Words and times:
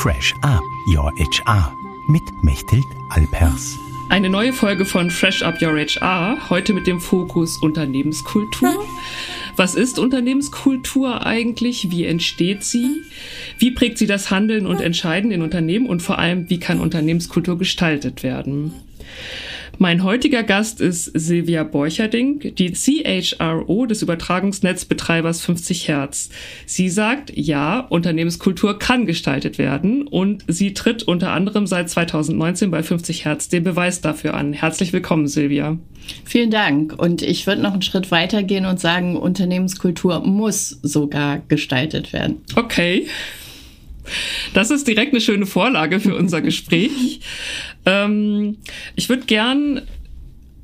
Fresh 0.00 0.34
Up 0.40 0.62
Your 0.86 1.12
HR 1.18 1.76
mit 2.08 2.22
Mechthild 2.42 2.86
Alpers. 3.10 3.78
Eine 4.08 4.30
neue 4.30 4.54
Folge 4.54 4.86
von 4.86 5.10
Fresh 5.10 5.42
Up 5.42 5.60
Your 5.60 5.78
HR, 5.78 6.48
heute 6.48 6.72
mit 6.72 6.86
dem 6.86 7.00
Fokus 7.00 7.58
Unternehmenskultur. 7.58 8.82
Was 9.56 9.74
ist 9.74 9.98
Unternehmenskultur 9.98 11.26
eigentlich? 11.26 11.90
Wie 11.90 12.06
entsteht 12.06 12.64
sie? 12.64 13.02
Wie 13.58 13.72
prägt 13.72 13.98
sie 13.98 14.06
das 14.06 14.30
Handeln 14.30 14.66
und 14.66 14.80
Entscheiden 14.80 15.32
in 15.32 15.42
Unternehmen? 15.42 15.84
Und 15.84 16.00
vor 16.00 16.18
allem, 16.18 16.48
wie 16.48 16.58
kann 16.58 16.80
Unternehmenskultur 16.80 17.58
gestaltet 17.58 18.22
werden? 18.22 18.72
Mein 19.82 20.04
heutiger 20.04 20.42
Gast 20.42 20.82
ist 20.82 21.04
Silvia 21.18 21.64
Borcherding, 21.64 22.54
die 22.54 22.72
CHRO 22.72 23.86
des 23.86 24.02
Übertragungsnetzbetreibers 24.02 25.40
50 25.40 25.88
Hertz. 25.88 26.28
Sie 26.66 26.90
sagt, 26.90 27.32
ja, 27.34 27.80
Unternehmenskultur 27.80 28.78
kann 28.78 29.06
gestaltet 29.06 29.56
werden 29.56 30.06
und 30.06 30.44
sie 30.48 30.74
tritt 30.74 31.04
unter 31.04 31.32
anderem 31.32 31.66
seit 31.66 31.88
2019 31.88 32.70
bei 32.70 32.82
50 32.82 33.24
Hertz 33.24 33.48
den 33.48 33.64
Beweis 33.64 34.02
dafür 34.02 34.34
an. 34.34 34.52
Herzlich 34.52 34.92
willkommen, 34.92 35.26
Silvia. 35.28 35.78
Vielen 36.26 36.50
Dank. 36.50 36.92
Und 36.98 37.22
ich 37.22 37.46
würde 37.46 37.62
noch 37.62 37.72
einen 37.72 37.80
Schritt 37.80 38.10
weiter 38.10 38.42
gehen 38.42 38.66
und 38.66 38.78
sagen, 38.78 39.16
Unternehmenskultur 39.16 40.20
muss 40.20 40.78
sogar 40.82 41.40
gestaltet 41.48 42.12
werden. 42.12 42.42
Okay. 42.54 43.06
Das 44.54 44.70
ist 44.70 44.86
direkt 44.86 45.12
eine 45.12 45.20
schöne 45.20 45.46
Vorlage 45.46 46.00
für 46.00 46.14
unser 46.14 46.40
Gespräch. 46.40 47.20
ähm, 47.86 48.58
ich 48.96 49.08
würde 49.08 49.26
gern 49.26 49.82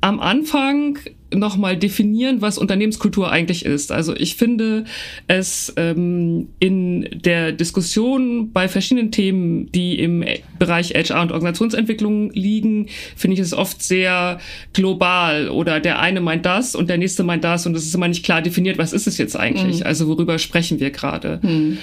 am 0.01 0.19
Anfang 0.19 0.99
nochmal 1.33 1.77
definieren, 1.77 2.41
was 2.41 2.57
Unternehmenskultur 2.57 3.31
eigentlich 3.31 3.65
ist. 3.65 3.91
Also 3.91 4.15
ich 4.15 4.35
finde 4.35 4.85
es 5.27 5.73
ähm, 5.75 6.49
in 6.59 7.07
der 7.11 7.51
Diskussion 7.51 8.51
bei 8.51 8.67
verschiedenen 8.67 9.11
Themen, 9.11 9.71
die 9.71 9.99
im 9.99 10.23
Bereich 10.57 10.93
HR 10.93 11.21
und 11.21 11.31
Organisationsentwicklung 11.31 12.31
liegen, 12.31 12.87
finde 13.15 13.35
ich 13.35 13.41
es 13.41 13.53
oft 13.53 13.83
sehr 13.83 14.39
global 14.73 15.49
oder 15.49 15.79
der 15.79 15.99
eine 15.99 16.21
meint 16.21 16.45
das 16.45 16.75
und 16.75 16.89
der 16.89 16.97
nächste 16.97 17.23
meint 17.23 17.43
das 17.43 17.65
und 17.65 17.75
es 17.75 17.85
ist 17.85 17.95
immer 17.95 18.07
nicht 18.07 18.23
klar 18.23 18.41
definiert, 18.41 18.77
was 18.77 18.93
ist 18.93 19.07
es 19.07 19.17
jetzt 19.17 19.37
eigentlich? 19.37 19.81
Mhm. 19.81 19.85
Also 19.85 20.07
worüber 20.07 20.39
sprechen 20.39 20.79
wir 20.79 20.91
gerade? 20.91 21.39
Mhm. 21.43 21.77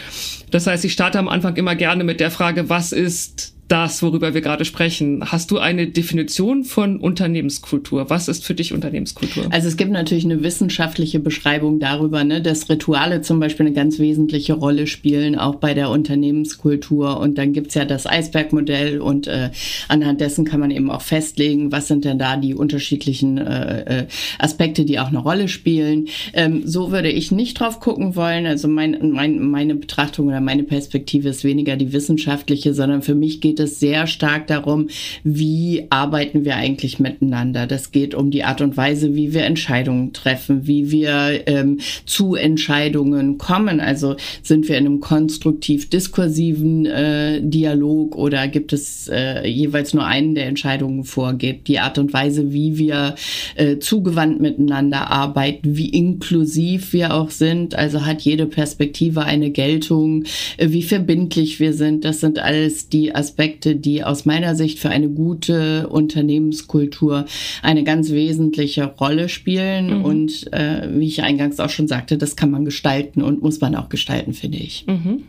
Das 0.51 0.67
heißt, 0.67 0.85
ich 0.85 0.93
starte 0.93 1.19
am 1.19 1.29
Anfang 1.29 1.57
immer 1.57 1.75
gerne 1.75 2.05
mit 2.05 2.21
der 2.21 2.31
Frage, 2.31 2.69
was 2.69 2.93
ist 2.93 3.54
das, 3.69 4.03
worüber 4.03 4.35
wir 4.35 4.43
gerade 4.43 4.65
sprechen. 4.65 5.23
Hast 5.25 5.51
du 5.51 5.59
eine 5.59 5.87
Definition 5.87 6.65
von 6.65 6.99
Unternehmenskultur? 7.01 8.11
Was 8.11 8.29
ist 8.29 8.45
für 8.45 8.55
dich 8.55 8.75
Unternehmenskultur? 8.75 9.47
Also 9.51 9.69
es 9.69 9.77
gibt 9.77 9.91
natürlich 9.91 10.25
eine 10.25 10.43
wissenschaftliche 10.43 11.19
Beschreibung 11.19 11.81
darüber, 11.81 12.25
ne, 12.25 12.43
dass 12.43 12.69
Rituale 12.69 13.23
zum 13.23 13.41
Beispiel 13.41 13.67
eine 13.67 13.75
ganz 13.75 13.99
wesentliche 13.99 14.53
Rolle 14.53 14.87
spielen, 14.87 15.39
auch 15.39 15.57
bei 15.57 15.73
der 15.73 15.89
Unternehmenskultur. 15.89 17.19
Und 17.19 17.39
dann 17.39 17.55
gibt's 17.55 17.75
ja 17.75 17.87
das 17.87 18.07
Eisbergmodell 18.07 19.01
und 19.01 19.27
äh, 19.29 19.51
anhand 19.89 20.21
dessen 20.21 20.45
kann 20.45 20.61
man 20.61 20.71
eben 20.71 20.91
auch 20.91 21.03
festlegen, 21.03 21.73
was 21.73 21.89
sind 21.89 22.05
denn 22.05 22.19
da 22.19 22.37
die 22.37 22.55
unterschiedlichen 22.55 23.39
äh, 23.39 24.01
äh, 24.01 24.07
Aspekte, 24.39 24.85
die 24.85 24.99
auch 24.99 25.09
eine 25.09 25.19
Rolle 25.19 25.49
spielen. 25.49 26.09
Ähm, 26.35 26.63
so 26.67 26.93
würde 26.93 27.11
ich 27.11 27.33
nicht 27.33 27.61
drauf 27.61 27.81
gucken 27.81 28.15
wollen. 28.15 28.47
Also 28.47 28.69
mein, 28.69 29.11
mein, 29.13 29.41
meine 29.41 29.75
Betrachtung 29.75 30.29
oder 30.29 30.41
meine 30.41 30.65
Perspektive 30.65 31.31
ist 31.31 31.45
weniger 31.45 31.77
die 31.77 31.95
wissenschaftliche, 31.95 32.75
sondern 32.75 33.01
für 33.01 33.15
mich 33.15 33.41
geht 33.41 33.54
geht 33.55 33.61
es 33.61 33.79
sehr 33.79 34.09
stark 34.09 34.49
darum, 34.49 34.89
wie 35.23 35.87
arbeiten 35.89 36.45
wir 36.45 36.57
eigentlich 36.57 36.99
miteinander. 36.99 37.69
Das 37.69 37.93
geht 37.93 38.13
um 38.13 38.33
die 38.33 38.43
Art 38.43 38.61
und 38.61 38.77
Weise, 38.77 39.15
wie 39.15 39.33
wir 39.33 39.45
Entscheidungen 39.45 40.13
treffen, 40.13 40.67
wie 40.67 40.91
wir 40.91 41.47
ähm, 41.47 41.79
zu 42.05 42.35
Entscheidungen 42.35 43.39
kommen. 43.39 43.79
Also 43.79 44.17
sind 44.43 44.69
wir 44.69 44.77
in 44.77 44.87
einem 44.87 44.99
konstruktiv-diskursiven 44.99 46.87
äh, 46.87 47.41
Dialog 47.43 48.17
oder 48.17 48.49
gibt 48.49 48.73
es 48.73 49.09
äh, 49.09 49.47
jeweils 49.47 49.95
nur 49.95 50.05
einen, 50.05 50.35
der 50.35 50.47
Entscheidungen 50.47 51.05
vorgibt? 51.05 51.69
Die 51.69 51.79
Art 51.79 51.99
und 51.99 52.13
Weise, 52.13 52.53
wie 52.53 52.77
wir 52.77 53.15
äh, 53.55 53.79
zugewandt 53.79 54.41
miteinander 54.41 55.13
arbeiten, 55.13 55.77
wie 55.77 55.91
inklusiv 55.91 56.93
wir 56.93 57.15
auch 57.15 57.31
sind. 57.31 57.77
Also 57.77 58.05
hat 58.05 58.23
jede 58.23 58.47
Perspektive 58.47 59.23
eine 59.23 59.51
Geltung, 59.51 60.25
äh, 60.57 60.71
wie 60.71 60.83
verbindlich 60.83 61.61
wir 61.61 61.73
sind. 61.73 62.05
Das 62.05 62.19
sind 62.19 62.41
alles 62.41 62.89
die 62.89 63.15
Aspekte, 63.15 63.44
Aspekte, 63.45 63.77
die 63.77 64.03
aus 64.03 64.25
meiner 64.25 64.55
Sicht 64.55 64.79
für 64.79 64.89
eine 64.89 65.09
gute 65.09 65.89
Unternehmenskultur 65.89 67.27
eine 67.63 67.85
ganz 67.85 68.11
wesentliche 68.11 68.87
Rolle 68.87 69.29
spielen. 69.29 69.99
Mhm. 69.99 70.05
Und 70.05 70.53
äh, 70.53 70.89
wie 70.91 71.07
ich 71.07 71.23
eingangs 71.23 71.61
auch 71.61 71.69
schon 71.69 71.89
sagte, 71.89 72.17
das 72.17 72.37
kann 72.37 72.51
man 72.51 72.65
gestalten 72.65 73.23
und 73.23 73.43
muss 73.43 73.61
man 73.61 73.75
auch 73.75 73.91
gestalten, 73.91 74.33
finde 74.33 74.59
ich. 74.59 74.87
Mhm. 74.87 75.25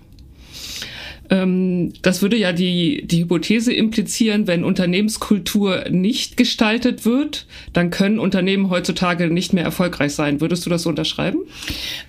Ähm, 1.30 1.94
das 2.02 2.22
würde 2.22 2.38
ja 2.38 2.52
die, 2.54 3.06
die 3.06 3.22
Hypothese 3.22 3.74
implizieren, 3.74 4.48
wenn 4.48 4.64
Unternehmenskultur 4.64 5.86
nicht 5.90 6.38
gestaltet 6.38 7.06
wird, 7.06 7.46
dann 7.74 7.90
können 7.90 8.20
Unternehmen 8.20 8.70
heutzutage 8.70 9.28
nicht 9.28 9.54
mehr 9.54 9.64
erfolgreich 9.64 10.14
sein. 10.14 10.42
Würdest 10.42 10.66
du 10.66 10.70
das 10.70 10.84
so 10.84 10.90
unterschreiben? 10.90 11.40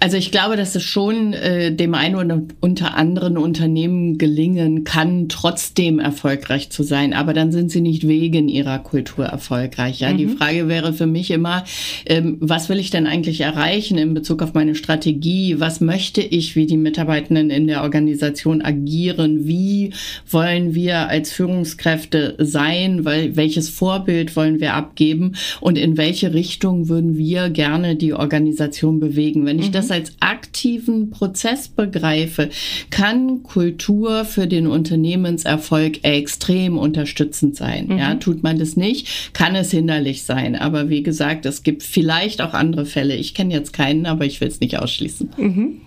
Also 0.01 0.17
ich 0.17 0.31
glaube, 0.31 0.57
dass 0.57 0.75
es 0.75 0.83
schon 0.83 1.33
äh, 1.33 1.73
dem 1.75 1.95
einen 1.95 2.17
oder 2.17 2.43
unter 2.61 2.95
anderen 2.95 3.39
Unternehmen 3.39 4.19
gelingen 4.19 4.85
kann, 4.85 5.29
trotzdem 5.29 5.99
erfolgreich 5.99 6.71
zu 6.71 6.83
sein. 6.83 7.15
Aber 7.15 7.33
dann 7.33 7.53
sind 7.53 7.71
sie 7.71 7.81
nicht 7.81 8.07
wegen 8.07 8.49
ihrer 8.49 8.79
Kultur 8.79 9.27
erfolgreich. 9.27 10.01
Ja? 10.01 10.13
Mhm. 10.13 10.19
Die 10.19 10.29
Frage 10.29 10.69
wäre 10.69 10.93
für 10.93 11.07
mich 11.07 11.31
immer, 11.31 11.65
ähm, 12.07 12.37
was 12.41 12.69
will 12.69 12.79
ich 12.79 12.91
denn 12.91 13.07
eigentlich 13.07 13.41
erreichen 13.41 13.99
in 13.99 14.15
Bezug 14.15 14.43
auf 14.43 14.55
meine 14.55 14.75
Strategie? 14.75 15.59
Was 15.59 15.81
möchte 15.81 16.21
ich, 16.21 16.57
wie 16.57 16.67
die 16.67 16.77
Mitarbeitenden 16.77 17.51
in 17.51 17.67
der 17.67 17.83
Organisation 17.83 18.63
agieren? 18.63 19.06
Definieren, 19.07 19.47
wie 19.47 19.93
wollen 20.31 20.75
wir 20.75 21.09
als 21.09 21.33
Führungskräfte 21.33 22.35
sein, 22.39 23.05
weil, 23.05 23.37
welches 23.37 23.69
Vorbild 23.69 24.35
wollen 24.37 24.61
wir 24.61 24.75
abgeben 24.75 25.33
und 25.61 25.77
in 25.79 25.97
welche 25.97 26.35
Richtung 26.35 26.89
würden 26.89 27.17
wir 27.17 27.51
gerne 27.51 27.97
die 27.97 28.13
Organisation 28.13 29.01
bewegen. 29.01 29.47
Wenn 29.47 29.59
ich 29.59 29.69
mhm. 29.69 29.73
das 29.73 29.91
als 29.91 30.13
aktiven 30.21 31.11
Prozess 31.11 31.69
begreife, 31.69 32.51
kann 32.91 33.43
Kultur 33.43 34.25
für 34.25 34.47
den 34.47 34.67
Unternehmenserfolg 34.67 36.05
extrem 36.05 36.79
unterstützend 36.79 37.57
sein. 37.57 37.87
Mhm. 37.89 37.99
Ja, 37.99 38.15
tut 38.15 38.43
man 38.43 38.59
das 38.59 38.77
nicht, 38.77 39.33
kann 39.33 39.55
es 39.55 39.71
hinderlich 39.71 40.23
sein. 40.25 40.57
Aber 40.57 40.89
wie 40.89 41.03
gesagt, 41.03 41.47
es 41.47 41.63
gibt 41.63 41.83
vielleicht 41.83 42.41
auch 42.41 42.55
andere 42.55 42.87
Fälle. 42.87 43.15
Ich 43.15 43.35
kenne 43.35 43.55
jetzt 43.55 43.73
keinen, 43.73 44.07
aber 44.07 44.25
ich 44.25 44.41
will 44.41 44.49
es 44.49 44.61
nicht 44.61 44.79
ausschließen. 44.79 45.31
Mhm 45.37 45.81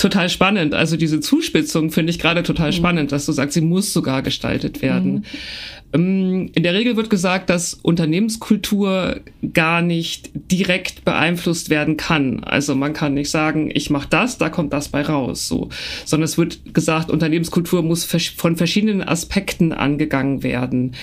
total 0.00 0.28
spannend. 0.28 0.74
Also 0.74 0.96
diese 0.96 1.20
Zuspitzung 1.20 1.90
finde 1.90 2.10
ich 2.10 2.18
gerade 2.18 2.42
total 2.42 2.70
mhm. 2.70 2.74
spannend, 2.74 3.12
dass 3.12 3.26
du 3.26 3.32
sagst, 3.32 3.54
sie 3.54 3.60
muss 3.60 3.92
sogar 3.92 4.22
gestaltet 4.22 4.82
werden. 4.82 5.12
Mhm. 5.12 5.24
Ähm, 5.92 6.50
in 6.54 6.62
der 6.62 6.74
Regel 6.74 6.96
wird 6.96 7.10
gesagt, 7.10 7.50
dass 7.50 7.74
Unternehmenskultur 7.74 9.20
gar 9.52 9.82
nicht 9.82 10.30
direkt 10.34 11.04
beeinflusst 11.04 11.70
werden 11.70 11.96
kann. 11.96 12.44
Also 12.44 12.74
man 12.74 12.92
kann 12.92 13.14
nicht 13.14 13.30
sagen, 13.30 13.70
ich 13.72 13.90
mache 13.90 14.08
das, 14.08 14.38
da 14.38 14.48
kommt 14.48 14.72
das 14.72 14.88
bei 14.88 15.02
raus, 15.02 15.48
so, 15.48 15.68
sondern 16.04 16.24
es 16.24 16.38
wird 16.38 16.74
gesagt, 16.74 17.10
Unternehmenskultur 17.10 17.82
muss 17.82 18.04
von 18.04 18.56
verschiedenen 18.56 19.02
Aspekten 19.02 19.72
angegangen 19.72 20.42
werden. 20.42 20.94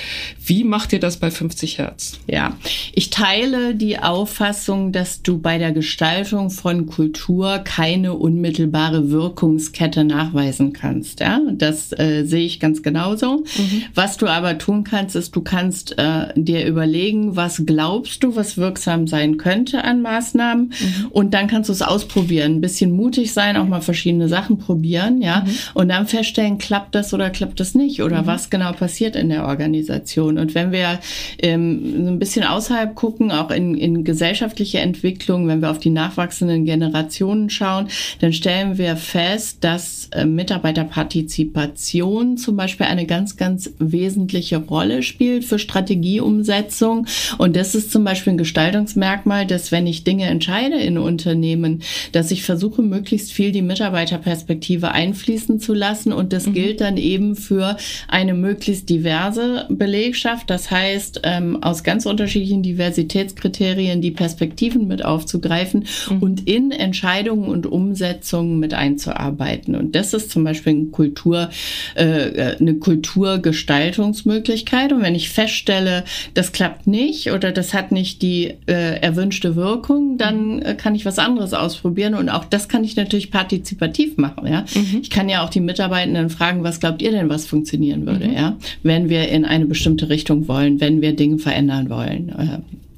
Wie 0.43 0.63
macht 0.63 0.93
ihr 0.93 0.99
das 0.99 1.17
bei 1.17 1.31
50 1.31 1.77
Hertz? 1.77 2.19
Ja, 2.27 2.55
ich 2.93 3.09
teile 3.09 3.75
die 3.75 3.99
Auffassung, 3.99 4.91
dass 4.91 5.21
du 5.21 5.39
bei 5.39 5.57
der 5.57 5.71
Gestaltung 5.71 6.49
von 6.49 6.85
Kultur 6.85 7.59
keine 7.59 8.13
unmittelbare 8.13 8.86
Wirkungskette 9.09 10.03
nachweisen 10.03 10.73
kannst. 10.73 11.19
Ja, 11.19 11.39
das 11.51 11.91
äh, 11.97 12.23
sehe 12.25 12.45
ich 12.45 12.59
ganz 12.59 12.83
genauso. 12.83 13.43
Mhm. 13.57 13.83
Was 13.93 14.17
du 14.17 14.27
aber 14.27 14.57
tun 14.57 14.77
tun 14.77 14.83
kannst, 14.83 15.15
ist, 15.15 15.35
du 15.35 15.41
kannst 15.41 15.97
äh, 15.97 16.27
dir 16.35 16.65
überlegen, 16.65 17.35
was 17.35 17.63
glaubst 17.65 18.23
du, 18.23 18.35
was 18.35 18.57
wirksam 18.57 19.07
sein 19.07 19.37
könnte 19.37 19.83
an 19.83 20.01
Maßnahmen 20.01 20.65
mhm. 20.65 21.07
und 21.09 21.33
dann 21.33 21.47
kannst 21.47 21.69
du 21.69 21.73
es 21.73 21.81
ausprobieren, 21.81 22.55
ein 22.55 22.61
bisschen 22.61 22.91
mutig 22.91 23.33
sein, 23.33 23.57
auch 23.57 23.67
mal 23.67 23.81
verschiedene 23.81 24.27
Sachen 24.27 24.57
probieren, 24.57 25.21
ja, 25.21 25.45
mhm. 25.45 25.51
und 25.73 25.89
dann 25.89 26.07
feststellen, 26.07 26.57
klappt 26.57 26.95
das 26.95 27.13
oder 27.13 27.29
klappt 27.29 27.59
das 27.59 27.75
nicht 27.75 28.01
oder 28.03 28.23
mhm. 28.23 28.27
was 28.27 28.49
genau 28.49 28.71
passiert 28.73 29.15
in 29.15 29.29
der 29.29 29.45
Organisation. 29.45 30.37
Und 30.37 30.53
wenn 30.53 30.71
wir 30.71 30.99
ähm, 31.39 32.07
ein 32.07 32.19
bisschen 32.19 32.43
außerhalb 32.43 32.93
gucken, 32.93 33.31
auch 33.31 33.51
in, 33.51 33.75
in 33.75 34.03
gesellschaftliche 34.03 34.79
Entwicklung, 34.79 35.47
wenn 35.47 35.61
wir 35.61 35.71
auf 35.71 35.79
die 35.79 35.89
nachwachsenden 35.89 36.65
Generationen 36.65 37.49
schauen, 37.49 37.87
dann 38.19 38.33
stellen 38.33 38.76
wir 38.77 38.95
fest, 38.95 39.57
dass 39.61 40.07
äh, 40.11 40.25
Mitarbeiterpartizipation 40.25 42.37
zum 42.37 42.55
Beispiel 42.55 42.85
eine 42.85 43.05
ganz, 43.05 43.37
ganz 43.37 43.71
wesentliche 43.79 44.57
Rolle 44.57 45.03
spielt 45.03 45.45
für 45.45 45.59
Strategieumsetzung. 45.59 47.07
Und 47.37 47.55
das 47.55 47.75
ist 47.75 47.91
zum 47.91 48.03
Beispiel 48.03 48.33
ein 48.33 48.37
Gestaltungsmerkmal, 48.37 49.45
dass 49.45 49.71
wenn 49.71 49.87
ich 49.87 50.03
Dinge 50.03 50.25
entscheide 50.25 50.77
in 50.77 50.97
Unternehmen, 50.97 51.81
dass 52.11 52.31
ich 52.31 52.43
versuche, 52.43 52.81
möglichst 52.81 53.31
viel 53.31 53.51
die 53.51 53.61
Mitarbeiterperspektive 53.61 54.91
einfließen 54.91 55.59
zu 55.59 55.73
lassen. 55.73 56.13
Und 56.13 56.33
das 56.33 56.47
mhm. 56.47 56.53
gilt 56.53 56.81
dann 56.81 56.97
eben 56.97 57.35
für 57.35 57.77
eine 58.07 58.33
möglichst 58.33 58.89
diverse 58.89 59.65
Belegschaft. 59.69 60.49
Das 60.49 60.71
heißt, 60.71 61.21
ähm, 61.23 61.61
aus 61.63 61.83
ganz 61.83 62.05
unterschiedlichen 62.05 62.63
Diversitätskriterien 62.63 64.01
die 64.01 64.11
Perspektiven 64.11 64.87
mit 64.87 65.03
aufzugreifen 65.03 65.85
mhm. 66.09 66.19
und 66.19 66.47
in 66.47 66.71
Entscheidungen 66.71 67.49
und 67.49 67.65
Umsetzungen 67.65 68.59
mit 68.67 68.73
einzuarbeiten. 68.73 69.75
Und 69.75 69.95
das 69.95 70.13
ist 70.13 70.29
zum 70.29 70.43
Beispiel 70.43 70.73
eine 70.73 70.87
Kultur, 70.87 71.49
äh, 71.95 72.57
eine 72.59 72.73
Kulturgestaltungsmöglichkeit. 72.75 74.91
Und 74.91 75.01
wenn 75.01 75.15
ich 75.15 75.29
feststelle, 75.29 76.03
das 76.33 76.51
klappt 76.51 76.85
nicht 76.85 77.31
oder 77.31 77.53
das 77.53 77.73
hat 77.73 77.93
nicht 77.93 78.21
die 78.21 78.55
äh, 78.67 78.99
erwünschte 78.99 79.55
Wirkung, 79.55 80.17
dann 80.17 80.61
äh, 80.61 80.75
kann 80.75 80.95
ich 80.95 81.05
was 81.05 81.17
anderes 81.17 81.53
ausprobieren. 81.53 82.13
Und 82.13 82.27
auch 82.27 82.43
das 82.43 82.67
kann 82.67 82.83
ich 82.83 82.97
natürlich 82.97 83.31
partizipativ 83.31 84.17
machen. 84.17 84.47
Ja, 84.47 84.65
mhm. 84.75 84.99
ich 85.01 85.09
kann 85.09 85.29
ja 85.29 85.45
auch 85.45 85.49
die 85.49 85.61
Mitarbeitenden 85.61 86.29
fragen, 86.29 86.63
was 86.63 86.81
glaubt 86.81 87.01
ihr 87.01 87.11
denn, 87.11 87.29
was 87.29 87.45
funktionieren 87.45 88.05
würde? 88.05 88.27
Mhm. 88.27 88.33
Ja, 88.33 88.57
wenn 88.83 89.07
wir 89.07 89.29
in 89.29 89.45
eine 89.45 89.65
bestimmte 89.65 90.09
Richtung 90.09 90.49
wollen, 90.49 90.81
wenn 90.81 91.01
wir 91.01 91.15
Dinge 91.15 91.37
verändern 91.37 91.89
wollen. 91.89 92.33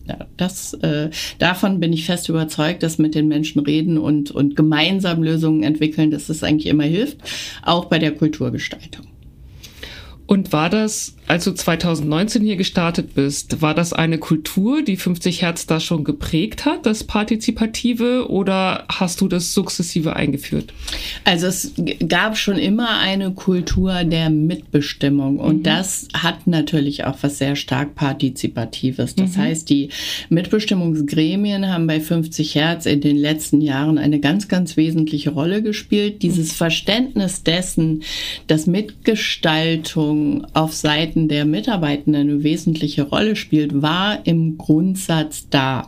Ja, 0.10 0.26
das, 0.38 0.74
äh, 0.74 1.12
davon 1.38 1.80
bin 1.80 1.94
ich 1.94 2.08
fest 2.08 2.30
überzeugt, 2.30 2.82
dass 2.82 2.98
mit 2.98 3.14
den 3.14 3.28
Menschen 3.28 3.60
reden 3.60 4.00
und, 4.00 4.32
und 4.32 4.56
gemeinsam 4.56 5.22
Lösungen 5.22 5.62
entwickeln, 5.62 6.10
dass 6.10 6.26
das 6.26 6.42
eigentlich 6.42 6.66
immer 6.66 6.86
hilft, 6.86 7.20
auch 7.62 7.86
bei 7.86 8.00
der 8.00 8.16
Kulturgestaltung. 8.16 9.06
Und 10.30 10.54
war 10.54 10.70
das, 10.70 11.16
als 11.26 11.46
du 11.46 11.54
2019 11.54 12.44
hier 12.44 12.56
gestartet 12.56 13.16
bist, 13.16 13.64
war 13.64 13.74
das 13.74 13.94
eine 13.94 14.20
Kultur, 14.20 14.84
die 14.84 14.96
50 14.96 15.42
Hertz 15.42 15.66
da 15.66 15.80
schon 15.80 16.04
geprägt 16.04 16.66
hat, 16.66 16.86
das 16.86 17.04
Partizipative, 17.04 18.30
oder 18.30 18.86
hast 18.90 19.22
du 19.22 19.28
das 19.28 19.56
sukzessive 19.56 20.16
eingeführt? 20.16 20.72
Also 21.24 21.48
es 21.48 21.74
gab 22.08 22.38
schon 22.38 22.60
immer 22.60 23.00
eine 23.00 23.32
Kultur 23.32 24.04
der 24.04 24.30
Mitbestimmung 24.30 25.40
und 25.40 25.58
mhm. 25.58 25.64
das 25.64 26.08
hat 26.14 26.46
natürlich 26.46 27.06
auch 27.06 27.18
was 27.22 27.40
sehr 27.40 27.56
stark 27.56 27.96
Partizipatives. 27.96 29.16
Das 29.16 29.36
mhm. 29.36 29.42
heißt, 29.42 29.68
die 29.68 29.90
Mitbestimmungsgremien 30.30 31.68
haben 31.74 31.88
bei 31.88 32.00
50 32.00 32.54
Hertz 32.54 32.86
in 32.86 33.02
den 33.02 33.18
letzten 33.18 33.62
Jahren 33.62 33.98
eine 33.98 34.20
ganz, 34.20 34.48
ganz 34.48 34.78
wesentliche 34.78 35.32
Rolle 35.32 35.64
gespielt. 35.64 36.22
Dieses 36.22 36.52
Verständnis 36.54 37.42
dessen, 37.42 38.04
dass 38.46 38.68
Mitgestaltung 38.68 40.19
Verantwortung 40.20 40.46
auf 40.54 40.74
Seiten 40.74 41.28
der 41.28 41.46
Mitarbeitenden 41.46 42.30
eine 42.30 42.44
wesentliche 42.44 43.04
Rolle 43.04 43.36
spielt, 43.36 43.82
war 43.82 44.26
im 44.26 44.58
Grundsatz 44.58 45.48
da. 45.50 45.88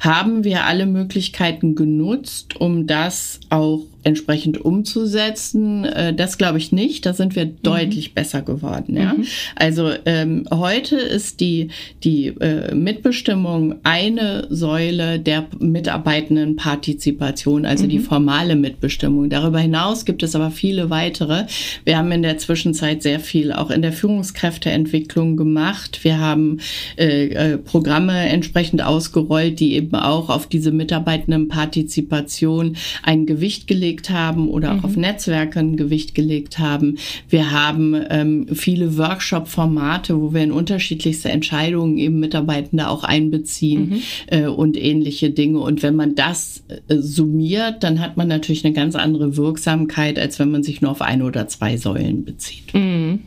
Haben 0.00 0.44
wir 0.44 0.64
alle 0.64 0.86
Möglichkeiten 0.86 1.74
genutzt, 1.74 2.56
um 2.60 2.86
das 2.86 3.40
auch 3.50 3.82
entsprechend 4.04 4.60
umzusetzen. 4.64 5.84
Äh, 5.84 6.14
das 6.14 6.38
glaube 6.38 6.58
ich 6.58 6.72
nicht. 6.72 7.06
Da 7.06 7.14
sind 7.14 7.36
wir 7.36 7.46
mhm. 7.46 7.56
deutlich 7.62 8.14
besser 8.14 8.42
geworden. 8.42 8.96
Ja? 8.96 9.14
Mhm. 9.14 9.24
Also 9.56 9.90
ähm, 10.04 10.44
heute 10.52 10.96
ist 10.96 11.40
die, 11.40 11.68
die 12.02 12.28
äh, 12.28 12.74
Mitbestimmung 12.74 13.76
eine 13.82 14.46
Säule 14.50 15.18
der 15.18 15.46
mitarbeitenden 15.58 16.56
Partizipation, 16.56 17.64
also 17.66 17.84
mhm. 17.84 17.88
die 17.88 17.98
formale 17.98 18.56
Mitbestimmung. 18.56 19.30
Darüber 19.30 19.60
hinaus 19.60 20.04
gibt 20.04 20.22
es 20.22 20.34
aber 20.34 20.50
viele 20.50 20.90
weitere. 20.90 21.46
Wir 21.84 21.98
haben 21.98 22.10
in 22.12 22.22
der 22.22 22.38
Zwischenzeit 22.38 23.02
sehr 23.02 23.20
viel 23.20 23.52
auch 23.52 23.70
in 23.70 23.82
der 23.82 23.92
Führungskräfteentwicklung 23.92 25.36
gemacht. 25.36 26.00
Wir 26.02 26.18
haben 26.18 26.58
äh, 26.96 27.26
äh, 27.26 27.58
Programme 27.58 28.28
entsprechend 28.28 28.82
ausgerollt, 28.82 29.60
die 29.60 29.74
eben 29.74 29.94
auch 29.94 30.28
auf 30.28 30.46
diese 30.46 30.72
mitarbeitenden 30.72 31.48
Partizipation 31.48 32.76
ein 33.02 33.26
Gewicht 33.26 33.66
gelegt 33.66 33.91
gelegt 33.92 34.10
haben 34.10 34.48
oder 34.48 34.72
auch 34.72 34.78
mhm. 34.78 34.84
auf 34.84 34.96
Netzwerke 34.96 35.60
ein 35.60 35.76
Gewicht 35.76 36.14
gelegt 36.14 36.58
haben. 36.58 36.96
Wir 37.28 37.50
haben 37.50 37.94
ähm, 38.10 38.46
viele 38.52 38.96
Workshop-Formate, 38.96 40.20
wo 40.20 40.32
wir 40.32 40.42
in 40.42 40.52
unterschiedlichste 40.52 41.28
Entscheidungen 41.28 41.98
eben 41.98 42.20
Mitarbeitende 42.20 42.88
auch 42.88 43.04
einbeziehen 43.04 43.90
mhm. 43.90 44.02
äh, 44.26 44.46
und 44.46 44.76
ähnliche 44.76 45.30
Dinge. 45.30 45.60
Und 45.60 45.82
wenn 45.82 45.94
man 45.94 46.14
das 46.14 46.64
äh, 46.68 46.96
summiert, 46.96 47.82
dann 47.82 48.00
hat 48.00 48.16
man 48.16 48.28
natürlich 48.28 48.64
eine 48.64 48.74
ganz 48.74 48.94
andere 48.94 49.36
Wirksamkeit, 49.36 50.18
als 50.18 50.38
wenn 50.38 50.50
man 50.50 50.62
sich 50.62 50.80
nur 50.80 50.90
auf 50.90 51.02
eine 51.02 51.24
oder 51.24 51.48
zwei 51.48 51.76
Säulen 51.76 52.24
bezieht. 52.24 52.72
Mhm. 52.74 53.20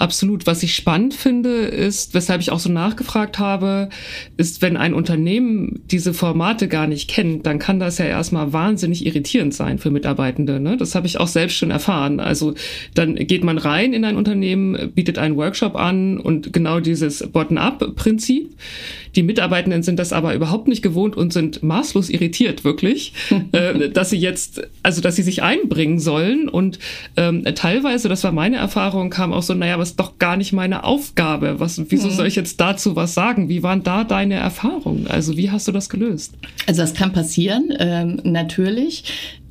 Absolut. 0.00 0.46
Was 0.46 0.62
ich 0.62 0.74
spannend 0.74 1.12
finde, 1.12 1.50
ist, 1.50 2.14
weshalb 2.14 2.40
ich 2.40 2.50
auch 2.50 2.58
so 2.58 2.72
nachgefragt 2.72 3.38
habe, 3.38 3.90
ist, 4.38 4.62
wenn 4.62 4.78
ein 4.78 4.94
Unternehmen 4.94 5.82
diese 5.90 6.14
Formate 6.14 6.68
gar 6.68 6.86
nicht 6.86 7.10
kennt, 7.10 7.44
dann 7.44 7.58
kann 7.58 7.78
das 7.78 7.98
ja 7.98 8.06
erstmal 8.06 8.54
wahnsinnig 8.54 9.04
irritierend 9.04 9.52
sein 9.52 9.78
für 9.78 9.90
Mitarbeitende. 9.90 10.58
Ne? 10.58 10.78
Das 10.78 10.94
habe 10.94 11.06
ich 11.06 11.20
auch 11.20 11.28
selbst 11.28 11.58
schon 11.58 11.70
erfahren. 11.70 12.18
Also 12.18 12.54
dann 12.94 13.14
geht 13.14 13.44
man 13.44 13.58
rein 13.58 13.92
in 13.92 14.06
ein 14.06 14.16
Unternehmen, 14.16 14.90
bietet 14.94 15.18
einen 15.18 15.36
Workshop 15.36 15.76
an 15.76 16.16
und 16.16 16.50
genau 16.50 16.80
dieses 16.80 17.28
Bottom-up-Prinzip. 17.30 18.56
Die 19.16 19.22
Mitarbeitenden 19.22 19.82
sind 19.82 19.98
das 19.98 20.12
aber 20.12 20.34
überhaupt 20.34 20.68
nicht 20.68 20.82
gewohnt 20.82 21.16
und 21.16 21.32
sind 21.32 21.62
maßlos 21.62 22.10
irritiert, 22.10 22.64
wirklich, 22.64 23.12
äh, 23.52 23.90
dass 23.90 24.10
sie 24.10 24.18
jetzt, 24.18 24.62
also 24.82 25.00
dass 25.02 25.16
sie 25.16 25.22
sich 25.22 25.42
einbringen 25.42 25.98
sollen. 25.98 26.48
Und 26.48 26.78
ähm, 27.16 27.44
teilweise, 27.54 28.08
das 28.08 28.24
war 28.24 28.32
meine 28.32 28.56
Erfahrung, 28.56 29.10
kam 29.10 29.32
auch 29.32 29.42
so, 29.42 29.52
naja, 29.52 29.74
aber 29.74 29.82
ist 29.90 30.00
doch 30.00 30.18
gar 30.18 30.36
nicht 30.36 30.52
meine 30.52 30.84
Aufgabe. 30.84 31.60
Was, 31.60 31.80
wieso 31.90 32.08
mhm. 32.08 32.12
soll 32.12 32.26
ich 32.26 32.36
jetzt 32.36 32.60
dazu 32.60 32.96
was 32.96 33.14
sagen? 33.14 33.48
Wie 33.48 33.62
waren 33.62 33.82
da 33.82 34.04
deine 34.04 34.34
Erfahrungen? 34.34 35.06
Also 35.06 35.36
wie 35.36 35.50
hast 35.50 35.68
du 35.68 35.72
das 35.72 35.88
gelöst? 35.88 36.34
Also 36.66 36.82
das 36.82 36.94
kann 36.94 37.12
passieren, 37.12 37.74
ähm, 37.78 38.20
natürlich. 38.24 39.04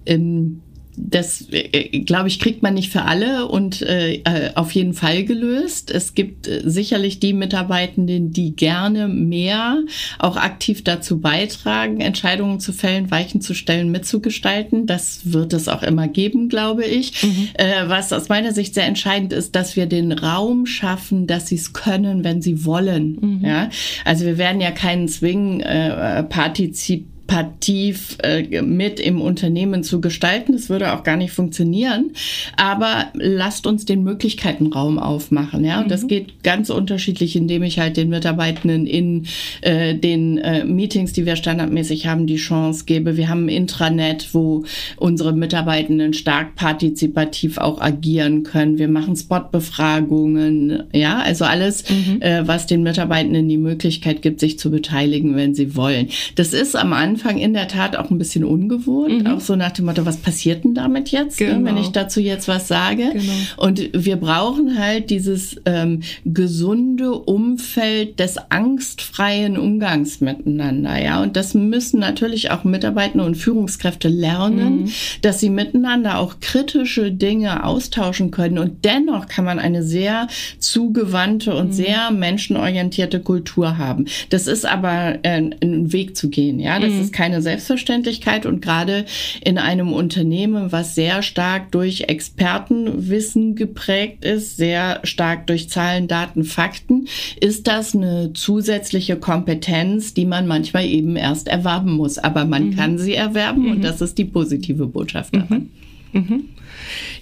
Ähm 0.06 0.62
das, 1.08 1.48
äh, 1.52 2.00
glaube 2.00 2.28
ich, 2.28 2.40
kriegt 2.40 2.62
man 2.62 2.74
nicht 2.74 2.92
für 2.92 3.04
alle 3.04 3.48
und 3.48 3.82
äh, 3.82 4.16
äh, 4.16 4.52
auf 4.56 4.72
jeden 4.72 4.94
Fall 4.94 5.24
gelöst. 5.24 5.92
Es 5.92 6.14
gibt 6.14 6.48
äh, 6.48 6.62
sicherlich 6.66 7.20
die 7.20 7.34
Mitarbeitenden, 7.34 8.32
die 8.32 8.56
gerne 8.56 9.08
mehr 9.08 9.80
auch 10.20 10.36
aktiv 10.36 10.84
dazu 10.84 11.20
beitragen, 11.20 12.02
Entscheidungen 12.02 12.60
zu 12.60 12.74
fällen, 12.74 13.12
Weichen 13.12 13.42
zu 13.42 13.54
stellen, 13.54 13.92
mitzugestalten. 13.92 14.86
Das 14.88 15.32
wird 15.32 15.54
es 15.54 15.68
auch 15.68 15.84
immer 15.84 16.08
geben, 16.08 16.50
glaube 16.50 16.86
ich. 16.86 17.24
Mhm. 17.24 17.50
Äh, 17.54 17.88
was 17.88 18.12
aus 18.14 18.30
meiner 18.30 18.54
Sicht 18.54 18.74
sehr 18.74 18.86
entscheidend 18.86 19.34
ist, 19.34 19.56
dass 19.56 19.76
wir 19.76 19.86
den 19.86 20.12
Raum 20.12 20.66
schaffen, 20.66 21.28
dass 21.28 21.48
sie 21.48 21.56
es 21.56 21.74
können, 21.74 22.24
wenn 22.24 22.42
sie 22.42 22.66
wollen. 22.66 23.18
Mhm. 23.20 23.46
Ja, 23.46 23.70
also 24.06 24.26
wir 24.26 24.38
werden 24.38 24.62
ja 24.62 24.72
keinen 24.72 25.08
zwingen, 25.08 25.62
äh, 25.62 26.24
Partizip 26.24 27.09
partizipativ 27.30 28.18
äh, 28.24 28.62
mit 28.62 29.00
im 29.00 29.22
Unternehmen 29.22 29.84
zu 29.84 30.02
gestalten. 30.02 30.54
Das 30.54 30.70
würde 30.70 30.94
auch 30.94 31.04
gar 31.04 31.16
nicht 31.16 31.32
funktionieren. 31.32 32.12
Aber 32.58 33.08
lasst 33.14 33.68
uns 33.68 33.86
den 33.86 34.04
Möglichkeitenraum 34.04 34.98
aufmachen. 34.98 35.64
Ja, 35.64 35.82
und 35.82 35.92
das 35.92 36.04
mhm. 36.04 36.08
geht 36.08 36.44
ganz 36.44 36.70
unterschiedlich, 36.72 37.36
indem 37.36 37.62
ich 37.64 37.80
halt 37.80 37.98
den 37.98 38.10
Mitarbeitenden 38.10 38.88
in 38.88 39.28
äh, 39.62 39.94
den 39.94 40.40
äh, 40.40 40.66
Meetings, 40.66 41.14
die 41.14 41.26
wir 41.28 41.36
standardmäßig 41.36 42.08
haben, 42.08 42.26
die 42.26 42.38
Chance 42.38 42.86
gebe. 42.86 43.16
Wir 43.16 43.30
haben 43.30 43.46
ein 43.46 43.50
Intranet, 43.50 44.34
wo 44.34 44.64
unsere 44.98 45.34
Mitarbeitenden 45.34 46.14
stark 46.14 46.56
partizipativ 46.56 47.60
auch 47.60 47.80
agieren 47.80 48.42
können. 48.44 48.80
Wir 48.80 48.88
machen 48.88 49.16
Spotbefragungen. 49.16 50.84
Ja, 50.94 51.20
also 51.20 51.46
alles, 51.46 51.84
mhm. 51.90 52.22
äh, 52.22 52.48
was 52.48 52.66
den 52.66 52.82
Mitarbeitenden 52.82 53.48
die 53.48 53.58
Möglichkeit 53.58 54.24
gibt, 54.24 54.40
sich 54.40 54.58
zu 54.58 54.72
beteiligen, 54.72 55.36
wenn 55.36 55.54
sie 55.54 55.76
wollen. 55.76 56.08
Das 56.36 56.54
ist 56.54 56.76
am 56.76 56.94
Anfang 56.94 57.19
Anfang 57.20 57.38
in 57.38 57.54
der 57.54 57.68
Tat 57.68 57.98
auch 57.98 58.12
ein 58.12 58.18
bisschen 58.18 58.46
ungewohnt, 58.46 59.24
mhm. 59.24 59.28
auch 59.28 59.42
so 59.42 59.58
nach 59.58 59.72
dem 59.72 59.86
Motto, 59.86 60.06
was 60.06 60.18
passiert 60.18 60.64
denn 60.64 60.74
damit 60.74 61.10
jetzt, 61.10 61.38
genau. 61.38 61.58
ne, 61.58 61.66
wenn 61.66 61.76
genau. 61.76 61.82
ich 61.82 61.90
dazu 61.90 62.22
jetzt 62.22 62.48
was 62.48 62.70
sage? 62.70 63.10
Genau. 63.12 63.34
Und 63.58 63.90
wir 63.94 64.16
brauchen 64.16 64.80
halt 64.80 65.10
dieses 65.10 65.58
ähm, 65.66 66.00
gesunde 66.24 67.12
Umfeld 67.12 68.20
des 68.22 68.38
angstfreien 68.38 69.58
Umgangs 69.58 70.22
miteinander, 70.22 70.98
ja. 70.98 71.22
Und 71.22 71.36
das 71.36 71.54
müssen 71.54 72.00
natürlich 72.00 72.52
auch 72.52 72.64
Mitarbeiter 72.64 73.26
und 73.26 73.36
Führungskräfte 73.36 74.08
lernen, 74.08 74.84
mhm. 74.84 74.92
dass 75.22 75.42
sie 75.42 75.50
miteinander 75.50 76.20
auch 76.20 76.40
kritische 76.40 77.12
Dinge 77.12 77.66
austauschen 77.66 78.32
können. 78.32 78.60
Und 78.60 78.86
dennoch 78.86 79.28
kann 79.28 79.44
man 79.44 79.60
eine 79.60 79.84
sehr 79.84 80.28
zugewandte 80.60 81.54
und 81.54 81.68
mhm. 81.68 81.74
sehr 81.74 82.12
menschenorientierte 82.12 83.20
Kultur 83.20 83.78
haben. 83.78 84.06
Das 84.30 84.48
ist 84.48 84.66
aber 84.66 85.20
äh, 85.24 85.50
ein 85.62 85.92
Weg 85.92 86.16
zu 86.16 86.30
gehen, 86.30 86.62
ja. 86.62 86.80
Das 86.80 86.94
ist 86.94 87.09
ist 87.10 87.14
keine 87.14 87.42
Selbstverständlichkeit 87.42 88.46
und 88.46 88.62
gerade 88.62 89.06
in 89.44 89.58
einem 89.58 89.94
Unternehmen, 89.94 90.72
was 90.72 90.96
sehr 90.96 91.24
stark 91.24 91.72
durch 91.72 92.02
Expertenwissen 92.02 93.56
geprägt 93.56 94.24
ist, 94.24 94.58
sehr 94.58 95.00
stark 95.04 95.48
durch 95.48 95.70
Zahlen, 95.70 96.08
Daten, 96.08 96.44
Fakten, 96.44 97.08
ist 97.40 97.68
das 97.68 97.96
eine 97.96 98.32
zusätzliche 98.34 99.16
Kompetenz, 99.16 100.14
die 100.14 100.26
man 100.26 100.48
manchmal 100.48 100.86
eben 100.86 101.16
erst 101.16 101.48
erwerben 101.48 101.94
muss. 101.94 102.18
Aber 102.18 102.46
man 102.46 102.68
mhm. 102.68 102.76
kann 102.76 102.98
sie 102.98 103.16
erwerben 103.16 103.64
mhm. 103.64 103.72
und 103.72 103.82
das 103.84 104.02
ist 104.02 104.18
die 104.18 104.26
positive 104.26 104.86
Botschaft 104.86 105.36
daran. 105.36 105.70
Mhm. 106.14 106.22
mhm. 106.22 106.44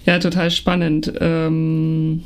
Ja, 0.06 0.18
total 0.18 0.50
spannend. 0.50 1.12
Ähm, 1.20 2.22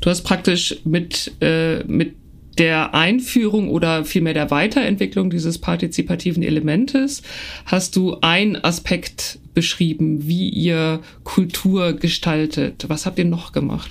du 0.00 0.10
hast 0.10 0.22
praktisch 0.22 0.76
mit, 0.84 1.32
äh, 1.40 1.84
mit 1.84 2.14
der 2.58 2.94
Einführung 2.94 3.68
oder 3.68 4.04
vielmehr 4.04 4.34
der 4.34 4.50
Weiterentwicklung 4.50 5.30
dieses 5.30 5.58
partizipativen 5.58 6.42
Elementes 6.42 7.22
hast 7.66 7.96
du 7.96 8.18
einen 8.20 8.56
Aspekt 8.56 9.38
beschrieben, 9.54 10.26
wie 10.26 10.48
ihr 10.48 11.00
Kultur 11.22 11.94
gestaltet. 11.94 12.84
Was 12.88 13.06
habt 13.06 13.18
ihr 13.18 13.24
noch 13.24 13.52
gemacht? 13.52 13.90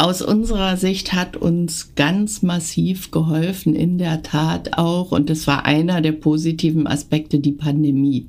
Aus 0.00 0.22
unserer 0.22 0.78
Sicht 0.78 1.12
hat 1.12 1.36
uns 1.36 1.92
ganz 1.94 2.40
massiv 2.40 3.10
geholfen, 3.10 3.74
in 3.74 3.98
der 3.98 4.22
Tat 4.22 4.78
auch, 4.78 5.12
und 5.12 5.28
das 5.28 5.46
war 5.46 5.66
einer 5.66 6.00
der 6.00 6.12
positiven 6.12 6.86
Aspekte, 6.86 7.38
die 7.38 7.52
Pandemie. 7.52 8.26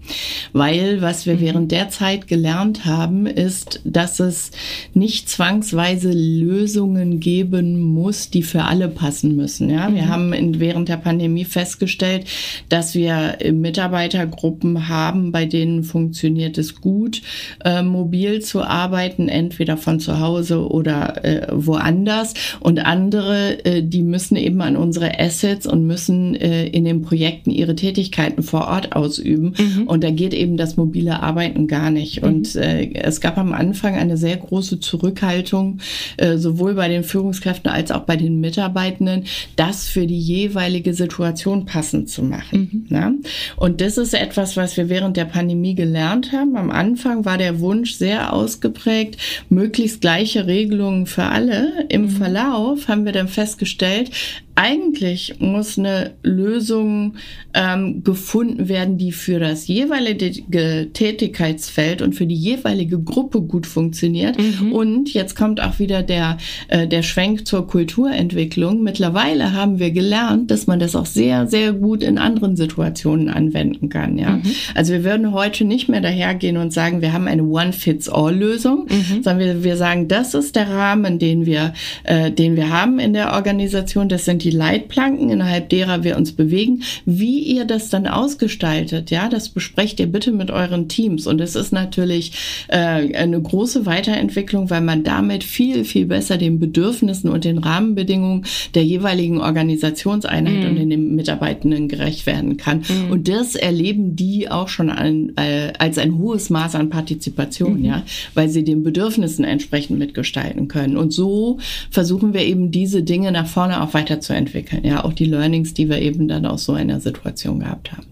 Weil 0.52 1.02
was 1.02 1.26
wir 1.26 1.36
mhm. 1.36 1.40
während 1.40 1.72
der 1.72 1.88
Zeit 1.88 2.28
gelernt 2.28 2.84
haben, 2.84 3.26
ist, 3.26 3.80
dass 3.86 4.20
es 4.20 4.52
nicht 4.94 5.30
zwangsweise 5.30 6.12
Lösungen 6.12 7.22
geben 7.22 7.80
muss, 7.80 8.30
die 8.30 8.44
für 8.44 8.64
alle 8.64 8.90
passen 8.90 9.38
müssen. 9.38 9.70
Ja, 9.70 9.90
mhm. 9.90 9.96
wir 9.96 10.10
haben 10.10 10.34
in, 10.34 10.60
während 10.60 10.90
der 10.90 10.98
Pandemie 10.98 11.46
festgestellt, 11.46 12.26
dass 12.68 12.96
wir 12.96 13.38
Mitarbeitergruppen 13.50 14.90
haben, 14.90 15.32
bei 15.32 15.46
denen 15.46 15.86
funktioniert 15.86 16.58
es 16.58 16.82
gut, 16.82 17.22
äh, 17.64 17.82
mobil 17.82 18.42
zu 18.42 18.62
arbeiten, 18.62 19.30
entweder 19.30 19.78
von 19.78 20.02
zu 20.02 20.20
Hause 20.20 20.70
oder 20.70 21.24
äh, 21.24 21.61
woanders 21.66 22.34
und 22.60 22.80
andere, 22.80 23.64
äh, 23.66 23.84
die 23.84 24.04
müssen 24.04 24.36
eben 24.36 24.62
an 24.62 24.76
unsere 24.76 25.20
Assets 25.20 25.68
und 25.68 25.86
müssen 25.86 26.36
äh, 26.36 26.68
in 26.68 26.86
den 26.86 27.02
Projekten 27.02 27.52
ihre 27.52 27.76
Tätigkeiten 27.76 28.44
vor 28.44 28.68
Ort 28.68 28.96
ausüben. 28.96 29.54
Mhm. 29.58 29.88
Und 29.88 30.04
da 30.04 30.12
geht 30.12 30.34
eben 30.34 30.58
das 30.58 30.78
mobile 30.78 31.22
Arbeiten 31.22 31.68
gar 31.68 31.92
nicht. 31.92 32.22
Mhm. 32.22 32.28
Und 32.28 32.56
äh, 32.56 32.94
es 32.94 33.22
gab 33.22 33.38
am 33.38 33.54
Anfang 33.54 33.96
eine 33.96 34.18
sehr 34.18 34.38
große 34.38 34.80
Zurückhaltung, 34.80 35.80
äh, 36.18 36.38
sowohl 36.38 36.76
bei 36.76 36.88
den 36.88 37.04
Führungskräften 37.04 37.72
als 37.72 37.92
auch 37.92 38.02
bei 38.02 38.16
den 38.16 38.40
Mitarbeitenden, 38.40 39.26
das 39.56 39.88
für 39.88 40.08
die 40.08 40.20
jeweilige 40.20 40.94
Situation 40.94 41.66
passend 41.66 42.10
zu 42.10 42.24
machen. 42.24 42.88
Mhm. 42.90 42.96
Ja? 42.96 43.12
Und 43.58 43.82
das 43.82 43.98
ist 43.98 44.14
etwas, 44.14 44.58
was 44.58 44.78
wir 44.78 44.90
während 44.90 45.18
der 45.18 45.26
Pandemie 45.26 45.76
gelernt 45.76 46.32
haben. 46.32 46.56
Am 46.56 46.72
Anfang 46.72 47.26
war 47.26 47.38
der 47.38 47.60
Wunsch 47.60 47.94
sehr 47.94 48.34
ausgeprägt, 48.34 49.18
möglichst 49.50 50.02
gleiche 50.02 50.48
Regelungen 50.48 51.06
für 51.06 51.24
alle 51.24 51.51
alle 51.52 51.86
im 51.90 52.04
mhm. 52.04 52.10
Verlauf 52.10 52.88
haben 52.88 53.06
wir 53.06 53.12
dann 53.12 53.28
festgestellt, 53.28 54.12
eigentlich 54.56 55.36
muss 55.40 55.78
eine 55.78 56.12
Lösung 56.24 57.16
ähm, 57.54 58.04
gefunden 58.04 58.70
werden, 58.70 58.98
die 58.98 59.12
für 59.12 59.40
das 59.40 59.68
jeweilige 59.68 60.90
Tätigkeitsfeld 60.94 62.02
und 62.02 62.14
für 62.14 62.26
die 62.26 62.36
jeweilige 62.36 63.00
Gruppe 63.00 63.42
gut 63.42 63.66
funktioniert. 63.66 64.38
Mhm. 64.38 64.72
Und 64.74 65.14
jetzt 65.14 65.36
kommt 65.36 65.62
auch 65.62 65.80
wieder 65.80 66.04
der, 66.04 66.38
äh, 66.68 66.88
der 66.88 67.04
Schwenk 67.04 67.48
zur 67.48 67.68
Kulturentwicklung. 67.68 68.84
Mittlerweile 68.84 69.54
haben 69.54 69.80
wir 69.80 69.92
gelernt, 69.92 70.52
dass 70.52 70.68
man 70.68 70.80
das 70.80 70.96
auch 70.96 71.06
sehr, 71.06 71.48
sehr 71.48 71.74
gut 71.74 72.04
in 72.04 72.18
anderen 72.18 72.56
Situationen 72.56 73.30
anwenden 73.30 73.90
kann. 73.90 74.18
Ja? 74.18 74.32
Mhm. 74.32 74.44
Also 74.76 74.94
wir 74.94 75.04
würden 75.04 75.32
heute 75.32 75.66
nicht 75.66 75.90
mehr 75.90 76.02
dahergehen 76.02 76.58
und 76.58 76.72
sagen, 76.74 77.02
wir 77.02 77.14
haben 77.14 77.28
eine 77.28 77.44
One-Fits-All-Lösung, 77.44 78.88
mhm. 78.90 79.24
sondern 79.24 79.40
wir, 79.40 79.64
wir 79.64 79.78
sagen, 79.78 80.08
das 80.08 80.34
ist 80.34 80.56
der 80.56 80.70
Rahmen, 80.70 81.20
den 81.20 81.46
wir, 81.46 81.74
äh, 82.04 82.32
den 82.32 82.56
wir 82.56 82.70
haben 82.70 83.00
in 83.00 83.14
der 83.14 83.34
Organisation. 83.34 84.10
Das 84.10 84.26
sind 84.26 84.41
die 84.44 84.52
Leitplanken, 84.52 85.30
innerhalb 85.30 85.70
derer 85.70 86.04
wir 86.04 86.18
uns 86.18 86.34
bewegen. 86.34 86.84
Wie 87.06 87.40
ihr 87.40 87.66
das 87.66 87.90
dann 87.90 88.08
ausgestaltet, 88.08 89.12
ja, 89.12 89.30
das 89.30 89.50
besprecht 89.50 90.00
ihr 90.00 90.08
bitte 90.08 90.32
mit 90.32 90.52
euren 90.52 90.88
Teams. 90.88 91.28
Und 91.28 91.42
es 91.42 91.56
ist 91.56 91.72
natürlich 91.72 92.34
äh, 92.68 93.16
eine 93.16 93.42
große 93.42 93.86
Weiterentwicklung, 93.86 94.70
weil 94.70 94.82
man 94.82 95.04
damit 95.04 95.44
viel, 95.44 95.84
viel 95.86 96.06
besser 96.06 96.38
den 96.38 96.60
Bedürfnissen 96.60 97.30
und 97.30 97.44
den 97.44 97.58
Rahmenbedingungen 97.58 98.46
der 98.76 98.84
jeweiligen 98.84 99.40
Organisationseinheit 99.40 100.72
mhm. 100.72 100.82
und 100.82 100.90
den 100.90 101.16
Mitarbeitenden 101.16 101.88
gerecht 101.88 102.26
werden 102.26 102.58
kann. 102.58 102.84
Mhm. 102.88 103.12
Und 103.12 103.28
das 103.28 103.56
erleben 103.56 104.16
die 104.16 104.50
auch 104.50 104.68
schon 104.68 104.90
an, 104.90 105.34
äh, 105.36 105.74
als 105.78 105.98
ein 105.98 106.18
hohes 106.18 106.50
Maß 106.50 106.76
an 106.76 106.90
Partizipation, 106.90 107.80
mhm. 107.80 107.86
ja, 107.86 108.04
weil 108.34 108.50
sie 108.50 108.64
den 108.64 108.84
Bedürfnissen 108.84 109.46
entsprechend 109.46 110.00
mitgestalten 110.00 110.68
können. 110.68 110.98
Und 110.98 111.12
so 111.14 111.60
versuchen 111.90 112.34
wir 112.34 112.42
eben 112.42 112.72
diese 112.72 113.04
Dinge 113.04 113.32
nach 113.32 113.48
vorne 113.48 113.82
auch 113.82 113.94
weiter 113.94 114.20
zu 114.20 114.31
entwickeln. 114.36 114.84
Ja, 114.84 115.04
auch 115.04 115.14
die 115.14 115.26
Learnings, 115.26 115.74
die 115.74 115.90
wir 115.90 116.00
eben 116.00 116.28
dann 116.28 116.46
aus 116.46 116.66
so 116.66 116.74
einer 116.74 117.00
Situation 117.00 117.60
gehabt 117.60 117.92
haben. 117.92 118.08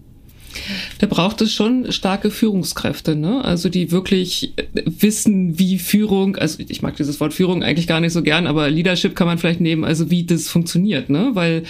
Da 0.98 1.06
braucht 1.06 1.40
es 1.42 1.52
schon 1.52 1.90
starke 1.92 2.30
Führungskräfte, 2.30 3.14
ne? 3.14 3.44
Also 3.44 3.68
die 3.68 3.92
wirklich 3.92 4.52
wissen, 4.84 5.58
wie 5.58 5.78
Führung, 5.78 6.36
also 6.36 6.62
ich 6.66 6.82
mag 6.82 6.96
dieses 6.96 7.20
Wort 7.20 7.32
Führung 7.32 7.62
eigentlich 7.62 7.86
gar 7.86 8.00
nicht 8.00 8.12
so 8.12 8.22
gern, 8.22 8.46
aber 8.46 8.68
Leadership 8.68 9.14
kann 9.14 9.26
man 9.26 9.38
vielleicht 9.38 9.60
nehmen, 9.60 9.84
also 9.84 10.10
wie 10.10 10.24
das 10.24 10.48
funktioniert, 10.48 11.08
ne? 11.08 11.30
Weil, 11.34 11.62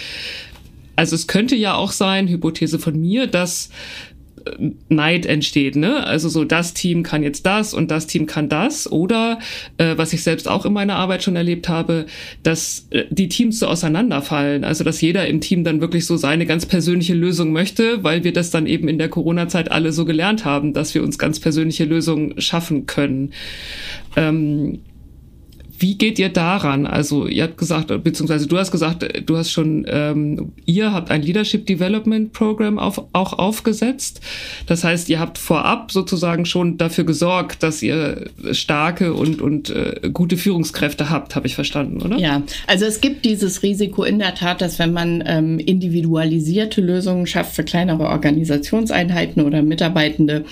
also 0.95 1.15
es 1.15 1.27
könnte 1.27 1.55
ja 1.55 1.75
auch 1.75 1.91
sein, 1.91 2.27
Hypothese 2.27 2.79
von 2.79 2.99
mir, 2.99 3.27
dass 3.27 3.69
Neid 4.89 5.25
entsteht, 5.25 5.75
ne? 5.75 6.05
Also 6.05 6.29
so 6.29 6.43
das 6.45 6.73
Team 6.73 7.03
kann 7.03 7.23
jetzt 7.23 7.45
das 7.45 7.73
und 7.73 7.91
das 7.91 8.07
Team 8.07 8.25
kann 8.25 8.49
das 8.49 8.91
oder 8.91 9.39
äh, 9.77 9.97
was 9.97 10.13
ich 10.13 10.23
selbst 10.23 10.47
auch 10.47 10.65
in 10.65 10.73
meiner 10.73 10.95
Arbeit 10.95 11.23
schon 11.23 11.35
erlebt 11.35 11.69
habe, 11.69 12.05
dass 12.43 12.87
äh, 12.91 13.05
die 13.09 13.29
Teams 13.29 13.59
so 13.59 13.67
auseinanderfallen, 13.67 14.63
also 14.63 14.83
dass 14.83 15.01
jeder 15.01 15.27
im 15.27 15.41
Team 15.41 15.63
dann 15.63 15.81
wirklich 15.81 16.05
so 16.05 16.17
seine 16.17 16.45
ganz 16.45 16.65
persönliche 16.65 17.13
Lösung 17.13 17.51
möchte, 17.51 18.03
weil 18.03 18.23
wir 18.23 18.33
das 18.33 18.51
dann 18.51 18.67
eben 18.67 18.87
in 18.87 18.97
der 18.97 19.09
Corona-Zeit 19.09 19.71
alle 19.71 19.91
so 19.91 20.05
gelernt 20.05 20.45
haben, 20.45 20.73
dass 20.73 20.93
wir 20.93 21.03
uns 21.03 21.17
ganz 21.17 21.39
persönliche 21.39 21.85
Lösungen 21.85 22.39
schaffen 22.39 22.85
können. 22.85 23.31
Ähm, 24.15 24.79
wie 25.81 25.97
geht 25.97 26.19
ihr 26.19 26.29
daran? 26.29 26.85
Also 26.85 27.27
ihr 27.27 27.43
habt 27.43 27.57
gesagt, 27.57 27.87
beziehungsweise 28.03 28.47
du 28.47 28.57
hast 28.57 28.71
gesagt, 28.71 29.05
du 29.25 29.37
hast 29.37 29.51
schon, 29.51 29.85
ähm, 29.89 30.51
ihr 30.65 30.93
habt 30.93 31.09
ein 31.09 31.23
Leadership 31.23 31.65
Development 31.65 32.31
Program 32.33 32.77
auf, 32.77 33.01
auch 33.13 33.33
aufgesetzt. 33.33 34.21
Das 34.67 34.83
heißt, 34.83 35.09
ihr 35.09 35.19
habt 35.19 35.39
vorab 35.39 35.91
sozusagen 35.91 36.45
schon 36.45 36.77
dafür 36.77 37.03
gesorgt, 37.03 37.63
dass 37.63 37.81
ihr 37.81 38.29
starke 38.51 39.13
und, 39.13 39.41
und 39.41 39.71
äh, 39.71 40.09
gute 40.13 40.37
Führungskräfte 40.37 41.09
habt, 41.09 41.35
habe 41.35 41.47
ich 41.47 41.55
verstanden, 41.55 42.01
oder? 42.01 42.17
Ja, 42.17 42.43
also 42.67 42.85
es 42.85 43.01
gibt 43.01 43.25
dieses 43.25 43.63
Risiko 43.63 44.03
in 44.03 44.19
der 44.19 44.35
Tat, 44.35 44.61
dass 44.61 44.77
wenn 44.77 44.93
man 44.93 45.23
ähm, 45.25 45.57
individualisierte 45.57 46.81
Lösungen 46.81 47.25
schafft 47.25 47.55
für 47.55 47.63
kleinere 47.63 48.03
Organisationseinheiten 48.03 49.43
oder 49.43 49.63
Mitarbeitende, 49.63 50.45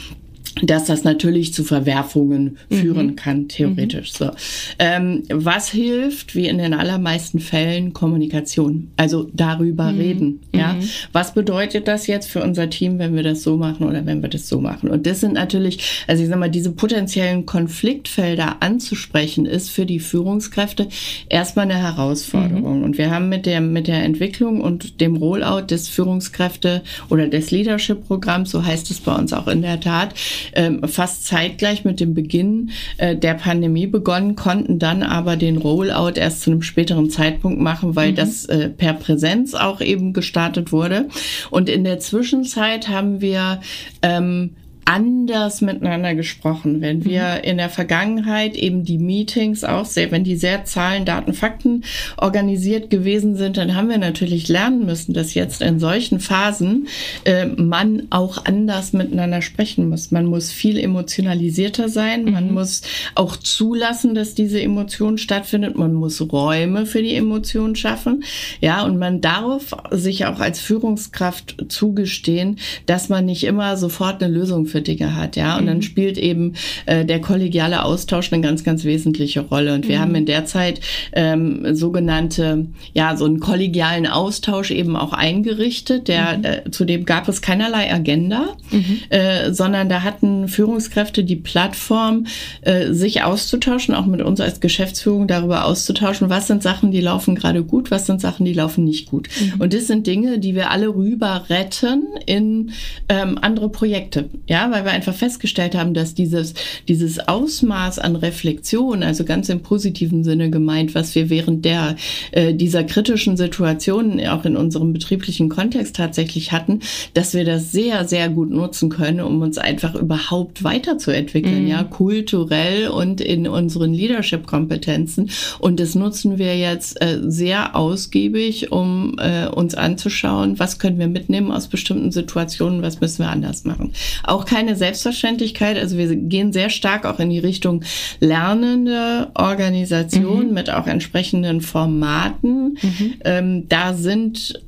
dass 0.64 0.86
das 0.86 1.04
natürlich 1.04 1.54
zu 1.54 1.64
Verwerfungen 1.64 2.58
führen 2.70 3.08
mhm. 3.08 3.16
kann, 3.16 3.48
theoretisch. 3.48 4.14
Mhm. 4.14 4.26
So. 4.26 4.32
Ähm, 4.80 5.24
was 5.30 5.70
hilft, 5.70 6.36
wie 6.36 6.48
in 6.48 6.58
den 6.58 6.74
allermeisten 6.74 7.40
Fällen, 7.40 7.94
Kommunikation. 7.94 8.92
Also 8.98 9.30
darüber 9.34 9.92
mhm. 9.92 10.00
reden. 10.00 10.40
Ja. 10.54 10.74
Mhm. 10.74 10.90
Was 11.14 11.34
bedeutet 11.34 11.88
das 11.88 12.08
jetzt 12.08 12.30
für 12.30 12.44
unser 12.44 12.70
Team, 12.70 13.00
wenn 13.00 13.16
wir 13.16 13.24
das 13.24 13.44
so 13.44 13.58
machen 13.58 13.88
oder 13.88 14.06
wenn 14.06 14.22
wir 14.22 14.30
das 14.30 14.48
so 14.48 14.60
machen? 14.60 14.90
Und 14.90 15.06
das 15.06 15.20
sind 15.20 15.34
natürlich, 15.34 16.04
also 16.08 16.24
ich 16.24 16.30
sag 16.30 16.40
mal, 16.40 16.50
diese 16.50 16.72
potenziellen 16.72 17.46
Konfliktfelder 17.46 18.58
anzusprechen, 18.62 19.46
ist 19.46 19.70
für 19.70 19.86
die 19.86 20.00
Führungskräfte 20.00 20.88
erstmal 21.30 21.66
eine 21.66 21.78
Herausforderung. 21.78 22.80
Mhm. 22.80 22.84
Und 22.84 22.98
wir 22.98 23.12
haben 23.12 23.30
mit 23.30 23.46
der, 23.46 23.62
mit 23.62 23.88
der 23.88 24.04
Entwicklung 24.04 24.62
und 24.62 25.02
dem 25.02 25.16
Rollout 25.16 25.68
des 25.68 25.88
Führungskräfte 25.88 26.82
oder 27.10 27.28
des 27.28 27.52
Leadership-Programms, 27.52 28.52
so 28.52 28.66
heißt 28.66 28.92
es 28.92 29.00
bei 29.00 29.14
uns 29.16 29.34
auch 29.34 29.48
in 29.48 29.62
der 29.62 29.80
Tat, 29.80 30.14
ähm, 30.54 30.82
fast 30.88 31.26
zeitgleich 31.26 31.86
mit 31.86 32.00
dem 32.00 32.14
Beginn 32.14 32.72
äh, 32.98 33.16
der 33.16 33.36
Pandemie 33.36 33.88
begonnen, 33.88 34.36
konnten 34.36 34.80
dann 34.80 35.04
aber 35.04 35.36
den 35.36 35.58
Rollout 35.58 36.14
erst 36.16 36.42
zu 36.42 36.52
einem 36.52 36.62
späteren 36.62 37.10
Zeitpunkt 37.10 37.60
machen, 37.60 37.96
weil 37.96 38.12
mhm. 38.12 38.16
das 38.16 38.46
äh, 38.46 38.70
per 38.70 38.94
Präsenz 38.94 39.54
auch 39.54 39.82
eben 39.82 40.14
gestartet 40.14 40.72
wurde. 40.72 41.08
Und 41.50 41.70
in 41.70 41.84
der 41.84 42.00
Zwischenzeit 42.00 42.90
haben 42.90 43.22
wir 43.22 43.62
ähm, 44.02 44.56
anders 44.90 45.62
miteinander 45.62 46.16
gesprochen. 46.16 46.82
Wenn 46.82 47.06
wir 47.06 47.22
mhm. 47.22 47.44
in 47.44 47.58
der 47.58 47.70
Vergangenheit 47.70 48.56
eben 48.56 48.84
die 48.84 48.98
Meetings 48.98 49.64
auch 49.64 49.86
sehr, 49.86 50.10
wenn 50.10 50.24
die 50.24 50.36
sehr 50.36 50.66
Zahlen, 50.66 51.06
Daten, 51.06 51.34
Fakten 51.34 51.84
organisiert 52.18 52.90
gewesen 52.90 53.36
sind, 53.36 53.58
dann 53.58 53.76
haben 53.76 53.90
wir 53.90 54.00
natürlich 54.00 54.48
lernen 54.48 54.88
müssen, 54.88 55.14
dass 55.14 55.36
jetzt 55.36 55.62
in 55.62 55.80
solchen 55.80 56.20
Phasen 56.20 56.88
äh, 57.26 57.46
man 57.46 58.08
auch 58.10 58.46
anders 58.46 58.92
miteinander 58.92 59.44
sprechen 59.44 59.90
muss. 59.90 60.10
Man 60.10 60.26
muss 60.26 60.52
viel 60.52 60.80
emotionalisierter 60.80 61.88
sein. 61.88 62.24
Mhm. 62.24 62.32
Man 62.32 62.52
muss 62.52 62.82
auch 63.14 63.36
zulassen, 63.36 64.16
dass 64.16 64.34
diese 64.34 64.60
Emotion 64.60 65.20
stattfindet. 65.20 65.78
Man 65.78 65.94
muss 65.94 66.20
Räume 66.20 66.88
für 66.88 67.04
die 67.04 67.14
Emotion 67.14 67.76
schaffen. 67.76 68.24
Ja, 68.60 68.84
und 68.84 68.98
man 68.98 69.22
darf 69.22 69.72
sich 69.92 70.26
auch 70.26 70.40
als 70.40 70.60
Führungskraft 70.60 71.66
zugestehen, 71.68 72.58
dass 72.88 73.08
man 73.10 73.26
nicht 73.26 73.44
immer 73.44 73.78
sofort 73.78 74.24
eine 74.24 74.34
Lösung 74.34 74.66
für 74.66 74.79
Dinge 74.82 75.16
hat, 75.16 75.36
ja. 75.36 75.58
Und 75.58 75.64
mhm. 75.64 75.68
dann 75.68 75.82
spielt 75.82 76.18
eben 76.18 76.54
äh, 76.86 77.06
der 77.06 77.22
kollegiale 77.22 77.84
Austausch 77.84 78.32
eine 78.32 78.42
ganz, 78.42 78.64
ganz 78.64 78.84
wesentliche 78.84 79.42
Rolle. 79.42 79.74
Und 79.74 79.88
wir 79.88 79.98
mhm. 79.98 80.02
haben 80.02 80.16
in 80.16 80.26
der 80.26 80.46
Zeit 80.46 80.82
ähm, 81.14 81.76
sogenannte, 81.76 82.68
ja, 82.94 83.16
so 83.16 83.26
einen 83.26 83.40
kollegialen 83.40 84.08
Austausch 84.08 84.72
eben 84.72 84.96
auch 84.96 85.14
eingerichtet. 85.14 86.08
Der, 86.08 86.38
mhm. 86.38 86.44
äh, 86.44 86.72
zudem 86.72 87.06
gab 87.06 87.28
es 87.28 87.42
keinerlei 87.42 87.94
Agenda, 87.94 88.56
mhm. 88.72 89.00
äh, 89.10 89.54
sondern 89.54 89.90
da 89.90 90.04
hatten 90.04 90.48
Führungskräfte 90.48 91.24
die 91.24 91.36
Plattform, 91.36 92.26
äh, 92.62 92.94
sich 92.94 93.24
auszutauschen, 93.24 93.96
auch 93.96 94.06
mit 94.06 94.22
uns 94.22 94.42
als 94.42 94.60
Geschäftsführung 94.60 95.28
darüber 95.28 95.66
auszutauschen, 95.66 96.30
was 96.30 96.48
sind 96.48 96.64
Sachen, 96.64 96.92
die 96.92 97.02
laufen 97.02 97.36
gerade 97.36 97.64
gut, 97.64 97.92
was 97.92 98.06
sind 98.06 98.22
Sachen, 98.22 98.46
die 98.46 98.54
laufen 98.54 98.84
nicht 98.84 99.10
gut. 99.10 99.30
Mhm. 99.40 99.62
Und 99.62 99.74
das 99.74 99.88
sind 99.88 100.08
Dinge, 100.08 100.40
die 100.40 100.56
wir 100.56 100.72
alle 100.72 100.94
rüber 100.94 101.46
retten 101.50 102.04
in 102.26 102.72
ähm, 103.08 103.38
andere 103.42 103.70
Projekte. 103.70 104.30
Ja, 104.48 104.69
ja, 104.70 104.76
weil 104.76 104.86
wir 104.86 104.92
einfach 104.92 105.14
festgestellt 105.14 105.76
haben, 105.76 105.94
dass 105.94 106.14
dieses, 106.14 106.54
dieses 106.88 107.28
Ausmaß 107.28 108.00
an 108.00 108.16
Reflexion, 108.16 109.04
also 109.04 109.26
ganz 109.26 109.50
im 109.50 109.62
positiven 109.62 110.24
Sinne 110.24 110.50
gemeint, 110.50 110.96
was 110.96 111.16
wir 111.16 111.30
während 111.30 111.66
der, 111.66 111.96
äh, 112.32 112.54
dieser 112.54 112.84
kritischen 112.84 113.38
Situation 113.38 114.20
auch 114.28 114.46
in 114.46 114.56
unserem 114.56 114.94
betrieblichen 114.94 115.50
Kontext 115.50 115.96
tatsächlich 115.96 116.52
hatten, 116.52 116.80
dass 117.14 117.34
wir 117.34 117.46
das 117.46 117.72
sehr, 117.72 118.08
sehr 118.08 118.30
gut 118.30 118.50
nutzen 118.50 118.90
können, 118.90 119.22
um 119.22 119.42
uns 119.42 119.58
einfach 119.58 119.96
überhaupt 119.96 120.64
weiterzuentwickeln, 120.64 121.64
mhm. 121.64 121.68
ja, 121.68 121.84
kulturell 121.84 122.90
und 122.90 123.22
in 123.22 123.48
unseren 123.48 123.94
Leadership-Kompetenzen. 123.94 125.30
Und 125.60 125.80
das 125.80 125.96
nutzen 125.96 126.38
wir 126.38 126.58
jetzt 126.58 127.02
äh, 127.02 127.20
sehr 127.24 127.76
ausgiebig, 127.76 128.72
um 128.72 129.16
äh, 129.20 129.48
uns 129.48 129.76
anzuschauen, 129.76 130.60
was 130.60 130.80
können 130.80 131.00
wir 131.00 131.08
mitnehmen 131.08 131.52
aus 131.52 131.68
bestimmten 131.68 132.12
Situationen, 132.12 132.82
was 132.82 133.02
müssen 133.02 133.20
wir 133.20 133.30
anders 133.30 133.66
machen. 133.66 133.94
Auch 134.24 134.46
keine 134.50 134.76
Selbstverständlichkeit, 134.76 135.78
also 135.78 135.96
wir 135.96 136.16
gehen 136.16 136.52
sehr 136.52 136.72
stark 136.72 137.06
auch 137.06 137.20
in 137.20 137.30
die 137.30 137.38
Richtung 137.38 137.84
lernende 138.20 139.30
Organisation 139.36 140.48
mhm. 140.48 140.54
mit 140.56 140.72
auch 140.72 140.88
entsprechenden 140.88 141.62
Formaten. 141.62 142.80
Mhm. 142.82 143.14
Ähm, 143.24 143.70
da 143.70 143.94
sind 143.94 144.60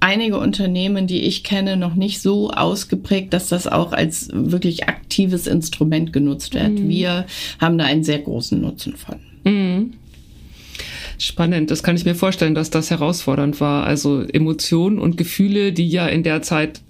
einige 0.00 0.38
Unternehmen, 0.38 1.06
die 1.06 1.22
ich 1.22 1.44
kenne, 1.44 1.78
noch 1.78 1.94
nicht 1.94 2.20
so 2.20 2.50
ausgeprägt, 2.50 3.32
dass 3.32 3.48
das 3.48 3.66
auch 3.66 3.92
als 3.92 4.28
wirklich 4.34 4.86
aktives 4.88 5.46
Instrument 5.46 6.12
genutzt 6.12 6.52
wird. 6.52 6.72
Mhm. 6.72 6.88
Wir 6.90 7.24
haben 7.58 7.78
da 7.78 7.84
einen 7.86 8.04
sehr 8.04 8.18
großen 8.18 8.60
Nutzen 8.60 8.96
von. 8.96 9.16
Mhm. 9.44 9.94
Spannend, 11.16 11.70
das 11.70 11.82
kann 11.82 11.96
ich 11.96 12.04
mir 12.04 12.14
vorstellen, 12.14 12.54
dass 12.54 12.68
das 12.68 12.90
herausfordernd 12.90 13.62
war. 13.62 13.86
Also 13.86 14.20
Emotionen 14.20 14.98
und 14.98 15.16
Gefühle, 15.16 15.72
die 15.72 15.88
ja 15.88 16.06
in 16.06 16.22
der 16.22 16.42
Zeit 16.42 16.82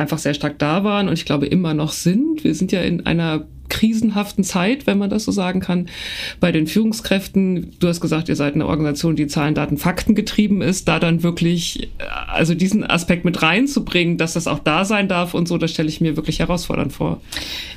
einfach 0.00 0.18
sehr 0.18 0.34
stark 0.34 0.58
da 0.58 0.82
waren 0.84 1.08
und 1.08 1.14
ich 1.14 1.24
glaube 1.24 1.46
immer 1.46 1.74
noch 1.74 1.92
sind. 1.92 2.42
Wir 2.42 2.54
sind 2.54 2.72
ja 2.72 2.80
in 2.82 3.06
einer 3.06 3.46
krisenhaften 3.70 4.44
Zeit, 4.44 4.86
wenn 4.86 4.98
man 4.98 5.08
das 5.08 5.24
so 5.24 5.32
sagen 5.32 5.60
kann, 5.60 5.88
bei 6.40 6.52
den 6.52 6.66
Führungskräften. 6.66 7.72
Du 7.80 7.88
hast 7.88 8.00
gesagt, 8.00 8.28
ihr 8.28 8.36
seid 8.36 8.54
eine 8.54 8.66
Organisation, 8.66 9.16
die 9.16 9.26
Zahlen, 9.26 9.54
Daten, 9.54 9.78
Fakten 9.78 10.14
getrieben 10.14 10.60
ist, 10.60 10.88
da 10.88 10.98
dann 10.98 11.22
wirklich, 11.22 11.84
äh, 11.84 12.04
also 12.28 12.54
diesen 12.54 12.84
Aspekt 12.84 13.24
mit 13.24 13.42
reinzubringen, 13.42 14.18
dass 14.18 14.34
das 14.34 14.46
auch 14.46 14.58
da 14.58 14.84
sein 14.84 15.08
darf 15.08 15.32
und 15.32 15.48
so, 15.48 15.56
das 15.56 15.70
stelle 15.70 15.88
ich 15.88 16.00
mir 16.00 16.16
wirklich 16.16 16.40
herausfordernd 16.40 16.92
vor. 16.92 17.20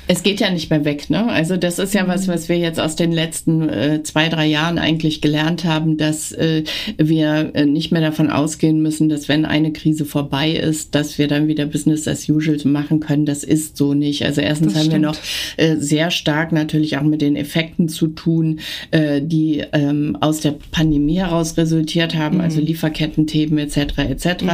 Es 0.06 0.22
geht 0.22 0.40
ja 0.40 0.50
nicht 0.50 0.68
mehr 0.68 0.84
weg, 0.84 1.08
ne? 1.08 1.28
Also 1.30 1.56
das 1.56 1.78
ist 1.78 1.94
ja 1.94 2.06
was, 2.06 2.28
was 2.28 2.48
wir 2.48 2.58
jetzt 2.58 2.78
aus 2.78 2.96
den 2.96 3.12
letzten 3.12 3.68
äh, 3.68 4.02
zwei, 4.02 4.28
drei 4.28 4.46
Jahren 4.46 4.78
eigentlich 4.78 5.22
gelernt 5.22 5.64
haben, 5.64 5.96
dass 5.96 6.32
äh, 6.32 6.64
wir 6.98 7.52
äh, 7.54 7.64
nicht 7.64 7.92
mehr 7.92 8.02
davon 8.02 8.30
ausgehen 8.30 8.82
müssen, 8.82 9.08
dass 9.08 9.28
wenn 9.28 9.46
eine 9.46 9.72
Krise 9.72 10.04
vorbei 10.04 10.50
ist, 10.50 10.94
dass 10.94 11.16
wir 11.16 11.28
dann 11.28 11.48
wieder 11.48 11.66
Business 11.66 12.06
as 12.06 12.28
usual 12.28 12.58
machen 12.64 13.00
können. 13.00 13.24
Das 13.24 13.44
ist 13.44 13.76
so 13.76 13.94
nicht. 13.94 14.24
Also 14.24 14.40
erstens 14.40 14.74
das 14.74 14.82
haben 14.82 14.90
stimmt. 14.90 15.02
wir 15.02 15.08
noch 15.08 15.18
äh, 15.56 15.76
sehr 15.84 16.10
stark 16.10 16.52
natürlich 16.52 16.98
auch 16.98 17.02
mit 17.02 17.20
den 17.20 17.36
Effekten 17.36 17.88
zu 17.88 18.08
tun, 18.08 18.60
äh, 18.90 19.20
die 19.22 19.62
ähm, 19.72 20.16
aus 20.20 20.40
der 20.40 20.54
Pandemie 20.70 21.18
heraus 21.18 21.56
resultiert 21.56 22.14
haben, 22.14 22.40
also 22.40 22.54
mhm. 22.54 22.54
also 22.54 22.60
Lieferkettenthemen 22.60 23.58
etc. 23.58 23.98
etc. 23.98 24.42
Mhm. 24.42 24.50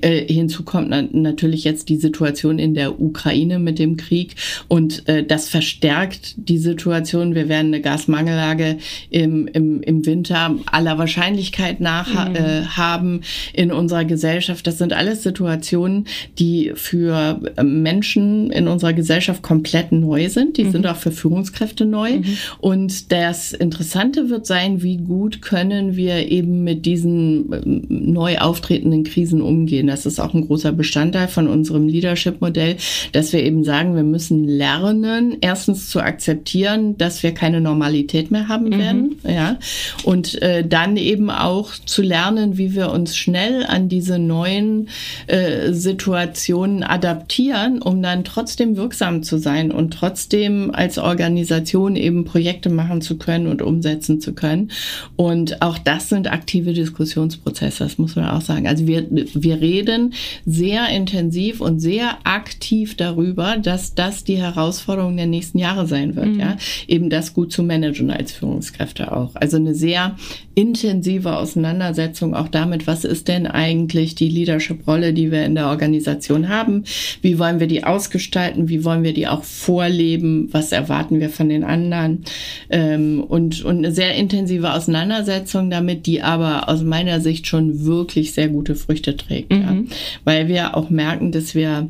Äh, 0.00 0.32
hinzu 0.32 0.64
kommt 0.64 0.90
na 0.90 1.02
natürlich 1.12 1.64
jetzt 1.64 1.88
die 1.88 1.96
Situation 1.96 2.58
in 2.58 2.74
der 2.74 3.00
Ukraine 3.00 3.58
mit 3.58 3.78
dem 3.78 3.96
Krieg 3.96 4.34
und 4.68 5.08
äh, 5.08 5.24
das 5.24 5.48
verstärkt 5.48 6.34
die 6.36 6.58
Situation. 6.58 7.34
Wir 7.34 7.48
werden 7.48 7.68
eine 7.68 7.80
Gasmangellage 7.80 8.78
im, 9.10 9.46
im, 9.48 9.82
im 9.82 10.06
Winter 10.06 10.54
aller 10.66 10.98
Wahrscheinlichkeit 10.98 11.80
nach 11.80 12.28
mhm. 12.28 12.36
äh, 12.36 12.62
haben 12.64 13.20
in 13.52 13.72
unserer 13.72 14.04
Gesellschaft. 14.04 14.66
Das 14.66 14.78
sind 14.78 14.92
alles 14.92 15.22
Situationen, 15.22 16.06
die 16.38 16.72
für 16.74 17.40
Menschen 17.62 18.50
in 18.50 18.68
unserer 18.68 18.92
Gesellschaft 18.92 19.42
komplett 19.42 19.92
neu 19.92 20.28
sind. 20.28 20.56
Die 20.56 20.64
sind 20.74 20.88
auch 20.88 20.96
für 20.96 21.12
Führungskräfte 21.12 21.84
neu. 21.84 22.16
Mhm. 22.16 22.36
Und 22.58 23.12
das 23.12 23.52
Interessante 23.52 24.28
wird 24.28 24.44
sein, 24.44 24.82
wie 24.82 24.96
gut 24.96 25.40
können 25.40 25.94
wir 25.94 26.28
eben 26.32 26.64
mit 26.64 26.84
diesen 26.84 27.52
ähm, 27.52 27.86
neu 27.88 28.38
auftretenden 28.38 29.04
Krisen 29.04 29.40
umgehen. 29.40 29.86
Das 29.86 30.04
ist 30.04 30.18
auch 30.18 30.34
ein 30.34 30.44
großer 30.48 30.72
Bestandteil 30.72 31.28
von 31.28 31.46
unserem 31.46 31.86
Leadership-Modell, 31.86 32.76
dass 33.12 33.32
wir 33.32 33.44
eben 33.44 33.62
sagen, 33.62 33.94
wir 33.94 34.02
müssen 34.02 34.48
lernen, 34.48 35.36
erstens 35.40 35.88
zu 35.90 36.00
akzeptieren, 36.00 36.98
dass 36.98 37.22
wir 37.22 37.32
keine 37.32 37.60
Normalität 37.60 38.32
mehr 38.32 38.48
haben 38.48 38.70
mhm. 38.70 38.78
werden, 38.78 39.16
ja, 39.22 39.58
und 40.02 40.42
äh, 40.42 40.66
dann 40.66 40.96
eben 40.96 41.30
auch 41.30 41.70
zu 41.86 42.02
lernen, 42.02 42.58
wie 42.58 42.74
wir 42.74 42.90
uns 42.90 43.16
schnell 43.16 43.64
an 43.64 43.88
diese 43.88 44.18
neuen 44.18 44.88
äh, 45.28 45.72
Situationen 45.72 46.82
adaptieren, 46.82 47.80
um 47.80 48.02
dann 48.02 48.24
trotzdem 48.24 48.76
wirksam 48.76 49.22
zu 49.22 49.38
sein 49.38 49.70
und 49.70 49.94
trotzdem 49.94 50.53
als 50.72 50.98
Organisation 50.98 51.96
eben 51.96 52.24
Projekte 52.24 52.70
machen 52.70 53.00
zu 53.00 53.16
können 53.16 53.46
und 53.46 53.62
umsetzen 53.62 54.20
zu 54.20 54.32
können. 54.32 54.70
Und 55.16 55.62
auch 55.62 55.78
das 55.78 56.08
sind 56.08 56.30
aktive 56.30 56.72
Diskussionsprozesse, 56.72 57.84
das 57.84 57.98
muss 57.98 58.16
man 58.16 58.26
auch 58.26 58.40
sagen. 58.40 58.66
Also 58.66 58.86
wir, 58.86 59.06
wir 59.10 59.60
reden 59.60 60.14
sehr 60.46 60.88
intensiv 60.88 61.60
und 61.60 61.80
sehr 61.80 62.18
aktiv 62.24 62.96
darüber, 62.96 63.56
dass 63.56 63.94
das 63.94 64.24
die 64.24 64.36
Herausforderung 64.36 65.16
der 65.16 65.26
nächsten 65.26 65.58
Jahre 65.58 65.86
sein 65.86 66.16
wird, 66.16 66.26
mhm. 66.26 66.40
ja. 66.40 66.56
Eben 66.86 67.10
das 67.10 67.34
gut 67.34 67.52
zu 67.52 67.62
managen 67.62 68.10
als 68.10 68.32
Führungskräfte 68.32 69.12
auch. 69.12 69.34
Also 69.34 69.56
eine 69.56 69.74
sehr 69.74 70.16
intensive 70.54 71.36
Auseinandersetzung 71.36 72.34
auch 72.34 72.48
damit, 72.48 72.86
was 72.86 73.04
ist 73.04 73.28
denn 73.28 73.46
eigentlich 73.46 74.14
die 74.14 74.28
Leadership-Rolle, 74.28 75.12
die 75.12 75.30
wir 75.30 75.44
in 75.44 75.54
der 75.54 75.68
Organisation 75.68 76.48
haben? 76.48 76.84
Wie 77.22 77.38
wollen 77.38 77.60
wir 77.60 77.66
die 77.66 77.84
ausgestalten? 77.84 78.68
Wie 78.68 78.84
wollen 78.84 79.02
wir 79.02 79.14
die 79.14 79.26
auch 79.26 79.42
vorleben? 79.42 80.43
Was 80.52 80.72
erwarten 80.72 81.20
wir 81.20 81.30
von 81.30 81.48
den 81.48 81.64
anderen? 81.64 82.24
Ähm, 82.70 83.22
und, 83.22 83.64
und 83.64 83.78
eine 83.78 83.92
sehr 83.92 84.14
intensive 84.14 84.72
Auseinandersetzung 84.72 85.70
damit, 85.70 86.06
die 86.06 86.22
aber 86.22 86.68
aus 86.68 86.82
meiner 86.82 87.20
Sicht 87.20 87.46
schon 87.46 87.84
wirklich 87.84 88.32
sehr 88.32 88.48
gute 88.48 88.74
Früchte 88.74 89.16
trägt. 89.16 89.52
Mhm. 89.52 89.60
Ja? 89.60 89.76
Weil 90.24 90.48
wir 90.48 90.76
auch 90.76 90.90
merken, 90.90 91.32
dass 91.32 91.54
wir 91.54 91.88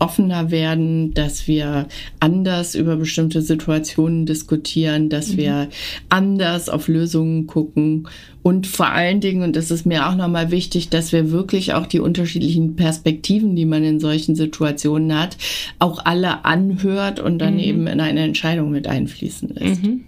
offener 0.00 0.50
werden, 0.50 1.14
dass 1.14 1.46
wir 1.46 1.86
anders 2.18 2.74
über 2.74 2.96
bestimmte 2.96 3.42
Situationen 3.42 4.26
diskutieren, 4.26 5.08
dass 5.08 5.32
mhm. 5.32 5.36
wir 5.36 5.68
anders 6.08 6.68
auf 6.68 6.88
Lösungen 6.88 7.46
gucken 7.46 8.08
und 8.42 8.66
vor 8.66 8.88
allen 8.88 9.20
Dingen, 9.20 9.42
und 9.42 9.54
das 9.54 9.70
ist 9.70 9.84
mir 9.84 10.08
auch 10.08 10.16
nochmal 10.16 10.50
wichtig, 10.50 10.88
dass 10.88 11.12
wir 11.12 11.30
wirklich 11.30 11.74
auch 11.74 11.86
die 11.86 12.00
unterschiedlichen 12.00 12.74
Perspektiven, 12.74 13.54
die 13.54 13.66
man 13.66 13.84
in 13.84 14.00
solchen 14.00 14.34
Situationen 14.34 15.16
hat, 15.18 15.36
auch 15.78 16.04
alle 16.04 16.44
anhört 16.44 17.20
und 17.20 17.38
dann 17.38 17.54
mhm. 17.54 17.60
eben 17.60 17.86
in 17.86 18.00
eine 18.00 18.20
Entscheidung 18.20 18.70
mit 18.70 18.86
einfließen 18.86 19.50
lässt. 19.54 19.82
Mhm. 19.82 20.04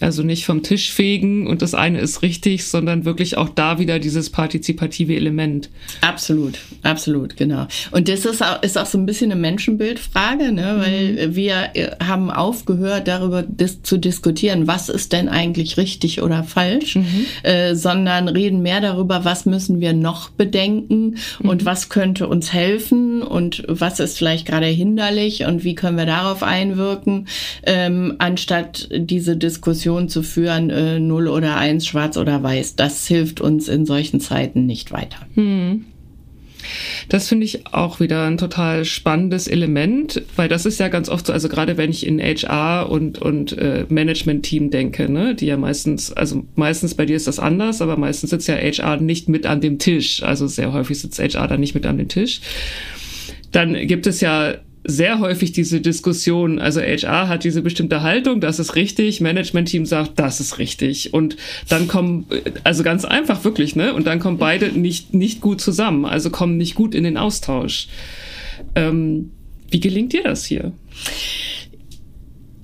Also 0.00 0.22
nicht 0.22 0.44
vom 0.44 0.62
Tisch 0.62 0.92
fegen 0.92 1.46
und 1.46 1.62
das 1.62 1.74
eine 1.74 2.00
ist 2.00 2.22
richtig, 2.22 2.66
sondern 2.66 3.04
wirklich 3.04 3.36
auch 3.36 3.48
da 3.48 3.78
wieder 3.78 3.98
dieses 3.98 4.30
partizipative 4.30 5.14
Element. 5.14 5.70
Absolut, 6.00 6.58
absolut, 6.82 7.36
genau. 7.36 7.66
Und 7.90 8.08
das 8.08 8.24
ist 8.24 8.42
auch, 8.42 8.62
ist 8.62 8.76
auch 8.76 8.86
so 8.86 8.98
ein 8.98 9.06
bisschen 9.06 9.30
eine 9.30 9.40
Menschenbildfrage, 9.40 10.52
ne? 10.52 10.76
weil 10.78 11.28
mhm. 11.28 11.36
wir 11.36 11.70
äh, 11.74 11.90
haben 12.02 12.30
aufgehört, 12.30 13.08
darüber 13.08 13.42
dis 13.42 13.82
zu 13.82 13.96
diskutieren, 13.96 14.66
was 14.66 14.88
ist 14.88 15.12
denn 15.12 15.28
eigentlich 15.28 15.76
richtig 15.76 16.22
oder 16.22 16.44
falsch, 16.44 16.96
mhm. 16.96 17.26
äh, 17.42 17.74
sondern 17.74 18.28
reden 18.28 18.62
mehr 18.62 18.80
darüber, 18.80 19.24
was 19.24 19.46
müssen 19.46 19.80
wir 19.80 19.92
noch 19.92 20.30
bedenken 20.30 21.16
mhm. 21.38 21.48
und 21.48 21.64
was 21.64 21.88
könnte 21.88 22.26
uns 22.26 22.52
helfen 22.52 23.22
und 23.22 23.64
was 23.68 24.00
ist 24.00 24.18
vielleicht 24.18 24.46
gerade 24.46 24.66
hinderlich 24.66 25.44
und 25.44 25.64
wie 25.64 25.74
können 25.74 25.96
wir 25.96 26.06
darauf 26.06 26.42
einwirken, 26.42 27.28
ähm, 27.64 28.16
anstatt 28.18 28.88
diese 28.92 29.36
Diskussion 29.36 29.83
Diskussion 29.84 30.08
zu 30.08 30.22
führen, 30.22 30.70
äh, 30.70 30.98
0 30.98 31.28
oder 31.28 31.56
1, 31.56 31.86
schwarz 31.86 32.16
oder 32.16 32.42
weiß. 32.42 32.74
Das 32.76 33.06
hilft 33.06 33.42
uns 33.42 33.68
in 33.68 33.84
solchen 33.84 34.18
Zeiten 34.18 34.64
nicht 34.64 34.92
weiter. 34.92 35.18
Hm. 35.34 35.84
Das 37.10 37.28
finde 37.28 37.44
ich 37.44 37.66
auch 37.66 38.00
wieder 38.00 38.24
ein 38.24 38.38
total 38.38 38.86
spannendes 38.86 39.46
Element, 39.46 40.22
weil 40.36 40.48
das 40.48 40.64
ist 40.64 40.80
ja 40.80 40.88
ganz 40.88 41.10
oft 41.10 41.26
so, 41.26 41.34
also 41.34 41.50
gerade 41.50 41.76
wenn 41.76 41.90
ich 41.90 42.06
in 42.06 42.18
HR 42.18 42.88
und, 42.90 43.20
und 43.20 43.58
äh, 43.58 43.84
Management-Team 43.90 44.70
denke, 44.70 45.12
ne, 45.12 45.34
die 45.34 45.44
ja 45.44 45.58
meistens, 45.58 46.10
also 46.14 46.46
meistens 46.54 46.94
bei 46.94 47.04
dir 47.04 47.16
ist 47.16 47.26
das 47.26 47.38
anders, 47.38 47.82
aber 47.82 47.98
meistens 47.98 48.30
sitzt 48.30 48.48
ja 48.48 48.54
HR 48.54 48.96
nicht 48.96 49.28
mit 49.28 49.44
an 49.44 49.60
dem 49.60 49.78
Tisch. 49.78 50.22
Also 50.22 50.46
sehr 50.46 50.72
häufig 50.72 50.98
sitzt 50.98 51.18
HR 51.18 51.46
da 51.46 51.58
nicht 51.58 51.74
mit 51.74 51.84
an 51.84 51.98
dem 51.98 52.08
Tisch. 52.08 52.40
Dann 53.52 53.74
gibt 53.86 54.06
es 54.06 54.22
ja 54.22 54.54
sehr 54.84 55.18
häufig 55.18 55.52
diese 55.52 55.80
Diskussion, 55.80 56.58
also 56.58 56.80
HR 56.80 57.28
hat 57.28 57.44
diese 57.44 57.62
bestimmte 57.62 58.02
Haltung, 58.02 58.40
das 58.40 58.58
ist 58.58 58.76
richtig, 58.76 59.20
Management-Team 59.20 59.86
sagt, 59.86 60.18
das 60.18 60.40
ist 60.40 60.58
richtig. 60.58 61.14
Und 61.14 61.36
dann 61.68 61.88
kommen, 61.88 62.26
also 62.64 62.82
ganz 62.82 63.04
einfach 63.04 63.44
wirklich, 63.44 63.76
ne? 63.76 63.94
Und 63.94 64.06
dann 64.06 64.20
kommen 64.20 64.38
beide 64.38 64.68
nicht, 64.68 65.14
nicht 65.14 65.40
gut 65.40 65.60
zusammen, 65.60 66.04
also 66.04 66.30
kommen 66.30 66.58
nicht 66.58 66.74
gut 66.74 66.94
in 66.94 67.04
den 67.04 67.16
Austausch. 67.16 67.88
Ähm, 68.74 69.30
wie 69.70 69.80
gelingt 69.80 70.12
dir 70.12 70.22
das 70.22 70.44
hier? 70.44 70.72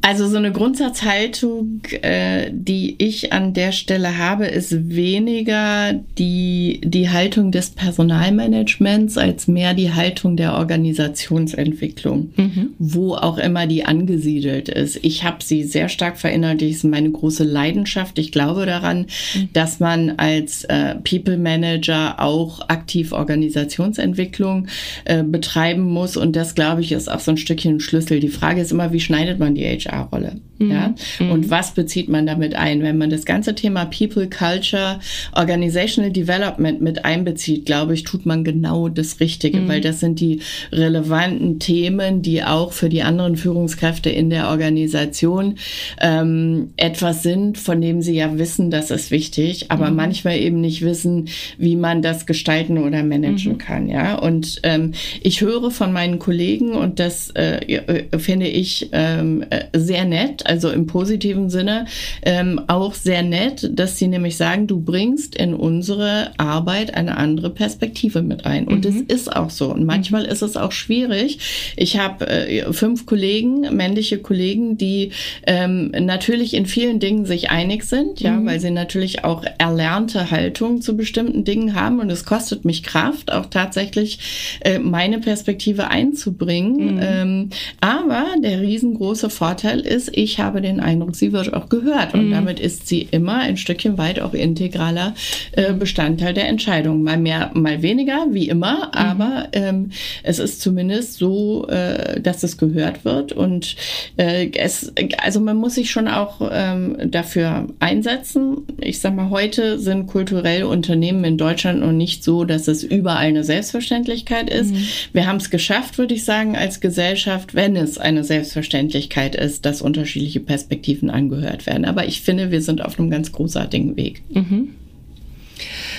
Also 0.03 0.29
so 0.29 0.39
eine 0.39 0.51
Grundsatzhaltung, 0.51 1.83
äh, 2.01 2.51
die 2.53 2.95
ich 2.99 3.35
an 3.35 3.53
der 3.53 3.73
Stelle 3.73 4.17
habe, 4.17 4.47
ist 4.47 4.89
weniger 4.89 5.93
die, 6.17 6.81
die 6.83 7.11
Haltung 7.11 7.53
des 7.53 7.71
Personalmanagements 7.71 9.19
als 9.19 9.47
mehr 9.47 9.75
die 9.75 9.93
Haltung 9.93 10.39
der 10.39 10.55
Organisationsentwicklung, 10.55 12.31
mhm. 12.35 12.71
wo 12.79 13.15
auch 13.15 13.37
immer 13.37 13.67
die 13.67 13.85
angesiedelt 13.85 14.71
ist. 14.71 14.99
Ich 15.03 15.23
habe 15.23 15.45
sie 15.45 15.65
sehr 15.65 15.91
stark 15.91 16.17
verinnerlicht, 16.17 16.77
ist 16.77 16.85
meine 16.85 17.11
große 17.11 17.45
Leidenschaft. 17.45 18.19
Ich 18.19 18.33
glaube 18.33 18.65
daran, 18.65 19.07
mhm. 19.35 19.49
dass 19.53 19.81
man 19.81 20.11
als 20.17 20.65
äh, 20.65 20.95
People 20.95 21.37
Manager 21.37 22.21
auch 22.21 22.69
aktiv 22.69 23.13
Organisationsentwicklung 23.13 24.67
äh, 25.05 25.23
betreiben 25.23 25.83
muss 25.83 26.17
und 26.17 26.37
das, 26.37 26.55
glaube 26.55 26.81
ich, 26.81 26.93
ist 26.93 27.11
auch 27.11 27.21
so 27.21 27.33
ein 27.33 27.37
Stückchen 27.37 27.81
Schlüssel. 27.81 28.21
Die 28.21 28.29
Frage 28.29 28.63
ist 28.63 28.73
immer, 28.73 28.93
wie 28.93 29.01
schneidet 29.01 29.39
man 29.39 29.55
die 29.55 29.67
HR 29.67 29.90
HR-Rolle. 29.91 30.50
Mhm. 30.61 30.71
Ja? 30.71 30.95
Mhm. 31.19 31.31
Und 31.31 31.51
was 31.51 31.73
bezieht 31.73 32.09
man 32.09 32.27
damit 32.27 32.55
ein? 32.55 32.83
Wenn 32.83 32.99
man 32.99 33.11
das 33.11 33.25
ganze 33.25 33.55
Thema 33.55 33.87
People, 33.87 34.29
Culture, 34.29 35.01
Organizational 35.35 36.13
Development 36.13 36.81
mit 36.81 37.05
einbezieht, 37.05 37.67
glaube 37.67 37.95
ich, 37.95 38.05
tut 38.05 38.27
man 38.27 38.45
genau 38.45 38.89
das 38.89 39.21
Richtige, 39.21 39.61
mhm. 39.61 39.69
weil 39.69 39.81
das 39.81 40.01
sind 40.01 40.21
die 40.21 40.41
relevanten 40.71 41.59
Themen, 41.59 42.23
die 42.23 42.45
auch 42.45 42.73
für 42.73 42.89
die 42.89 43.03
anderen 43.03 43.37
Führungskräfte 43.37 44.11
in 44.11 44.31
der 44.31 44.49
Organisation 44.49 45.57
ähm, 46.01 46.71
etwas 46.77 47.23
sind, 47.23 47.59
von 47.59 47.81
dem 47.81 48.03
sie 48.03 48.17
ja 48.17 48.39
wissen, 48.39 48.71
das 48.71 48.91
ist 48.91 49.11
wichtig, 49.11 49.67
aber 49.71 49.91
mhm. 49.91 49.97
manchmal 49.97 50.39
eben 50.39 50.61
nicht 50.61 50.83
wissen, 50.83 51.29
wie 51.59 51.77
man 51.77 52.03
das 52.03 52.27
gestalten 52.27 52.79
oder 52.79 53.03
managen 53.03 53.53
mhm. 53.53 53.59
kann. 53.59 53.89
Ja, 53.89 54.19
und 54.19 54.61
ähm, 54.63 54.93
ich 55.23 55.41
höre 55.41 55.71
von 55.71 55.93
meinen 55.93 56.19
Kollegen 56.19 56.73
und 56.73 56.99
das 57.01 57.31
äh, 57.31 57.59
äh 57.61 58.19
finde 58.19 58.49
ich 58.49 58.91
ähm, 58.93 59.45
äh, 59.51 59.67
sehr 59.75 60.05
nett, 60.05 60.45
also 60.51 60.71
im 60.71 60.87
positiven 60.87 61.49
Sinne, 61.49 61.87
ähm, 62.23 62.61
auch 62.67 62.95
sehr 62.95 63.23
nett, 63.23 63.71
dass 63.73 63.99
sie 63.99 64.09
nämlich 64.09 64.37
sagen, 64.37 64.67
du 64.67 64.81
bringst 64.81 65.37
in 65.37 65.55
unsere 65.55 66.33
Arbeit 66.39 66.95
eine 66.95 67.17
andere 67.17 67.51
Perspektive 67.51 68.21
mit 68.21 68.47
ein. 68.47 68.67
Und 68.67 68.85
es 68.85 68.97
mhm. 68.97 69.05
ist 69.07 69.35
auch 69.35 69.51
so. 69.51 69.73
Und 69.73 69.85
manchmal 69.85 70.25
ist 70.25 70.43
es 70.43 70.57
auch 70.57 70.73
schwierig. 70.73 71.39
Ich 71.77 71.99
habe 71.99 72.27
äh, 72.27 72.73
fünf 72.73 73.07
Kollegen, 73.07 73.75
männliche 73.77 74.19
Kollegen, 74.19 74.77
die 74.77 75.13
ähm, 75.47 75.93
natürlich 75.93 76.55
in 76.55 76.67
vielen 76.67 76.99
Dingen 76.99 77.27
sich 77.27 77.51
einig 77.51 77.85
sind, 77.85 78.21
ja, 78.21 78.33
mhm. 78.33 78.47
weil 78.47 78.59
sie 78.59 78.73
natürlich 78.73 79.25
auch 79.25 79.45
erlernte 79.59 80.33
Haltung 80.33 80.83
zu 80.83 80.97
bestimmten 80.97 81.45
Dingen 81.45 81.75
haben. 81.77 82.01
Und 82.01 82.11
es 82.11 82.25
kostet 82.25 82.65
mich 82.65 82.83
Kraft, 82.83 83.33
auch 83.33 83.47
tatsächlich 83.47 84.59
äh, 84.65 84.81
meine 84.81 85.21
Perspektive 85.21 85.89
einzubringen. 85.89 86.97
Mhm. 86.97 87.01
Ähm, 87.01 87.51
aber 87.81 88.27
der 88.43 88.61
riesengroße 88.61 89.31
Vorteil 89.31 89.61
Vorteil 89.61 89.81
ist, 89.81 90.17
ich 90.17 90.40
habe 90.41 90.61
den 90.61 90.81
Eindruck, 90.81 91.17
sie 91.17 91.33
wird 91.33 91.53
auch 91.53 91.69
gehört 91.69 92.15
und 92.15 92.29
mhm. 92.29 92.33
damit 92.33 92.61
ist 92.61 92.89
sie 92.89 93.09
immer 93.11 93.39
ein 93.39 93.57
Stückchen 93.57 93.99
weit 93.99 94.21
auch 94.21 94.35
integraler 94.35 95.15
äh, 95.53 95.73
Bestandteil 95.73 96.35
der 96.35 96.49
Entscheidung. 96.49 97.03
Mal 97.03 97.19
mehr, 97.19 97.51
mal 97.55 97.83
weniger, 97.83 98.27
wie 98.31 98.49
immer, 98.49 98.87
mhm. 98.87 98.93
aber 98.93 99.49
ähm, 99.53 99.91
es 100.23 100.39
ist 100.39 100.61
zumindest 100.61 101.15
so, 101.15 101.67
äh, 101.69 102.21
dass 102.21 102.43
es 102.43 102.57
gehört 102.57 103.05
wird 103.05 103.33
und 103.33 103.77
äh, 104.17 104.51
es, 104.57 104.93
also 105.23 105.41
man 105.41 105.57
muss 105.57 105.75
sich 105.75 105.91
schon 105.91 106.09
auch 106.09 106.51
ähm, 106.53 106.97
dafür 107.11 107.67
einsetzen. 107.79 108.59
Ich 108.81 109.01
sag 109.01 109.15
mal, 109.15 109.31
heute 109.31 109.79
sind 109.79 110.07
kulturelle 110.07 110.69
Unternehmen 110.69 111.25
in 111.25 111.37
Deutschland 111.37 111.81
noch 111.81 111.93
nicht 111.93 112.25
so, 112.25 112.45
dass 112.45 112.69
es 112.69 112.83
überall 112.83 113.27
eine 113.27 113.45
Selbstverständlichkeit 113.45 114.51
ist. 114.51 114.73
Mhm. 114.73 114.87
Wir 115.13 115.27
haben 115.27 115.37
es 115.37 115.51
geschafft, 115.51 115.99
würde 115.99 116.15
ich 116.15 116.25
sagen, 116.25 116.57
als 116.57 116.81
Gesellschaft, 116.81 117.55
wenn 117.55 117.77
es 117.77 117.99
eine 117.99 118.25
Selbstverständlichkeit 118.25 119.35
ist, 119.35 119.67
dass 119.67 119.83
unterschiedliche 119.83 120.30
Perspektiven 120.39 121.11
angehört 121.11 121.67
werden. 121.67 121.85
Aber 121.85 122.07
ich 122.07 122.21
finde, 122.21 122.53
wir 122.53 122.63
sind 122.63 122.85
auf 122.85 122.99
einem 122.99 123.11
ganz 123.11 123.33
großartigen 123.33 123.97
Weg. 123.97 124.23
Mhm. 124.33 124.75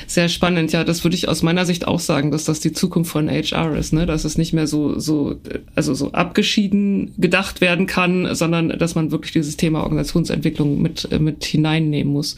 Sehr 0.08 0.30
spannend, 0.30 0.72
ja, 0.72 0.84
das 0.84 1.04
würde 1.04 1.16
ich 1.16 1.28
aus 1.28 1.44
meiner 1.44 1.66
Sicht 1.66 1.88
auch 1.88 2.00
sagen, 2.00 2.32
dass 2.32 2.46
das 2.46 2.60
die 2.60 2.72
Zukunft 2.72 3.12
von 3.12 3.30
HR 3.30 3.76
ist, 3.76 3.94
ne? 3.94 4.06
dass 4.06 4.26
es 4.26 4.38
nicht 4.38 4.54
mehr 4.54 4.68
so, 4.68 5.00
so, 5.00 5.40
also 5.76 5.94
so 5.94 6.12
abgeschieden 6.12 7.14
gedacht 7.18 7.62
werden 7.62 7.86
kann, 7.86 8.34
sondern 8.36 8.70
dass 8.70 8.96
man 8.96 9.12
wirklich 9.12 9.32
dieses 9.32 9.58
Thema 9.58 9.84
Organisationsentwicklung 9.84 10.82
mit, 10.82 11.10
mit 11.20 11.44
hineinnehmen 11.44 12.12
muss. 12.12 12.36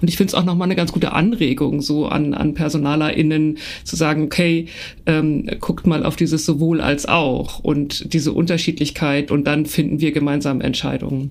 Und 0.00 0.08
ich 0.08 0.16
finde 0.16 0.30
es 0.30 0.34
auch 0.34 0.44
nochmal 0.44 0.66
eine 0.66 0.76
ganz 0.76 0.92
gute 0.92 1.12
Anregung, 1.12 1.82
so 1.82 2.06
an, 2.06 2.34
an 2.34 2.54
PersonalerInnen 2.54 3.58
zu 3.84 3.96
sagen, 3.96 4.24
okay, 4.24 4.66
ähm, 5.06 5.48
guckt 5.60 5.86
mal 5.86 6.04
auf 6.04 6.16
dieses 6.16 6.44
sowohl 6.44 6.80
als 6.80 7.06
auch 7.06 7.60
und 7.60 8.12
diese 8.12 8.32
Unterschiedlichkeit 8.32 9.30
und 9.30 9.44
dann 9.44 9.66
finden 9.66 10.00
wir 10.00 10.12
gemeinsam 10.12 10.60
Entscheidungen. 10.60 11.30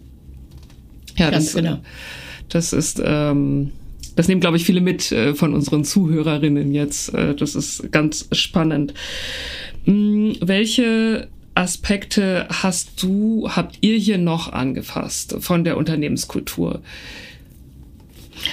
Ja, 1.18 1.30
ganz 1.30 1.46
das, 1.46 1.56
genau. 1.56 1.78
das 2.50 2.74
ist, 2.74 3.02
ähm, 3.04 3.72
das 4.16 4.28
nehmen, 4.28 4.42
glaube 4.42 4.58
ich, 4.58 4.66
viele 4.66 4.82
mit 4.82 5.12
äh, 5.12 5.34
von 5.34 5.54
unseren 5.54 5.84
Zuhörerinnen 5.84 6.74
jetzt. 6.74 7.14
Äh, 7.14 7.36
das 7.36 7.56
ist 7.56 7.92
ganz 7.92 8.28
spannend. 8.32 8.94
Hm, 9.86 10.36
welche 10.42 11.28
Aspekte 11.54 12.48
hast 12.50 13.02
du, 13.02 13.50
habt 13.50 13.78
ihr 13.82 13.98
hier 13.98 14.18
noch 14.18 14.52
angefasst 14.52 15.38
von 15.40 15.64
der 15.64 15.78
Unternehmenskultur? 15.78 16.82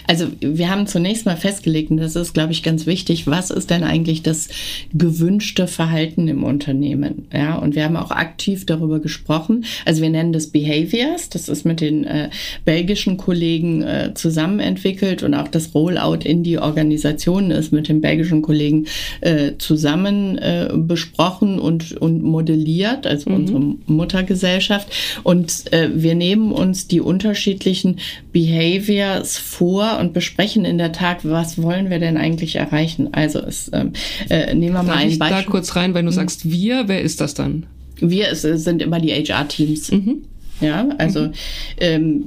Also 0.07 0.29
wir 0.40 0.71
haben 0.71 0.87
zunächst 0.87 1.27
mal 1.27 1.37
festgelegt, 1.37 1.90
und 1.90 1.97
das 1.97 2.16
ist, 2.16 2.35
glaube 2.35 2.53
ich, 2.53 2.62
ganz 2.62 2.87
wichtig, 2.87 3.27
was 3.27 3.51
ist 3.51 3.71
denn 3.71 3.83
eigentlich 3.83 4.23
das 4.23 4.49
gewünschte 4.92 5.66
Verhalten 5.66 6.29
im 6.29 6.45
Unternehmen? 6.45 7.27
Ja, 7.33 7.57
und 7.57 7.75
wir 7.75 7.85
haben 7.85 7.97
auch 7.97 8.11
aktiv 8.11 8.66
darüber 8.66 9.01
gesprochen. 9.01 9.64
Also 9.85 10.03
wir 10.03 10.11
nennen 10.11 10.33
das 10.33 10.49
Behaviors, 10.49 11.29
das 11.29 11.49
ist 11.49 11.64
mit 11.64 11.81
den 11.81 12.05
äh, 12.05 12.31
belgischen 12.64 13.16
Kollegen 13.16 13.83
äh, 13.83 14.12
zusammen 14.14 14.61
entwickelt 14.61 15.23
und 15.23 15.35
auch 15.35 15.49
das 15.49 15.75
Rollout 15.75 16.25
in 16.25 16.42
die 16.42 16.59
Organisationen 16.59 17.51
ist 17.51 17.73
mit 17.73 17.88
den 17.88 18.01
belgischen 18.01 18.42
Kollegen 18.42 18.87
äh, 19.21 19.53
zusammen 19.59 20.38
äh, 20.38 20.68
besprochen 20.75 21.59
und, 21.59 21.92
und 21.92 22.23
modelliert, 22.23 23.07
also 23.07 23.31
mhm. 23.31 23.37
unsere 23.37 23.61
Muttergesellschaft. 23.87 24.88
Und 25.23 25.73
äh, 25.73 25.90
wir 25.95 26.14
nehmen 26.14 26.53
uns 26.53 26.87
die 26.88 27.01
unterschiedlichen 27.01 27.97
Behaviors 28.33 29.38
vor, 29.38 29.72
vor 29.73 29.99
und 29.99 30.13
besprechen 30.13 30.67
in 30.67 30.77
der 30.77 30.93
Tat, 30.93 31.19
was 31.23 31.61
wollen 31.63 31.89
wir 31.89 31.99
denn 31.99 32.19
eigentlich 32.19 32.57
erreichen. 32.57 33.09
Also 33.13 33.39
es, 33.39 33.71
ähm, 33.73 33.93
äh, 34.29 34.55
nehmen 34.55 34.75
wir 34.75 34.83
mal 34.83 34.97
ein 34.97 35.19
Beispiel. 35.19 35.43
Da 35.45 35.51
kurz 35.51 35.77
rein, 35.77 35.95
wenn 35.95 36.05
du 36.05 36.13
mhm. 36.13 36.17
sagst 36.17 36.51
wir, 36.51 36.89
wer 36.89 37.01
ist 37.01 37.23
das 37.23 37.33
dann? 37.33 37.65
Wir 37.97 38.29
es, 38.29 38.43
sind 38.43 38.83
immer 38.83 39.01
die 39.01 39.13
HR-Teams. 39.13 39.93
Mhm. 39.93 40.25
Ja, 40.61 40.88
also 40.99 41.23
mhm. 41.23 41.33
ähm, 41.79 42.25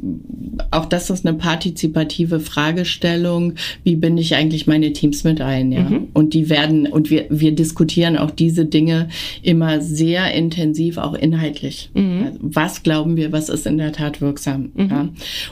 auch 0.72 0.86
das 0.86 1.10
ist 1.10 1.26
eine 1.26 1.38
partizipative 1.38 2.40
Fragestellung. 2.40 3.54
Wie 3.84 3.96
binde 3.96 4.22
ich 4.22 4.36
eigentlich 4.36 4.68
meine 4.68 4.92
Teams 4.94 5.24
mit 5.24 5.42
ein? 5.42 5.72
Ja, 5.72 5.82
mhm. 5.82 6.08
und 6.14 6.34
die 6.34 6.50
werden 6.50 6.88
und 6.88 7.10
wir 7.10 7.26
wir 7.30 7.54
diskutieren 7.54 8.18
auch 8.18 8.32
diese 8.32 8.66
Dinge 8.66 9.08
immer 9.42 9.82
sehr 9.82 10.34
intensiv, 10.34 10.98
auch 10.98 11.14
inhaltlich. 11.14 11.92
Mhm. 11.94 12.24
Also, 12.26 12.40
was 12.42 12.84
glauben 12.84 13.16
wir? 13.16 13.32
Was 13.32 13.50
ist 13.50 13.66
in 13.66 13.78
der 13.78 13.94
Tat 13.94 14.22
wirksam? 14.22 14.72
Mhm. 14.74 14.90
Ja? 14.90 15.10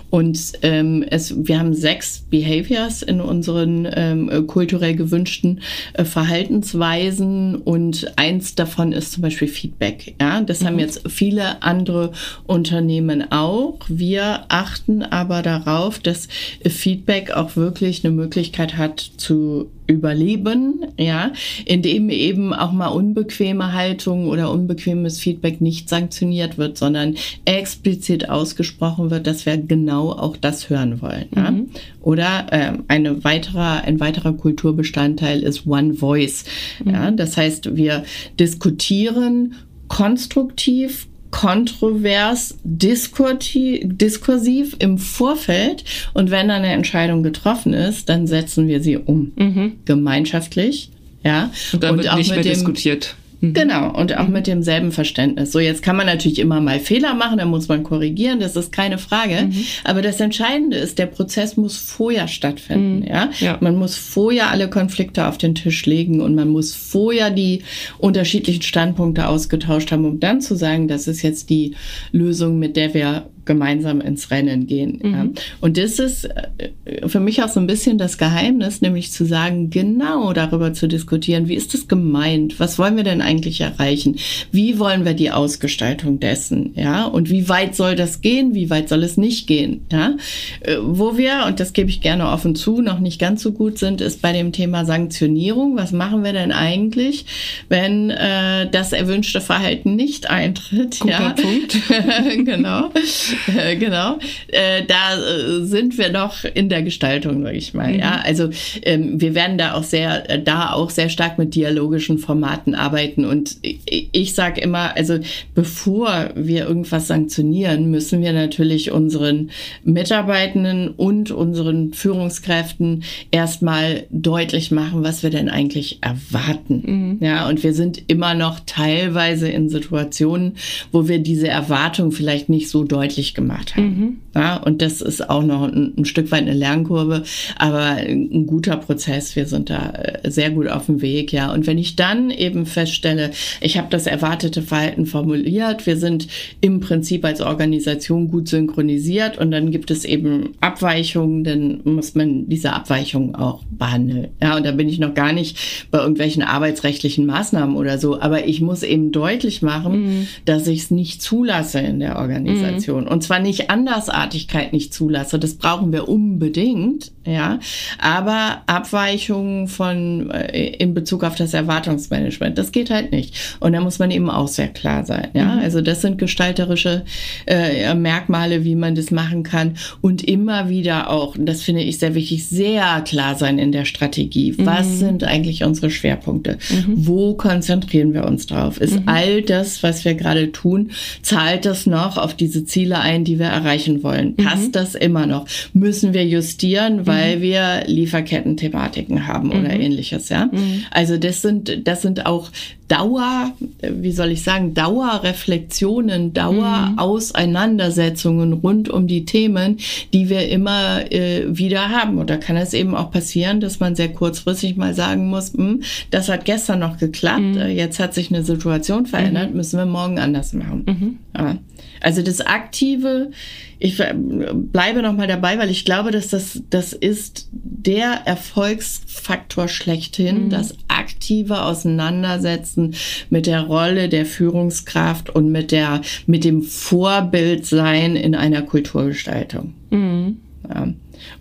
Und 0.09 0.39
ähm, 0.61 1.05
es 1.09 1.33
wir 1.47 1.59
haben 1.59 1.73
sechs 1.73 2.25
Behaviors 2.29 3.01
in 3.01 3.21
unseren 3.21 3.87
ähm, 3.93 4.47
kulturell 4.47 4.95
gewünschten 4.95 5.61
äh, 5.93 6.03
Verhaltensweisen 6.03 7.55
und 7.55 8.11
eins 8.17 8.55
davon 8.55 8.91
ist 8.91 9.13
zum 9.13 9.21
Beispiel 9.21 9.47
Feedback. 9.47 10.15
Ja, 10.19 10.41
das 10.41 10.65
haben 10.65 10.73
mhm. 10.73 10.79
jetzt 10.79 11.09
viele 11.09 11.63
andere 11.63 12.11
Unternehmen 12.45 12.62
Unternehmen 12.63 13.29
auch. 13.29 13.79
Wir 13.89 14.45
achten 14.47 15.03
aber 15.03 15.41
darauf, 15.41 15.99
dass 15.99 16.29
Feedback 16.65 17.31
auch 17.31 17.57
wirklich 17.57 18.05
eine 18.05 18.13
Möglichkeit 18.13 18.77
hat 18.77 19.01
zu 19.17 19.69
überleben, 19.85 20.85
ja, 20.97 21.33
indem 21.65 22.09
eben 22.09 22.53
auch 22.53 22.71
mal 22.71 22.87
unbequeme 22.87 23.73
Haltung 23.73 24.29
oder 24.29 24.49
unbequemes 24.49 25.19
Feedback 25.19 25.59
nicht 25.59 25.89
sanktioniert 25.89 26.57
wird, 26.57 26.77
sondern 26.77 27.15
explizit 27.43 28.29
ausgesprochen 28.29 29.11
wird, 29.11 29.27
dass 29.27 29.45
wir 29.45 29.57
genau 29.57 30.13
auch 30.13 30.37
das 30.37 30.69
hören 30.69 31.01
wollen. 31.01 31.25
Ja? 31.35 31.51
Mhm. 31.51 31.67
Oder 32.01 32.45
äh, 32.51 32.71
eine 32.87 33.25
weiterer, 33.25 33.83
ein 33.83 33.99
weiterer 33.99 34.31
Kulturbestandteil 34.31 35.43
ist 35.43 35.67
One 35.67 35.95
Voice. 35.95 36.45
Mhm. 36.81 36.91
Ja? 36.93 37.11
Das 37.11 37.35
heißt, 37.35 37.75
wir 37.75 38.05
diskutieren 38.39 39.55
konstruktiv, 39.89 41.07
kontrovers, 41.33 42.59
diskursiv 42.63 44.75
im 44.77 44.99
Vorfeld. 44.99 45.83
Und 46.13 46.29
wenn 46.29 46.47
dann 46.47 46.61
eine 46.61 46.73
Entscheidung 46.73 47.23
getroffen 47.23 47.73
ist, 47.73 48.07
dann 48.07 48.27
setzen 48.27 48.67
wir 48.67 48.81
sie 48.81 48.97
um. 48.97 49.31
Mhm. 49.35 49.77
Gemeinschaftlich. 49.85 50.91
Ja. 51.23 51.49
Und 51.73 51.83
dann 51.83 51.97
wird 51.97 52.11
und 52.11 52.17
nicht 52.17 52.29
mehr 52.29 52.43
dem, 52.43 52.53
diskutiert. 52.53 53.15
Mhm. 53.43 53.53
Genau, 53.53 53.91
und 53.91 54.17
auch 54.17 54.27
mhm. 54.27 54.33
mit 54.33 54.47
demselben 54.47 54.93
Verständnis. 54.93 55.51
So, 55.51 55.59
jetzt 55.59 55.83
kann 55.83 55.97
man 55.97 56.05
natürlich 56.05 56.39
immer 56.39 56.61
mal 56.61 56.79
Fehler 56.79 57.13
machen, 57.13 57.39
da 57.39 57.45
muss 57.45 57.67
man 57.67 57.83
korrigieren, 57.83 58.39
das 58.39 58.55
ist 58.55 58.71
keine 58.71 58.97
Frage. 58.97 59.47
Mhm. 59.47 59.65
Aber 59.83 60.01
das 60.01 60.21
Entscheidende 60.21 60.77
ist, 60.77 60.97
der 60.97 61.07
Prozess 61.07 61.57
muss 61.57 61.77
vorher 61.77 62.29
stattfinden. 62.29 62.99
Mhm. 62.99 63.07
Ja? 63.07 63.29
ja? 63.39 63.57
Man 63.59 63.75
muss 63.75 63.97
vorher 63.97 64.49
alle 64.49 64.69
Konflikte 64.69 65.27
auf 65.27 65.37
den 65.37 65.55
Tisch 65.55 65.85
legen 65.85 66.21
und 66.21 66.35
man 66.35 66.47
muss 66.47 66.73
vorher 66.73 67.31
die 67.31 67.63
unterschiedlichen 67.97 68.61
Standpunkte 68.61 69.27
ausgetauscht 69.27 69.91
haben, 69.91 70.05
um 70.05 70.21
dann 70.21 70.39
zu 70.39 70.55
sagen, 70.55 70.87
das 70.87 71.09
ist 71.09 71.21
jetzt 71.21 71.49
die 71.49 71.75
Lösung, 72.13 72.59
mit 72.59 72.77
der 72.77 72.93
wir 72.93 73.25
gemeinsam 73.45 74.01
ins 74.01 74.31
Rennen 74.31 74.67
gehen. 74.67 74.99
Mhm. 75.01 75.13
Ja. 75.13 75.27
Und 75.61 75.77
das 75.77 75.99
ist 75.99 76.25
äh, 76.25 77.07
für 77.07 77.19
mich 77.19 77.43
auch 77.43 77.49
so 77.49 77.59
ein 77.59 77.67
bisschen 77.67 77.97
das 77.97 78.17
Geheimnis, 78.17 78.81
nämlich 78.81 79.11
zu 79.11 79.25
sagen, 79.25 79.69
genau 79.69 80.33
darüber 80.33 80.73
zu 80.73 80.87
diskutieren, 80.87 81.47
wie 81.47 81.55
ist 81.55 81.73
das 81.73 81.87
gemeint? 81.87 82.59
Was 82.59 82.79
wollen 82.79 82.95
wir 82.95 83.03
denn 83.03 83.21
eigentlich 83.21 83.61
erreichen? 83.61 84.17
Wie 84.51 84.79
wollen 84.79 85.05
wir 85.05 85.13
die 85.13 85.31
Ausgestaltung 85.31 86.19
dessen? 86.19 86.73
Ja, 86.75 87.05
und 87.05 87.29
wie 87.29 87.49
weit 87.49 87.75
soll 87.75 87.95
das 87.95 88.21
gehen? 88.21 88.53
Wie 88.53 88.69
weit 88.69 88.89
soll 88.89 89.03
es 89.03 89.17
nicht 89.17 89.47
gehen? 89.47 89.85
Ja, 89.91 90.15
äh, 90.61 90.77
wo 90.81 91.17
wir, 91.17 91.45
und 91.47 91.59
das 91.59 91.73
gebe 91.73 91.89
ich 91.89 92.01
gerne 92.01 92.29
offen 92.29 92.55
zu, 92.55 92.81
noch 92.81 92.99
nicht 92.99 93.19
ganz 93.19 93.41
so 93.41 93.51
gut 93.51 93.77
sind, 93.77 94.01
ist 94.01 94.21
bei 94.21 94.33
dem 94.33 94.51
Thema 94.51 94.85
Sanktionierung. 94.85 95.77
Was 95.77 95.91
machen 95.91 96.23
wir 96.23 96.33
denn 96.33 96.51
eigentlich, 96.51 97.25
wenn 97.69 98.09
äh, 98.09 98.69
das 98.69 98.93
erwünschte 98.93 99.41
Verhalten 99.41 99.95
nicht 99.95 100.29
eintritt? 100.29 100.99
Guter 100.99 101.11
ja, 101.11 101.29
Punkt. 101.31 101.77
genau. 102.45 102.91
genau. 103.79 104.19
Äh, 104.47 104.83
da 104.85 105.15
äh, 105.15 105.63
sind 105.63 105.97
wir 105.97 106.11
noch 106.11 106.43
in 106.43 106.69
der 106.69 106.83
Gestaltung, 106.83 107.43
sage 107.43 107.57
ich 107.57 107.73
mal. 107.73 107.91
Mhm. 107.93 107.99
Ja, 107.99 108.21
also 108.23 108.49
ähm, 108.83 109.19
wir 109.19 109.35
werden 109.35 109.57
da 109.57 109.73
auch 109.73 109.83
sehr, 109.83 110.29
äh, 110.29 110.41
da 110.41 110.73
auch 110.73 110.89
sehr 110.89 111.09
stark 111.09 111.37
mit 111.37 111.55
dialogischen 111.55 112.17
Formaten 112.17 112.75
arbeiten. 112.75 113.25
Und 113.25 113.57
ich, 113.61 114.09
ich 114.11 114.33
sage 114.33 114.61
immer, 114.61 114.95
also 114.95 115.19
bevor 115.55 116.31
wir 116.35 116.67
irgendwas 116.67 117.07
sanktionieren, 117.07 117.89
müssen 117.89 118.21
wir 118.21 118.33
natürlich 118.33 118.91
unseren 118.91 119.51
Mitarbeitenden 119.83 120.89
und 120.89 121.31
unseren 121.31 121.93
Führungskräften 121.93 123.03
erstmal 123.31 124.03
deutlich 124.09 124.71
machen, 124.71 125.03
was 125.03 125.23
wir 125.23 125.29
denn 125.29 125.49
eigentlich 125.49 125.99
erwarten. 126.01 126.83
Mhm. 126.85 127.25
Ja, 127.25 127.47
und 127.47 127.63
wir 127.63 127.73
sind 127.73 128.01
immer 128.07 128.33
noch 128.33 128.59
teilweise 128.65 129.49
in 129.49 129.69
Situationen, 129.69 130.53
wo 130.91 131.07
wir 131.07 131.19
diese 131.19 131.47
Erwartung 131.47 132.11
vielleicht 132.11 132.49
nicht 132.49 132.69
so 132.69 132.83
deutlich 132.83 133.22
richtig 133.23 133.33
gemacht 133.35 133.75
haben. 133.75 133.85
Mhm. 133.85 134.17
Ja, 134.35 134.57
und 134.57 134.81
das 134.81 135.01
ist 135.01 135.29
auch 135.29 135.43
noch 135.43 135.63
ein, 135.63 135.93
ein, 135.97 136.05
Stück 136.05 136.31
weit 136.31 136.41
eine 136.41 136.53
Lernkurve, 136.53 137.23
aber 137.57 137.79
ein 137.79 138.45
guter 138.45 138.77
Prozess. 138.77 139.35
Wir 139.35 139.45
sind 139.45 139.69
da 139.69 139.91
äh, 139.91 140.29
sehr 140.29 140.51
gut 140.51 140.67
auf 140.67 140.87
dem 140.87 141.01
Weg, 141.01 141.31
ja. 141.31 141.53
Und 141.53 141.67
wenn 141.67 141.77
ich 141.77 141.95
dann 141.95 142.29
eben 142.29 142.65
feststelle, 142.65 143.31
ich 143.61 143.77
habe 143.77 143.87
das 143.89 144.07
erwartete 144.07 144.61
Verhalten 144.61 145.05
formuliert, 145.05 145.85
wir 145.85 145.97
sind 145.97 146.27
im 146.61 146.79
Prinzip 146.79 147.23
als 147.25 147.41
Organisation 147.41 148.29
gut 148.29 148.47
synchronisiert 148.47 149.37
und 149.37 149.51
dann 149.51 149.71
gibt 149.71 149.91
es 149.91 150.03
eben 150.03 150.49
Abweichungen, 150.59 151.43
dann 151.43 151.81
muss 151.83 152.15
man 152.15 152.49
diese 152.49 152.73
Abweichungen 152.73 153.35
auch 153.35 153.63
behandeln. 153.69 154.29
Ja, 154.41 154.57
und 154.57 154.65
da 154.65 154.71
bin 154.71 154.89
ich 154.89 154.99
noch 154.99 155.13
gar 155.13 155.31
nicht 155.31 155.87
bei 155.91 155.99
irgendwelchen 155.99 156.43
arbeitsrechtlichen 156.43 157.25
Maßnahmen 157.25 157.75
oder 157.75 157.97
so, 157.97 158.19
aber 158.19 158.47
ich 158.47 158.61
muss 158.61 158.83
eben 158.83 159.11
deutlich 159.11 159.61
machen, 159.61 160.01
mhm. 160.01 160.27
dass 160.45 160.67
ich 160.67 160.79
es 160.79 160.91
nicht 160.91 161.21
zulasse 161.21 161.79
in 161.79 161.99
der 161.99 162.17
Organisation. 162.17 163.03
Mhm. 163.03 163.09
Und 163.13 163.21
zwar 163.21 163.37
nicht 163.37 163.69
Andersartigkeit 163.69 164.73
nicht 164.73 164.91
zulasse, 164.91 165.37
das 165.37 165.53
brauchen 165.53 165.93
wir 165.93 166.09
unbedingt, 166.09 167.11
ja, 167.27 167.59
aber 167.99 168.63
Abweichungen 168.65 169.67
von 169.67 170.31
äh, 170.31 170.69
in 170.77 170.95
Bezug 170.95 171.23
auf 171.23 171.35
das 171.35 171.53
Erwartungsmanagement, 171.53 172.57
das 172.57 172.71
geht 172.71 172.89
halt 172.89 173.11
nicht. 173.11 173.35
Und 173.59 173.73
da 173.73 173.81
muss 173.81 173.99
man 173.99 174.09
eben 174.09 174.31
auch 174.31 174.47
sehr 174.47 174.69
klar 174.69 175.05
sein, 175.05 175.27
ja. 175.35 175.45
Mhm. 175.45 175.61
Also 175.61 175.81
das 175.81 176.01
sind 176.01 176.17
gestalterische 176.17 177.05
äh, 177.45 177.93
Merkmale, 177.93 178.63
wie 178.63 178.73
man 178.73 178.95
das 178.95 179.11
machen 179.11 179.43
kann 179.43 179.77
und 180.01 180.23
immer 180.23 180.69
wieder 180.69 181.11
auch, 181.11 181.35
das 181.37 181.61
finde 181.61 181.83
ich 181.83 181.99
sehr 181.99 182.15
wichtig, 182.15 182.47
sehr 182.47 183.01
klar 183.01 183.35
sein 183.35 183.59
in 183.59 183.71
der 183.71 183.85
Strategie. 183.85 184.55
Mhm. 184.57 184.65
Was 184.65 184.97
sind 184.97 185.23
eigentlich 185.23 185.63
unsere 185.63 185.91
Schwerpunkte? 185.91 186.57
Mhm. 186.71 186.93
Wo 186.95 187.35
konzentrieren 187.35 188.15
wir 188.15 188.25
uns 188.25 188.47
drauf? 188.47 188.81
Ist 188.81 189.01
mhm. 189.01 189.03
all 189.05 189.43
das, 189.43 189.83
was 189.83 190.03
wir 190.03 190.15
gerade 190.15 190.51
tun, 190.51 190.89
zahlt 191.21 191.65
das 191.65 191.85
noch 191.85 192.17
auf 192.17 192.33
diese 192.33 192.65
Ziele 192.65 193.02
ein, 193.03 193.23
die 193.23 193.37
wir 193.37 193.47
erreichen 193.47 194.03
wollen? 194.03 194.35
Passt 194.35 194.67
mhm. 194.67 194.71
das 194.71 194.95
immer 194.95 195.27
noch? 195.27 195.45
Müssen 195.73 196.13
wir 196.13 196.25
justieren, 196.25 197.05
weil 197.05 197.37
mhm. 197.37 197.41
wir 197.41 197.83
Lieferketten-Thematiken 197.85 199.27
haben 199.27 199.51
oder 199.51 199.75
mhm. 199.75 199.81
ähnliches, 199.81 200.29
ja? 200.29 200.45
Mhm. 200.45 200.85
Also 200.91 201.17
das 201.17 201.41
sind, 201.41 201.87
das 201.87 202.01
sind 202.01 202.25
auch 202.25 202.49
Dauer, 202.87 203.51
wie 203.81 204.11
soll 204.11 204.31
ich 204.31 204.41
sagen, 204.43 204.73
Dauerreflexionen, 204.73 206.33
Dauerauseinandersetzungen 206.33 208.53
rund 208.53 208.89
um 208.89 209.05
die 209.07 209.25
Themen, 209.25 209.77
die 210.13 210.29
wir 210.29 210.47
immer 210.49 211.11
äh, 211.11 211.45
wieder 211.47 211.89
haben. 211.89 212.19
Und 212.19 212.29
da 212.29 212.37
kann 212.37 212.55
es 212.57 212.75
eben 212.75 212.93
auch 212.93 213.09
passieren, 213.09 213.59
dass 213.61 213.79
man 213.79 213.95
sehr 213.95 214.09
kurzfristig 214.09 214.75
mal 214.75 214.93
sagen 214.93 215.27
muss, 215.27 215.53
hm, 215.53 215.81
das 216.11 216.29
hat 216.29 216.45
gestern 216.45 216.77
noch 216.79 216.97
geklappt, 216.97 217.41
mhm. 217.41 217.57
Äh, 217.57 217.69
jetzt 217.69 217.99
hat 217.99 218.13
sich 218.13 218.31
eine 218.31 218.43
Situation 218.43 219.07
verändert, 219.07 219.49
mhm. 219.51 219.57
müssen 219.57 219.79
wir 219.79 219.85
morgen 219.85 220.19
anders 220.19 220.53
machen. 220.53 220.83
Mhm. 220.85 221.17
Ja. 221.35 221.57
Also 222.03 222.21
das 222.21 222.41
aktive, 222.41 223.31
ich 223.79 223.97
bleibe 223.97 225.01
noch 225.01 225.13
mal 225.13 225.27
dabei, 225.27 225.57
weil 225.57 225.69
ich 225.69 225.85
glaube, 225.85 226.11
dass 226.11 226.29
das 226.29 226.61
das 226.69 226.93
ist 226.93 227.49
der 227.51 228.21
Erfolgsfaktor 228.25 229.67
schlechthin, 229.67 230.45
mhm. 230.45 230.49
das 230.49 230.75
aktive 230.87 231.63
Auseinandersetzen 231.63 232.93
mit 233.29 233.47
der 233.47 233.61
Rolle 233.61 234.09
der 234.09 234.25
Führungskraft 234.25 235.29
und 235.29 235.51
mit 235.51 235.71
der 235.71 236.01
mit 236.27 236.43
dem 236.43 236.61
Vorbildsein 236.61 238.15
in 238.15 238.35
einer 238.35 238.61
Kulturgestaltung. 238.61 239.73
Mhm. 239.89 240.37
Ja. 240.69 240.83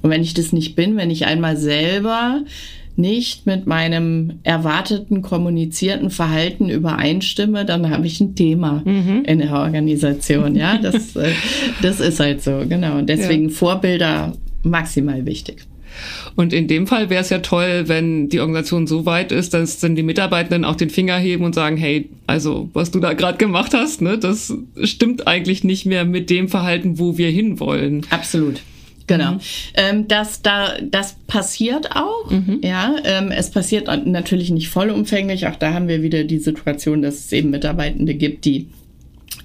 Und 0.03 0.11
wenn 0.11 0.23
ich 0.23 0.35
das 0.35 0.53
nicht 0.53 0.77
bin, 0.77 0.97
wenn 0.97 1.11
ich 1.11 1.27
einmal 1.27 1.57
selber 1.57 2.45
nicht 2.97 3.47
mit 3.47 3.67
meinem 3.67 4.41
erwarteten 4.43 5.23
kommunizierten 5.23 6.11
Verhalten 6.11 6.69
übereinstimme, 6.69 7.65
dann 7.65 7.91
habe 7.91 8.07
ich 8.07 8.21
ein 8.21 8.35
Thema 8.35 8.83
mhm. 8.85 9.23
in 9.27 9.39
der 9.39 9.53
Organisation. 9.53 10.55
Ja, 10.55 10.79
das, 10.79 11.17
äh, 11.17 11.33
das 11.81 12.01
ist 12.01 12.21
halt 12.21 12.43
so, 12.43 12.65
genau. 12.69 12.99
Und 12.99 13.09
deswegen 13.09 13.49
ja. 13.49 13.55
Vorbilder 13.55 14.33
maximal 14.63 15.25
wichtig. 15.27 15.67
Und 16.37 16.53
in 16.53 16.69
dem 16.69 16.87
Fall 16.87 17.11
wäre 17.11 17.21
es 17.21 17.31
ja 17.31 17.41
toll, 17.41 17.85
wenn 17.87 18.29
die 18.29 18.41
Organisation 18.41 18.87
so 18.87 19.05
weit 19.05 19.33
ist, 19.33 19.53
dass 19.53 19.79
dann 19.79 19.95
die 19.95 20.03
Mitarbeitenden 20.03 20.65
auch 20.65 20.77
den 20.77 20.91
Finger 20.91 21.19
heben 21.19 21.45
und 21.45 21.55
sagen, 21.55 21.77
hey, 21.77 22.09
also 22.27 22.71
was 22.73 22.91
du 22.91 23.01
da 23.01 23.13
gerade 23.13 23.39
gemacht 23.39 23.75
hast, 23.75 24.01
ne, 24.01 24.19
das 24.19 24.55
stimmt 24.83 25.27
eigentlich 25.27 25.65
nicht 25.65 25.85
mehr 25.85 26.05
mit 26.05 26.31
dem 26.31 26.49
Verhalten, 26.49 26.99
wo 26.99 27.19
wir 27.19 27.29
hinwollen. 27.29 28.07
Absolut. 28.11 28.63
Genau. 29.17 29.33
Mhm. 29.33 29.41
Ähm, 29.75 30.09
das, 30.09 30.43
da, 30.43 30.75
das 30.81 31.17
passiert 31.27 31.95
auch. 31.95 32.31
Mhm. 32.31 32.61
Ja, 32.63 32.97
ähm, 33.05 33.31
es 33.31 33.51
passiert 33.51 33.89
natürlich 34.07 34.51
nicht 34.51 34.69
vollumfänglich. 34.69 35.47
Auch 35.47 35.57
da 35.57 35.73
haben 35.75 35.89
wir 35.89 36.03
wieder 36.03 36.25
die 36.25 36.39
Situation, 36.39 37.03
dass 37.03 37.17
es 37.17 37.33
eben 37.33 37.51
Mitarbeitende 37.51 38.15
gibt, 38.15 38.45
die 38.45 38.69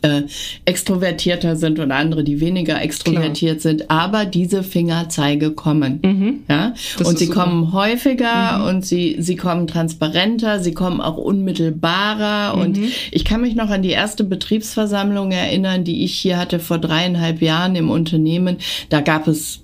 äh, 0.02 0.24
extrovertierter 0.66 1.56
sind 1.56 1.80
und 1.80 1.92
andere, 1.92 2.24
die 2.24 2.40
weniger 2.40 2.82
extrovertiert 2.82 3.62
Klar. 3.62 3.72
sind, 3.72 3.90
aber 3.90 4.26
diese 4.26 4.64
Fingerzeige 4.64 5.52
kommen. 5.52 6.00
Mhm. 6.04 6.40
Ja? 6.50 6.74
und 7.04 7.18
sie 7.18 7.26
super. 7.26 7.42
kommen 7.44 7.74
häufiger 7.74 8.60
mhm. 8.60 8.66
und 8.66 8.86
sie, 8.86 9.18
sie 9.20 9.36
kommen 9.36 9.68
transparenter, 9.68 10.60
sie 10.60 10.74
kommen 10.74 11.02
auch 11.02 11.18
unmittelbarer. 11.18 12.56
Mhm. 12.56 12.62
Und 12.62 12.80
ich 13.12 13.26
kann 13.26 13.42
mich 13.42 13.56
noch 13.56 13.70
an 13.70 13.82
die 13.82 13.92
erste 13.92 14.24
Betriebsversammlung 14.24 15.32
erinnern, 15.32 15.84
die 15.84 16.04
ich 16.04 16.18
hier 16.18 16.38
hatte 16.38 16.60
vor 16.60 16.78
dreieinhalb 16.78 17.42
Jahren 17.42 17.76
im 17.76 17.90
Unternehmen. 17.90 18.58
Da 18.90 19.02
gab 19.02 19.28
es 19.28 19.62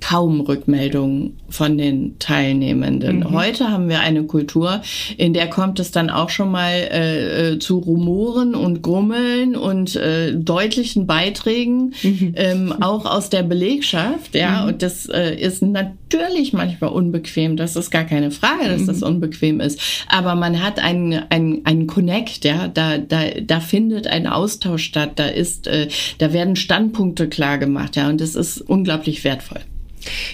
kaum 0.00 0.40
Rückmeldungen 0.40 1.38
von 1.48 1.78
den 1.78 2.18
Teilnehmenden. 2.18 3.20
Mhm. 3.20 3.30
Heute 3.30 3.70
haben 3.70 3.88
wir 3.88 4.00
eine 4.00 4.24
Kultur, 4.24 4.82
in 5.16 5.34
der 5.34 5.48
kommt 5.48 5.78
es 5.78 5.90
dann 5.90 6.10
auch 6.10 6.30
schon 6.30 6.50
mal 6.50 6.72
äh, 6.72 7.52
äh, 7.52 7.58
zu 7.58 7.78
Rumoren 7.78 8.54
und 8.54 8.82
Grummeln 8.82 9.56
und 9.56 9.96
äh, 9.96 10.32
deutlichen 10.32 11.06
Beiträgen, 11.06 11.94
mhm. 12.02 12.34
ähm, 12.36 12.74
auch 12.80 13.04
aus 13.04 13.30
der 13.30 13.42
Belegschaft. 13.42 14.34
Ja, 14.34 14.62
mhm. 14.62 14.68
und 14.68 14.82
das 14.82 15.06
äh, 15.06 15.34
ist 15.34 15.62
natürlich 15.62 16.52
manchmal 16.52 16.90
unbequem. 16.90 17.56
Das 17.56 17.76
ist 17.76 17.90
gar 17.90 18.04
keine 18.04 18.30
Frage, 18.30 18.68
dass 18.68 18.86
das 18.86 19.00
mhm. 19.00 19.06
unbequem 19.06 19.60
ist. 19.60 19.80
Aber 20.08 20.34
man 20.34 20.62
hat 20.62 20.78
einen, 20.78 21.12
einen, 21.30 21.66
einen 21.66 21.86
Connect, 21.86 22.44
ja, 22.44 22.68
da, 22.68 22.98
da, 22.98 23.22
da 23.42 23.60
findet 23.60 24.06
ein 24.06 24.26
Austausch 24.26 24.84
statt, 24.84 25.12
da 25.16 25.26
ist, 25.26 25.66
äh, 25.66 25.88
da 26.18 26.32
werden 26.32 26.56
Standpunkte 26.56 27.28
klar 27.28 27.58
gemacht, 27.58 27.96
ja, 27.96 28.08
und 28.08 28.20
das 28.20 28.34
ist 28.34 28.60
unglaublich 28.60 29.24
wertvoll. 29.24 29.60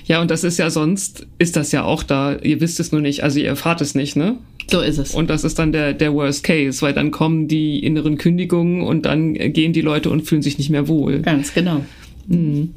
Ja, 0.07 0.21
und 0.21 0.31
das 0.31 0.45
ist 0.45 0.59
ja 0.59 0.71
sonst, 0.71 1.27
ist 1.39 1.57
das 1.57 1.73
ja 1.73 1.85
auch 1.85 2.03
da. 2.03 2.37
Ihr 2.37 2.61
wisst 2.61 2.81
es 2.81 2.93
nur 2.93 3.01
nicht, 3.01 3.23
also 3.23 3.39
ihr 3.39 3.49
erfahrt 3.49 3.81
es 3.81 3.95
nicht, 3.95 4.17
ne? 4.17 4.39
So 4.71 4.81
ist 4.81 4.99
es. 4.99 5.15
Und 5.15 5.31
das 5.31 5.45
ist 5.45 5.59
dann 5.59 5.73
der, 5.73 5.93
der 5.93 6.13
Worst 6.13 6.43
Case, 6.43 6.83
weil 6.83 6.93
dann 6.93 7.11
kommen 7.11 7.47
die 7.49 7.85
inneren 7.85 8.19
Kündigungen 8.19 8.83
und 8.83 9.07
dann 9.07 9.35
gehen 9.35 9.73
die 9.73 9.81
Leute 9.81 10.11
und 10.11 10.23
fühlen 10.23 10.43
sich 10.43 10.59
nicht 10.59 10.71
mehr 10.71 10.89
wohl. 10.89 11.21
Ganz 11.21 11.55
genau. 11.55 11.85
Mhm. 12.27 12.75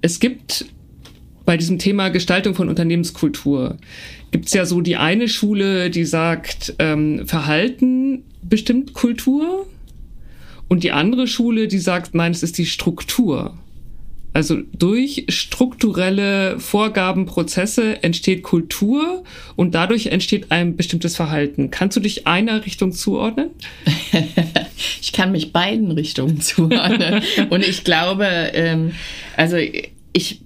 Es 0.00 0.18
gibt 0.18 0.64
bei 1.44 1.56
diesem 1.58 1.78
Thema 1.78 2.08
Gestaltung 2.08 2.54
von 2.54 2.68
Unternehmenskultur, 2.68 3.76
gibt 4.30 4.46
es 4.46 4.54
ja 4.54 4.64
so 4.64 4.80
die 4.80 4.96
eine 4.96 5.28
Schule, 5.28 5.90
die 5.90 6.04
sagt, 6.04 6.74
ähm, 6.78 7.26
Verhalten 7.26 8.22
bestimmt 8.42 8.94
Kultur 8.94 9.66
und 10.72 10.84
die 10.84 10.92
andere 10.92 11.26
Schule, 11.26 11.68
die 11.68 11.76
sagt, 11.76 12.14
nein, 12.14 12.32
es 12.32 12.42
ist 12.42 12.56
die 12.56 12.64
Struktur. 12.64 13.52
Also 14.32 14.56
durch 14.72 15.26
strukturelle 15.28 16.58
Vorgaben, 16.60 17.26
Prozesse 17.26 18.02
entsteht 18.02 18.42
Kultur 18.42 19.22
und 19.54 19.74
dadurch 19.74 20.06
entsteht 20.06 20.50
ein 20.50 20.74
bestimmtes 20.74 21.14
Verhalten. 21.14 21.70
Kannst 21.70 21.98
du 21.98 22.00
dich 22.00 22.26
einer 22.26 22.64
Richtung 22.64 22.92
zuordnen? 22.92 23.50
ich 25.02 25.12
kann 25.12 25.30
mich 25.30 25.52
beiden 25.52 25.90
Richtungen 25.90 26.40
zuordnen. 26.40 27.22
Und 27.50 27.68
ich 27.68 27.84
glaube, 27.84 28.24
ähm, 28.24 28.92
also 29.36 29.58
ich 30.14 30.40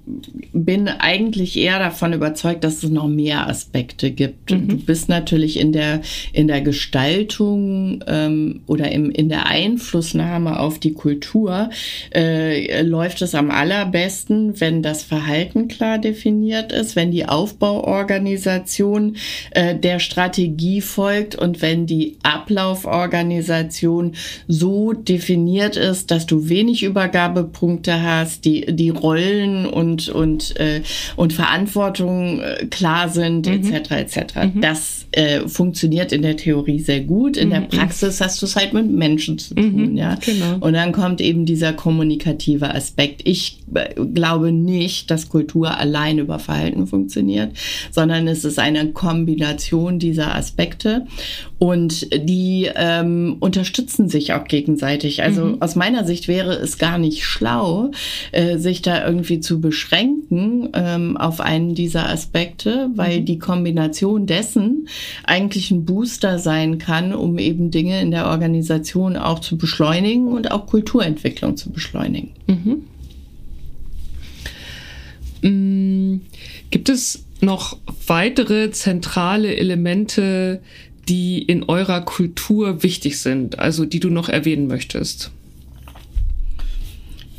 bin 0.52 0.88
eigentlich 0.88 1.56
eher 1.56 1.80
davon 1.80 2.12
überzeugt, 2.12 2.62
dass 2.62 2.84
es 2.84 2.90
noch 2.90 3.08
mehr 3.08 3.48
Aspekte 3.48 4.12
gibt. 4.12 4.52
Mhm. 4.52 4.68
Du 4.68 4.76
bist 4.76 5.08
natürlich 5.08 5.58
in 5.58 5.72
der, 5.72 6.02
in 6.32 6.46
der 6.46 6.60
Gestaltung 6.60 8.04
ähm, 8.06 8.60
oder 8.66 8.92
im, 8.92 9.10
in 9.10 9.28
der 9.28 9.46
Einflussnahme 9.46 10.60
auf 10.60 10.78
die 10.78 10.92
Kultur 10.92 11.70
äh, 12.14 12.82
läuft 12.82 13.22
es 13.22 13.34
am 13.34 13.50
allerbesten, 13.50 14.60
wenn 14.60 14.82
das 14.82 15.02
Verhalten 15.02 15.66
klar 15.66 15.98
definiert 15.98 16.72
ist, 16.72 16.94
wenn 16.94 17.10
die 17.10 17.26
Aufbauorganisation 17.26 19.16
äh, 19.50 19.74
der 19.74 19.98
Strategie 19.98 20.80
folgt 20.80 21.34
und 21.34 21.60
wenn 21.60 21.86
die 21.86 22.18
Ablauforganisation 22.22 24.14
so 24.46 24.92
definiert 24.92 25.76
ist, 25.76 26.12
dass 26.12 26.26
du 26.26 26.48
wenig 26.48 26.84
Übergabepunkte 26.84 28.02
hast, 28.02 28.44
die, 28.44 28.66
die 28.66 28.90
Rollen 28.90 29.55
und, 29.64 30.08
und, 30.10 30.58
äh, 30.60 30.82
und 31.16 31.32
Verantwortung 31.32 32.40
äh, 32.40 32.66
klar 32.66 33.08
sind, 33.08 33.46
mhm. 33.46 33.72
etc. 33.72 33.90
etc. 33.92 34.34
Mhm. 34.54 34.60
Das 34.60 35.06
äh, 35.12 35.48
funktioniert 35.48 36.12
in 36.12 36.22
der 36.22 36.36
Theorie 36.36 36.80
sehr 36.80 37.00
gut. 37.00 37.38
In 37.38 37.48
mhm. 37.48 37.52
der 37.52 37.60
Praxis 37.60 38.20
hast 38.20 38.42
du 38.42 38.46
es 38.46 38.56
halt 38.56 38.74
mit 38.74 38.90
Menschen 38.90 39.38
zu 39.38 39.54
tun, 39.54 39.92
mhm. 39.92 39.96
ja. 39.96 40.16
Genau. 40.16 40.58
Und 40.60 40.74
dann 40.74 40.92
kommt 40.92 41.20
eben 41.20 41.46
dieser 41.46 41.72
kommunikative 41.72 42.74
Aspekt. 42.74 43.22
Ich 43.24 43.60
äh, 43.74 43.94
glaube 43.94 44.52
nicht, 44.52 45.10
dass 45.10 45.28
Kultur 45.28 45.78
allein 45.78 46.18
über 46.18 46.38
Verhalten 46.38 46.86
funktioniert, 46.86 47.52
sondern 47.90 48.28
es 48.28 48.44
ist 48.44 48.58
eine 48.58 48.92
Kombination 48.92 49.98
dieser 49.98 50.34
Aspekte 50.34 51.06
und 51.58 52.12
die 52.12 52.68
ähm, 52.74 53.36
unterstützen 53.40 54.08
sich 54.08 54.32
auch 54.34 54.44
gegenseitig. 54.44 55.22
Also 55.22 55.44
mhm. 55.44 55.62
aus 55.62 55.74
meiner 55.76 56.04
Sicht 56.04 56.28
wäre 56.28 56.52
es 56.52 56.78
gar 56.78 56.98
nicht 56.98 57.24
schlau, 57.24 57.90
äh, 58.32 58.58
sich 58.58 58.82
da 58.82 59.06
irgendwie 59.06 59.40
zu 59.46 59.60
beschränken 59.60 60.70
ähm, 60.74 61.16
auf 61.16 61.40
einen 61.40 61.74
dieser 61.74 62.08
Aspekte, 62.08 62.90
weil 62.94 63.20
mhm. 63.20 63.24
die 63.24 63.38
Kombination 63.38 64.26
dessen 64.26 64.88
eigentlich 65.24 65.70
ein 65.70 65.84
Booster 65.84 66.38
sein 66.38 66.78
kann, 66.78 67.14
um 67.14 67.38
eben 67.38 67.70
Dinge 67.70 68.02
in 68.02 68.10
der 68.10 68.26
Organisation 68.26 69.16
auch 69.16 69.38
zu 69.38 69.56
beschleunigen 69.56 70.28
und 70.28 70.50
auch 70.50 70.66
Kulturentwicklung 70.66 71.56
zu 71.56 71.70
beschleunigen. 71.70 72.32
Mhm. 72.46 72.82
Mm, 75.42 76.20
gibt 76.70 76.88
es 76.88 77.24
noch 77.40 77.78
weitere 78.06 78.72
zentrale 78.72 79.54
Elemente, 79.56 80.60
die 81.08 81.40
in 81.40 81.62
eurer 81.62 82.00
Kultur 82.00 82.82
wichtig 82.82 83.20
sind, 83.20 83.60
also 83.60 83.84
die 83.84 84.00
du 84.00 84.10
noch 84.10 84.28
erwähnen 84.28 84.66
möchtest? 84.66 85.30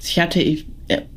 Ich 0.01 0.19
hatte 0.19 0.41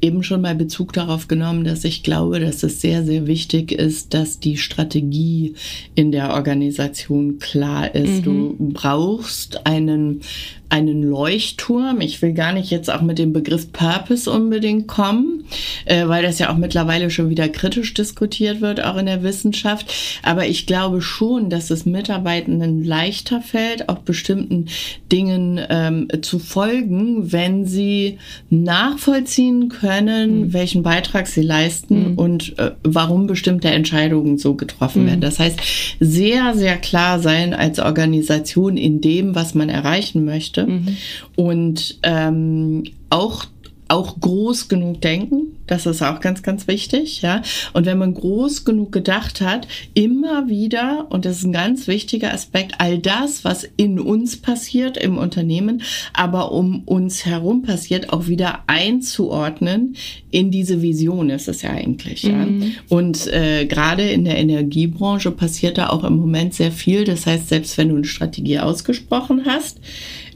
eben 0.01 0.23
schon 0.23 0.41
mal 0.41 0.55
Bezug 0.55 0.93
darauf 0.93 1.29
genommen, 1.29 1.65
dass 1.65 1.85
ich 1.85 2.03
glaube, 2.03 2.41
dass 2.41 2.63
es 2.63 2.81
sehr, 2.81 3.05
sehr 3.05 3.27
wichtig 3.27 3.73
ist, 3.73 4.15
dass 4.15 4.41
die 4.41 4.57
Strategie 4.57 5.55
in 5.95 6.13
der 6.13 6.35
Organisation 6.35 7.39
klar 7.39 7.95
ist. 7.95 8.25
Mhm. 8.27 8.57
Du 8.57 8.57
brauchst 8.73 9.67
einen 9.67 10.23
einen 10.71 11.03
Leuchtturm. 11.03 12.01
Ich 12.01 12.23
will 12.23 12.33
gar 12.33 12.53
nicht 12.53 12.71
jetzt 12.71 12.91
auch 12.91 13.03
mit 13.03 13.19
dem 13.19 13.33
Begriff 13.33 13.73
Purpose 13.73 14.31
unbedingt 14.31 14.87
kommen, 14.87 15.45
äh, 15.85 16.07
weil 16.07 16.23
das 16.23 16.39
ja 16.39 16.51
auch 16.51 16.57
mittlerweile 16.57 17.11
schon 17.11 17.29
wieder 17.29 17.49
kritisch 17.49 17.93
diskutiert 17.93 18.61
wird, 18.61 18.83
auch 18.83 18.97
in 18.97 19.07
der 19.07 19.25
Wissenschaft. 19.25 19.93
Aber 20.23 20.47
ich 20.47 20.67
glaube 20.67 21.03
schon, 21.03 21.51
dass 21.51 21.71
es 21.71 21.87
Mitarbeitenden 21.87 22.85
leichter 22.85 23.41
fällt, 23.41 23.89
auch 23.89 23.99
bestimmten 23.99 24.67
Dingen 25.11 25.61
ähm, 25.69 26.09
zu 26.23 26.39
folgen, 26.39 27.33
wenn 27.33 27.67
sie 27.67 28.19
nachvollziehen 28.49 29.71
können, 29.71 30.41
mhm. 30.41 30.53
welchen 30.53 30.85
Beitrag 30.85 31.27
sie 31.27 31.43
leisten 31.43 32.13
mhm. 32.13 32.19
und 32.19 32.59
äh, 32.59 32.71
warum 32.85 33.27
bestimmte 33.27 33.69
Entscheidungen 33.69 34.39
so 34.39 34.55
getroffen 34.55 35.03
mhm. 35.03 35.07
werden. 35.09 35.21
Das 35.21 35.41
heißt, 35.41 35.59
sehr, 35.99 36.55
sehr 36.55 36.77
klar 36.77 37.19
sein 37.19 37.55
als 37.55 37.81
Organisation 37.81 38.77
in 38.77 39.01
dem, 39.01 39.35
was 39.35 39.57
man 39.57 39.69
erreichen 39.69 40.25
möchte 40.25 40.60
möchte. 40.67 40.91
Mhm. 40.91 40.97
Und 41.37 41.99
ähm, 42.03 42.85
auch 43.09 43.47
auch 43.91 44.21
groß 44.21 44.69
genug 44.69 45.01
denken, 45.01 45.57
das 45.67 45.85
ist 45.85 46.01
auch 46.01 46.21
ganz, 46.21 46.45
ganz 46.45 46.69
wichtig, 46.69 47.23
ja. 47.23 47.43
Und 47.73 47.87
wenn 47.87 47.99
man 47.99 48.15
groß 48.15 48.65
genug 48.65 48.93
gedacht 48.93 49.41
hat, 49.41 49.67
immer 49.95 50.49
wieder, 50.49 51.09
und 51.11 51.25
das 51.25 51.39
ist 51.39 51.45
ein 51.45 51.53
ganz 51.53 51.89
wichtiger 51.89 52.33
Aspekt, 52.33 52.75
all 52.79 52.99
das, 52.99 53.45
was 53.45 53.69
in 53.77 53.99
uns 53.99 54.37
passiert 54.37 54.97
im 54.97 55.19
Unternehmen, 55.19 55.83
aber 56.13 56.53
um 56.53 56.85
uns 56.85 57.27
herum 57.27 57.63
passiert, 57.63 58.13
auch 58.13 58.29
wieder 58.29 58.61
einzuordnen 58.69 59.97
in 60.31 60.53
diese 60.53 60.83
Vision 60.83 61.29
ist 61.29 61.49
es 61.49 61.63
ja 61.63 61.71
eigentlich, 61.71 62.23
ja. 62.23 62.47
Mhm. 62.47 62.75
Und 62.89 63.27
äh, 63.27 63.67
gerade 63.67 64.09
in 64.09 64.25
der 64.25 64.39
Energiebranche 64.39 65.33
passiert 65.33 65.79
da 65.79 65.89
auch 65.89 66.05
im 66.05 66.17
Moment 66.17 66.55
sehr 66.55 66.71
viel. 66.71 67.03
Das 67.03 67.27
heißt, 67.27 67.49
selbst 67.49 67.77
wenn 67.77 67.89
du 67.89 67.97
eine 67.97 68.05
Strategie 68.05 68.61
ausgesprochen 68.61 69.43
hast, 69.47 69.81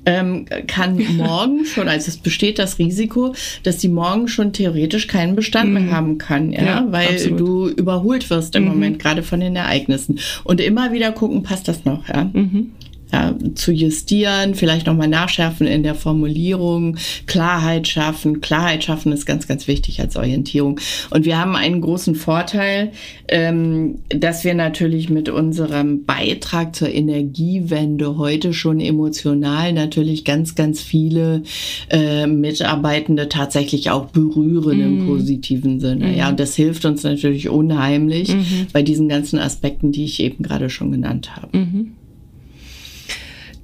ähm, 0.06 0.46
kann 0.66 1.02
morgen 1.16 1.64
schon, 1.64 1.88
also 1.88 2.08
es 2.08 2.16
besteht 2.16 2.58
das 2.58 2.78
Risiko, 2.78 3.34
dass 3.62 3.78
die 3.78 3.88
morgen 3.88 4.28
schon 4.28 4.52
theoretisch 4.52 5.06
keinen 5.06 5.36
Bestand 5.36 5.72
mhm. 5.72 5.74
mehr 5.74 5.92
haben 5.92 6.18
kann, 6.18 6.52
ja, 6.52 6.64
ja 6.64 6.86
weil 6.90 7.08
absolut. 7.08 7.40
du 7.40 7.68
überholt 7.68 8.28
wirst 8.30 8.56
im 8.56 8.64
mhm. 8.64 8.68
Moment 8.70 8.98
gerade 8.98 9.22
von 9.22 9.40
den 9.40 9.56
Ereignissen. 9.56 10.18
Und 10.44 10.60
immer 10.60 10.92
wieder 10.92 11.12
gucken, 11.12 11.42
passt 11.42 11.68
das 11.68 11.84
noch, 11.84 12.08
ja. 12.08 12.30
Mhm 12.32 12.72
ja, 13.14 13.34
zu 13.54 13.70
justieren, 13.70 14.54
vielleicht 14.54 14.86
nochmal 14.86 15.06
nachschärfen 15.06 15.68
in 15.68 15.84
der 15.84 15.94
Formulierung, 15.94 16.96
Klarheit 17.26 17.86
schaffen. 17.86 18.40
Klarheit 18.40 18.82
schaffen 18.82 19.12
ist 19.12 19.24
ganz, 19.24 19.46
ganz 19.46 19.68
wichtig 19.68 20.00
als 20.00 20.16
Orientierung. 20.16 20.80
Und 21.10 21.24
wir 21.24 21.38
haben 21.38 21.54
einen 21.54 21.80
großen 21.80 22.16
Vorteil, 22.16 22.90
ähm, 23.28 24.00
dass 24.08 24.42
wir 24.42 24.54
natürlich 24.54 25.10
mit 25.10 25.28
unserem 25.28 26.04
Beitrag 26.04 26.74
zur 26.74 26.88
Energiewende 26.88 28.18
heute 28.18 28.52
schon 28.52 28.80
emotional 28.80 29.72
natürlich 29.72 30.24
ganz, 30.24 30.56
ganz 30.56 30.80
viele 30.80 31.44
äh, 31.90 32.26
Mitarbeitende 32.26 33.28
tatsächlich 33.28 33.90
auch 33.90 34.06
berühren 34.06 34.78
mhm. 34.78 34.84
im 34.84 35.06
positiven 35.06 35.78
Sinne. 35.78 36.06
Mhm. 36.06 36.16
Ja, 36.16 36.28
und 36.30 36.40
das 36.40 36.56
hilft 36.56 36.84
uns 36.84 37.04
natürlich 37.04 37.48
unheimlich 37.48 38.34
mhm. 38.34 38.66
bei 38.72 38.82
diesen 38.82 39.08
ganzen 39.08 39.38
Aspekten, 39.38 39.92
die 39.92 40.04
ich 40.04 40.20
eben 40.20 40.42
gerade 40.42 40.68
schon 40.68 40.90
genannt 40.90 41.36
habe. 41.36 41.56
Mhm 41.56 41.92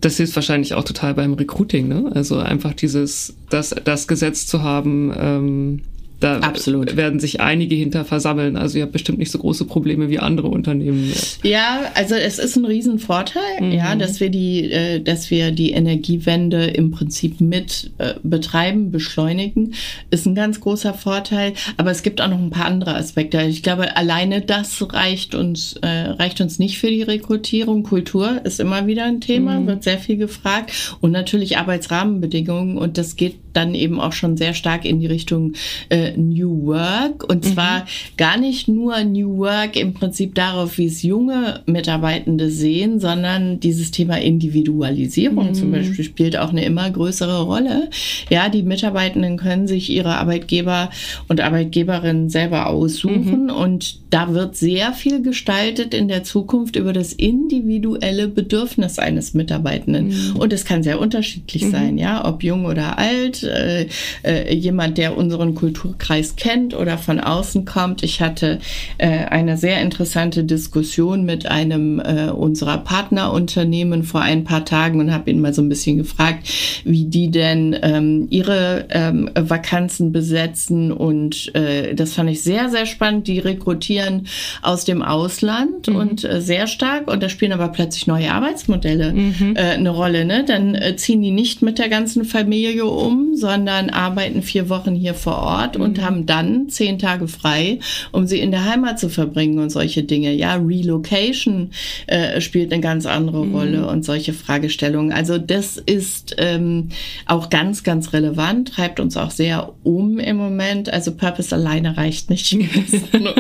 das 0.00 0.16
hilft 0.16 0.34
wahrscheinlich 0.34 0.74
auch 0.74 0.84
total 0.84 1.14
beim 1.14 1.34
Recruiting, 1.34 1.88
ne? 1.88 2.10
Also 2.14 2.38
einfach 2.38 2.74
dieses, 2.74 3.34
das, 3.50 3.74
das 3.84 4.08
Gesetz 4.08 4.46
zu 4.46 4.62
haben, 4.62 5.12
ähm, 5.16 5.82
da 6.20 6.38
Absolut. 6.40 6.96
werden 6.96 7.18
sich 7.18 7.40
einige 7.40 7.74
hinter 7.74 8.04
versammeln. 8.04 8.56
Also 8.56 8.78
ihr 8.78 8.84
habt 8.84 8.92
bestimmt 8.92 9.18
nicht 9.18 9.30
so 9.30 9.38
große 9.38 9.64
Probleme 9.64 10.10
wie 10.10 10.18
andere 10.18 10.48
Unternehmen. 10.48 11.10
Ja, 11.42 11.90
also 11.94 12.14
es 12.14 12.38
ist 12.38 12.56
ein 12.56 12.66
Riesenvorteil, 12.66 13.60
mhm. 13.60 13.72
ja, 13.72 13.94
dass 13.96 14.20
wir 14.20 14.28
die, 14.28 14.70
äh, 14.70 15.00
dass 15.00 15.30
wir 15.30 15.50
die 15.50 15.70
Energiewende 15.70 16.66
im 16.66 16.90
Prinzip 16.90 17.40
mit 17.40 17.90
äh, 17.98 18.14
betreiben, 18.22 18.90
beschleunigen, 18.90 19.74
ist 20.10 20.26
ein 20.26 20.34
ganz 20.34 20.60
großer 20.60 20.92
Vorteil. 20.92 21.54
Aber 21.78 21.90
es 21.90 22.02
gibt 22.02 22.20
auch 22.20 22.28
noch 22.28 22.38
ein 22.38 22.50
paar 22.50 22.66
andere 22.66 22.94
Aspekte. 22.94 23.40
Ich 23.42 23.62
glaube, 23.62 23.96
alleine 23.96 24.42
das 24.42 24.80
reicht 24.92 25.34
uns, 25.34 25.74
äh, 25.80 25.88
reicht 25.88 26.40
uns 26.42 26.58
nicht 26.58 26.78
für 26.78 26.90
die 26.90 27.02
Rekrutierung. 27.02 27.82
Kultur 27.82 28.42
ist 28.44 28.60
immer 28.60 28.86
wieder 28.86 29.04
ein 29.04 29.22
Thema, 29.22 29.58
mhm. 29.58 29.66
wird 29.66 29.84
sehr 29.84 29.98
viel 29.98 30.18
gefragt 30.18 30.96
und 31.00 31.12
natürlich 31.12 31.56
Arbeitsrahmenbedingungen 31.56 32.76
und 32.76 32.98
das 32.98 33.16
geht 33.16 33.36
dann 33.52 33.74
eben 33.74 34.00
auch 34.00 34.12
schon 34.12 34.36
sehr 34.36 34.54
stark 34.54 34.84
in 34.84 35.00
die 35.00 35.06
Richtung 35.06 35.54
äh, 35.88 36.09
New 36.16 36.66
Work. 36.66 37.24
Und 37.24 37.44
mhm. 37.44 37.54
zwar 37.54 37.86
gar 38.16 38.36
nicht 38.36 38.68
nur 38.68 39.02
New 39.04 39.38
Work 39.38 39.76
im 39.76 39.94
Prinzip 39.94 40.34
darauf, 40.34 40.78
wie 40.78 40.86
es 40.86 41.02
junge 41.02 41.62
Mitarbeitende 41.66 42.50
sehen, 42.50 43.00
sondern 43.00 43.60
dieses 43.60 43.90
Thema 43.90 44.20
Individualisierung 44.20 45.48
mhm. 45.48 45.54
zum 45.54 45.72
Beispiel 45.72 46.04
spielt 46.04 46.36
auch 46.36 46.50
eine 46.50 46.64
immer 46.64 46.90
größere 46.90 47.42
Rolle. 47.42 47.90
Ja, 48.28 48.48
die 48.48 48.62
Mitarbeitenden 48.62 49.36
können 49.36 49.66
sich 49.66 49.90
ihre 49.90 50.16
Arbeitgeber 50.16 50.90
und 51.28 51.40
Arbeitgeberinnen 51.40 52.28
selber 52.28 52.66
aussuchen 52.66 53.44
mhm. 53.44 53.50
und 53.50 54.00
da 54.10 54.34
wird 54.34 54.56
sehr 54.56 54.92
viel 54.92 55.22
gestaltet 55.22 55.94
in 55.94 56.08
der 56.08 56.24
Zukunft 56.24 56.76
über 56.76 56.92
das 56.92 57.12
individuelle 57.12 58.28
Bedürfnis 58.28 58.98
eines 58.98 59.34
Mitarbeitenden. 59.34 60.08
Mhm. 60.08 60.36
Und 60.36 60.52
es 60.52 60.64
kann 60.64 60.82
sehr 60.82 61.00
unterschiedlich 61.00 61.64
mhm. 61.64 61.70
sein, 61.70 61.98
ja, 61.98 62.24
ob 62.24 62.42
jung 62.42 62.64
oder 62.64 62.98
alt, 62.98 63.42
äh, 63.44 63.86
äh, 64.24 64.54
jemand, 64.54 64.98
der 64.98 65.16
unseren 65.16 65.54
Kultur 65.54 65.94
Jobkreis 66.00 66.36
kennt 66.36 66.74
oder 66.74 66.98
von 66.98 67.20
außen 67.20 67.64
kommt. 67.64 68.02
Ich 68.02 68.20
hatte 68.20 68.58
äh, 68.98 69.08
eine 69.08 69.56
sehr 69.56 69.80
interessante 69.80 70.44
Diskussion 70.44 71.24
mit 71.24 71.46
einem 71.46 72.00
äh, 72.00 72.30
unserer 72.30 72.78
Partnerunternehmen 72.78 74.02
vor 74.02 74.22
ein 74.22 74.44
paar 74.44 74.64
Tagen 74.64 75.00
und 75.00 75.12
habe 75.12 75.30
ihn 75.30 75.40
mal 75.40 75.52
so 75.52 75.62
ein 75.62 75.68
bisschen 75.68 75.98
gefragt, 75.98 76.48
wie 76.84 77.04
die 77.04 77.30
denn 77.30 77.76
ähm, 77.82 78.26
ihre 78.30 78.86
ähm, 78.90 79.30
Vakanzen 79.34 80.12
besetzen. 80.12 80.90
Und 80.90 81.54
äh, 81.54 81.94
das 81.94 82.14
fand 82.14 82.30
ich 82.30 82.42
sehr, 82.42 82.70
sehr 82.70 82.86
spannend. 82.86 83.28
Die 83.28 83.38
rekrutieren 83.38 84.26
aus 84.62 84.84
dem 84.84 85.02
Ausland 85.02 85.88
mhm. 85.88 85.96
und 85.96 86.24
äh, 86.24 86.40
sehr 86.40 86.66
stark. 86.66 87.10
Und 87.10 87.22
da 87.22 87.28
spielen 87.28 87.52
aber 87.52 87.68
plötzlich 87.68 88.06
neue 88.06 88.32
Arbeitsmodelle 88.32 89.12
mhm. 89.12 89.54
äh, 89.54 89.60
eine 89.60 89.90
Rolle. 89.90 90.24
Ne? 90.24 90.44
Dann 90.46 90.74
äh, 90.74 90.96
ziehen 90.96 91.20
die 91.20 91.30
nicht 91.30 91.62
mit 91.62 91.78
der 91.78 91.88
ganzen 91.88 92.24
Familie 92.24 92.86
um, 92.86 93.34
sondern 93.34 93.90
arbeiten 93.90 94.42
vier 94.42 94.68
Wochen 94.68 94.94
hier 94.94 95.14
vor 95.14 95.38
Ort 95.38 95.76
mhm. 95.76 95.89
Und 95.90 96.04
haben 96.04 96.26
dann 96.26 96.68
zehn 96.68 96.98
Tage 96.98 97.26
frei, 97.26 97.80
um 98.12 98.26
sie 98.26 98.38
in 98.38 98.52
der 98.52 98.64
Heimat 98.64 99.00
zu 99.00 99.08
verbringen 99.08 99.58
und 99.58 99.70
solche 99.70 100.04
Dinge. 100.04 100.32
Ja, 100.32 100.54
Relocation 100.54 101.70
äh, 102.06 102.40
spielt 102.40 102.72
eine 102.72 102.80
ganz 102.80 103.06
andere 103.06 103.44
mhm. 103.44 103.54
Rolle 103.54 103.86
und 103.88 104.04
solche 104.04 104.32
Fragestellungen. 104.32 105.12
Also 105.12 105.38
das 105.38 105.76
ist 105.76 106.36
ähm, 106.38 106.90
auch 107.26 107.50
ganz, 107.50 107.82
ganz 107.82 108.12
relevant, 108.12 108.74
treibt 108.74 109.00
uns 109.00 109.16
auch 109.16 109.32
sehr 109.32 109.72
um 109.82 110.18
im 110.18 110.36
Moment. 110.36 110.92
Also 110.92 111.12
Purpose 111.12 111.54
alleine 111.54 111.96
reicht 111.96 112.30
nicht, 112.30 112.52
nur, 113.12 113.34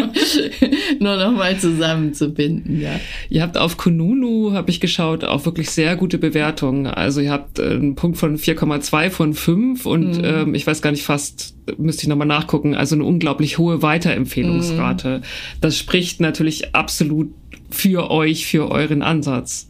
nur 0.98 1.16
noch 1.16 1.32
mal 1.32 1.56
zusammenzubinden. 1.58 2.80
Ja. 2.80 2.98
Ihr 3.28 3.42
habt 3.42 3.56
auf 3.56 3.76
Kununu, 3.76 4.52
habe 4.52 4.70
ich 4.70 4.80
geschaut, 4.80 5.22
auch 5.22 5.44
wirklich 5.44 5.70
sehr 5.70 5.94
gute 5.94 6.18
Bewertungen. 6.18 6.88
Also 6.88 7.20
ihr 7.20 7.30
habt 7.30 7.60
äh, 7.60 7.70
einen 7.70 7.94
Punkt 7.94 8.18
von 8.18 8.36
4,2 8.36 9.10
von 9.10 9.34
5 9.34 9.86
und 9.86 10.18
mhm. 10.18 10.24
ähm, 10.24 10.54
ich 10.54 10.66
weiß 10.66 10.82
gar 10.82 10.90
nicht, 10.90 11.04
fast 11.04 11.54
müsste 11.78 12.02
ich 12.02 12.08
nochmal 12.08 12.26
nachgucken, 12.40 12.74
also 12.74 12.94
eine 12.94 13.04
unglaublich 13.04 13.58
hohe 13.58 13.82
Weiterempfehlungsrate. 13.82 15.18
Mhm. 15.18 15.22
Das 15.60 15.76
spricht 15.78 16.20
natürlich 16.20 16.74
absolut 16.74 17.32
für 17.70 18.10
euch, 18.10 18.46
für 18.46 18.70
euren 18.70 19.02
Ansatz. 19.02 19.68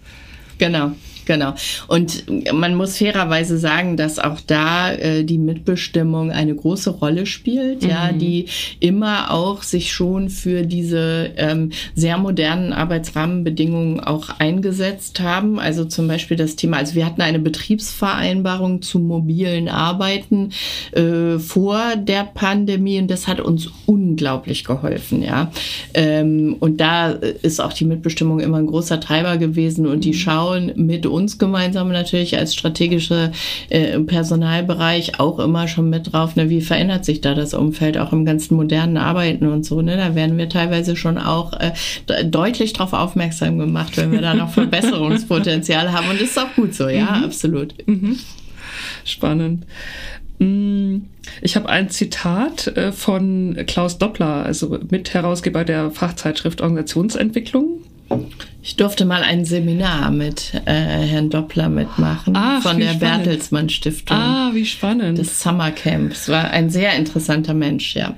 Genau. 0.58 0.92
Genau. 1.30 1.54
Und 1.86 2.24
man 2.52 2.74
muss 2.74 2.98
fairerweise 2.98 3.56
sagen, 3.56 3.96
dass 3.96 4.18
auch 4.18 4.40
da 4.44 4.92
äh, 4.92 5.22
die 5.22 5.38
Mitbestimmung 5.38 6.32
eine 6.32 6.56
große 6.56 6.90
Rolle 6.90 7.24
spielt, 7.24 7.84
mhm. 7.84 7.88
ja, 7.88 8.10
die 8.10 8.46
immer 8.80 9.30
auch 9.30 9.62
sich 9.62 9.92
schon 9.92 10.28
für 10.28 10.62
diese 10.62 11.30
ähm, 11.36 11.70
sehr 11.94 12.18
modernen 12.18 12.72
Arbeitsrahmenbedingungen 12.72 14.00
auch 14.00 14.40
eingesetzt 14.40 15.20
haben. 15.20 15.60
Also 15.60 15.84
zum 15.84 16.08
Beispiel 16.08 16.36
das 16.36 16.56
Thema, 16.56 16.78
also 16.78 16.96
wir 16.96 17.06
hatten 17.06 17.22
eine 17.22 17.38
Betriebsvereinbarung 17.38 18.82
zu 18.82 18.98
mobilen 18.98 19.68
Arbeiten 19.68 20.50
äh, 20.90 21.38
vor 21.38 21.94
der 21.94 22.24
Pandemie 22.24 22.98
und 22.98 23.08
das 23.08 23.28
hat 23.28 23.38
uns 23.38 23.70
unglaublich 24.10 24.64
geholfen, 24.64 25.22
ja. 25.22 25.50
Ähm, 25.94 26.56
und 26.58 26.80
da 26.80 27.10
ist 27.10 27.60
auch 27.60 27.72
die 27.72 27.84
Mitbestimmung 27.84 28.40
immer 28.40 28.58
ein 28.58 28.66
großer 28.66 29.00
Treiber 29.00 29.36
gewesen 29.36 29.86
und 29.86 30.04
die 30.04 30.10
mhm. 30.10 30.14
schauen 30.14 30.72
mit 30.76 31.06
uns 31.06 31.38
gemeinsam 31.38 31.90
natürlich 31.90 32.36
als 32.36 32.54
strategische 32.54 33.32
äh, 33.68 33.98
Personalbereich 34.00 35.20
auch 35.20 35.38
immer 35.38 35.68
schon 35.68 35.90
mit 35.90 36.12
drauf, 36.12 36.36
ne, 36.36 36.50
wie 36.50 36.60
verändert 36.60 37.04
sich 37.04 37.20
da 37.20 37.34
das 37.34 37.54
Umfeld 37.54 37.98
auch 37.98 38.12
im 38.12 38.24
ganzen 38.24 38.56
modernen 38.56 38.96
Arbeiten 38.96 39.46
und 39.46 39.64
so, 39.64 39.80
ne? 39.80 39.96
Da 39.96 40.14
werden 40.14 40.38
wir 40.38 40.48
teilweise 40.48 40.96
schon 40.96 41.18
auch 41.18 41.52
äh, 41.60 41.72
deutlich 42.24 42.72
darauf 42.72 42.92
aufmerksam 42.92 43.58
gemacht, 43.58 43.96
wenn 43.96 44.12
wir 44.12 44.20
da 44.20 44.34
noch 44.34 44.50
Verbesserungspotenzial 44.54 45.92
haben. 45.92 46.10
Und 46.10 46.20
das 46.20 46.30
ist 46.30 46.38
auch 46.38 46.54
gut 46.56 46.74
so, 46.74 46.88
ja, 46.88 47.18
mhm. 47.18 47.24
absolut. 47.24 47.74
Mhm. 47.86 48.18
Spannend. 49.04 49.64
Mm, 50.40 51.02
ich 51.42 51.54
habe 51.54 51.68
ein 51.68 51.90
Zitat 51.90 52.66
äh, 52.68 52.92
von 52.92 53.56
Klaus 53.66 53.98
Doppler, 53.98 54.44
also 54.44 54.78
Mitherausgeber 54.90 55.64
der 55.64 55.90
Fachzeitschrift 55.90 56.62
Organisationsentwicklung. 56.62 57.82
Ich 58.62 58.76
durfte 58.76 59.04
mal 59.04 59.22
ein 59.22 59.44
Seminar 59.44 60.10
mit 60.10 60.52
äh, 60.64 60.72
Herrn 60.72 61.30
Doppler 61.30 61.68
mitmachen 61.68 62.34
Ach, 62.36 62.62
von 62.62 62.78
der 62.78 62.94
spannend. 62.94 63.24
Bertelsmann 63.24 63.68
Stiftung. 63.68 64.16
Ah, 64.16 64.50
wie 64.52 64.66
spannend. 64.66 65.18
Das 65.18 65.40
Summer 65.40 65.70
Camp. 65.70 66.12
Es 66.12 66.28
war 66.28 66.50
ein 66.50 66.70
sehr 66.70 66.94
interessanter 66.94 67.54
Mensch, 67.54 67.94
ja. 67.94 68.16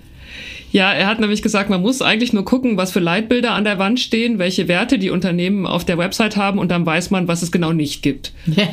Ja, 0.73 0.91
er 0.91 1.07
hat 1.07 1.21
nämlich 1.21 1.43
gesagt, 1.43 1.69
man 1.69 1.83
muss 1.83 2.01
eigentlich 2.01 2.33
nur 2.33 2.47
gucken, 2.47 2.79
was 2.79 2.93
für 2.93 3.01
Leitbilder 3.01 3.53
an 3.53 3.65
der 3.65 3.79
Wand 3.79 4.01
stehen, 4.01 4.39
welche 4.39 4.69
Werte 4.69 4.99
die 4.99 5.11
Unternehmen 5.11 5.67
auf 5.67 5.85
der 5.85 5.99
Website 5.99 6.37
haben 6.37 6.59
und 6.59 6.71
dann 6.71 6.87
weiß 6.87 7.11
man, 7.11 7.29
was 7.29 7.43
es 7.43 7.53
genau 7.53 7.73
nicht 7.73 8.03
gibt. 8.03 8.33
Ja. 8.47 8.69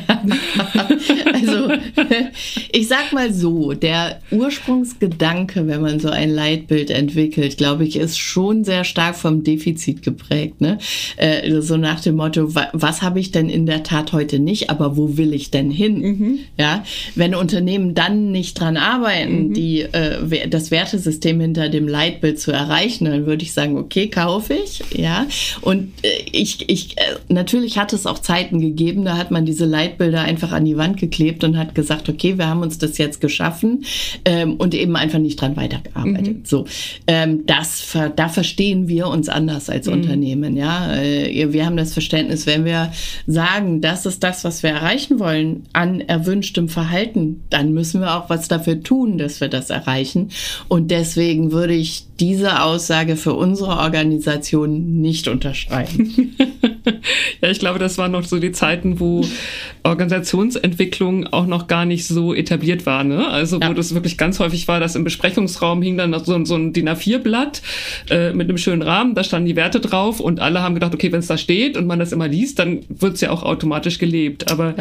Also, 1.32 1.70
ich 2.72 2.88
sag 2.88 3.12
mal 3.12 3.32
so, 3.32 3.72
der 3.72 4.20
Ursprungsgedanke, 4.30 5.66
wenn 5.66 5.80
man 5.80 5.98
so 5.98 6.10
ein 6.10 6.30
Leitbild 6.30 6.90
entwickelt, 6.90 7.56
glaube 7.56 7.84
ich, 7.84 7.96
ist 7.96 8.18
schon 8.18 8.64
sehr 8.64 8.84
stark 8.84 9.16
vom 9.16 9.42
Defizit 9.42 10.02
geprägt. 10.02 10.60
Ne? 10.60 10.78
Äh, 11.16 11.60
so 11.60 11.76
nach 11.76 12.00
dem 12.00 12.16
Motto, 12.16 12.54
was 12.54 13.02
habe 13.02 13.20
ich 13.20 13.30
denn 13.30 13.48
in 13.48 13.64
der 13.64 13.82
Tat 13.82 14.12
heute 14.12 14.38
nicht, 14.38 14.70
aber 14.70 14.96
wo 14.96 15.16
will 15.16 15.32
ich 15.32 15.50
denn 15.50 15.70
hin? 15.70 16.00
Mhm. 16.00 16.38
Ja, 16.58 16.84
wenn 17.14 17.34
Unternehmen 17.34 17.94
dann 17.94 18.30
nicht 18.32 18.60
dran 18.60 18.76
arbeiten, 18.76 19.48
mhm. 19.48 19.54
die 19.54 19.80
äh, 19.80 20.48
das 20.48 20.70
Wertesystem 20.70 21.40
hinter 21.40 21.68
dem 21.68 21.88
Leitbild 21.90 22.40
zu 22.40 22.52
erreichen, 22.52 23.04
dann 23.04 23.26
würde 23.26 23.42
ich 23.42 23.52
sagen, 23.52 23.76
okay, 23.76 24.08
kaufe 24.08 24.54
ich, 24.54 24.82
ja. 24.96 25.26
Und 25.60 25.92
äh, 26.02 26.08
ich, 26.32 26.68
ich, 26.68 26.96
äh, 26.98 27.16
natürlich 27.28 27.78
hat 27.78 27.92
es 27.92 28.06
auch 28.06 28.18
Zeiten 28.18 28.60
gegeben, 28.60 29.04
da 29.04 29.16
hat 29.16 29.30
man 29.30 29.44
diese 29.44 29.66
Leitbilder 29.66 30.22
einfach 30.22 30.52
an 30.52 30.64
die 30.64 30.76
Wand 30.76 30.96
geklebt 30.98 31.44
und 31.44 31.58
hat 31.58 31.74
gesagt, 31.74 32.08
okay, 32.08 32.38
wir 32.38 32.46
haben 32.46 32.62
uns 32.62 32.78
das 32.78 32.98
jetzt 32.98 33.20
geschaffen 33.20 33.84
ähm, 34.24 34.54
und 34.54 34.74
eben 34.74 34.96
einfach 34.96 35.18
nicht 35.18 35.40
dran 35.40 35.56
weitergearbeitet. 35.56 36.38
Mhm. 36.38 36.44
So, 36.44 36.66
ähm, 37.06 37.46
das, 37.46 37.96
da 38.16 38.28
verstehen 38.28 38.88
wir 38.88 39.08
uns 39.08 39.28
anders 39.28 39.68
als 39.68 39.86
mhm. 39.86 39.94
Unternehmen, 39.94 40.56
ja. 40.56 40.94
Äh, 40.94 41.52
wir 41.52 41.66
haben 41.66 41.76
das 41.76 41.92
Verständnis, 41.92 42.46
wenn 42.46 42.64
wir 42.64 42.92
sagen, 43.26 43.80
das 43.80 44.06
ist 44.06 44.22
das, 44.22 44.44
was 44.44 44.62
wir 44.62 44.70
erreichen 44.70 45.18
wollen 45.18 45.64
an 45.72 46.00
erwünschtem 46.00 46.68
Verhalten, 46.68 47.42
dann 47.50 47.72
müssen 47.72 48.00
wir 48.00 48.16
auch 48.16 48.30
was 48.30 48.48
dafür 48.48 48.82
tun, 48.82 49.18
dass 49.18 49.40
wir 49.40 49.48
das 49.48 49.70
erreichen. 49.70 50.30
Und 50.68 50.90
deswegen 50.90 51.52
würde 51.52 51.74
ich 51.74 51.79
diese 52.20 52.62
Aussage 52.62 53.16
für 53.16 53.34
unsere 53.34 53.78
Organisation 53.78 55.00
nicht 55.00 55.28
unterschreiben. 55.28 56.36
ja, 57.40 57.50
ich 57.50 57.58
glaube, 57.58 57.78
das 57.78 57.98
waren 57.98 58.12
noch 58.12 58.24
so 58.24 58.38
die 58.38 58.52
Zeiten, 58.52 59.00
wo 59.00 59.24
Organisationsentwicklung 59.82 61.26
auch 61.28 61.46
noch 61.46 61.66
gar 61.66 61.84
nicht 61.84 62.06
so 62.06 62.34
etabliert 62.34 62.86
war. 62.86 63.04
Ne? 63.04 63.28
Also 63.28 63.58
ja. 63.60 63.68
wo 63.68 63.72
das 63.72 63.94
wirklich 63.94 64.18
ganz 64.18 64.38
häufig 64.40 64.68
war, 64.68 64.80
dass 64.80 64.94
im 64.94 65.04
Besprechungsraum 65.04 65.82
hing 65.82 65.96
dann 65.96 66.12
so, 66.24 66.44
so 66.44 66.54
ein 66.54 66.72
DIN 66.72 66.88
A4-Blatt 66.88 67.62
äh, 68.10 68.32
mit 68.32 68.48
einem 68.48 68.58
schönen 68.58 68.82
Rahmen, 68.82 69.14
da 69.14 69.24
standen 69.24 69.46
die 69.46 69.56
Werte 69.56 69.80
drauf 69.80 70.20
und 70.20 70.40
alle 70.40 70.62
haben 70.62 70.74
gedacht, 70.74 70.94
okay, 70.94 71.12
wenn 71.12 71.20
es 71.20 71.26
da 71.26 71.38
steht 71.38 71.76
und 71.76 71.86
man 71.86 71.98
das 71.98 72.12
immer 72.12 72.28
liest, 72.28 72.58
dann 72.58 72.80
wird 72.88 73.14
es 73.14 73.20
ja 73.20 73.30
auch 73.30 73.42
automatisch 73.42 73.98
gelebt. 73.98 74.50
Aber 74.50 74.74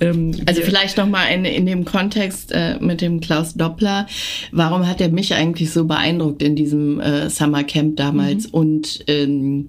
ähm, 0.00 0.32
also 0.46 0.62
vielleicht 0.62 0.96
noch 0.96 1.08
mal 1.08 1.26
in, 1.26 1.44
in 1.44 1.66
dem 1.66 1.84
Kontext 1.84 2.52
äh, 2.52 2.76
mit 2.80 3.00
dem 3.00 3.20
Klaus 3.20 3.54
Doppler, 3.54 4.06
warum 4.50 4.86
hat 4.86 5.00
er 5.00 5.08
mich 5.08 5.34
eigentlich 5.34 5.70
so 5.70 5.84
beeindruckt 5.84 6.42
in 6.42 6.56
diesem 6.56 7.00
äh, 7.00 7.30
Summer 7.30 7.64
Camp 7.64 7.96
damals? 7.96 8.48
Mhm. 8.48 8.54
Und 8.54 9.04
ähm, 9.06 9.68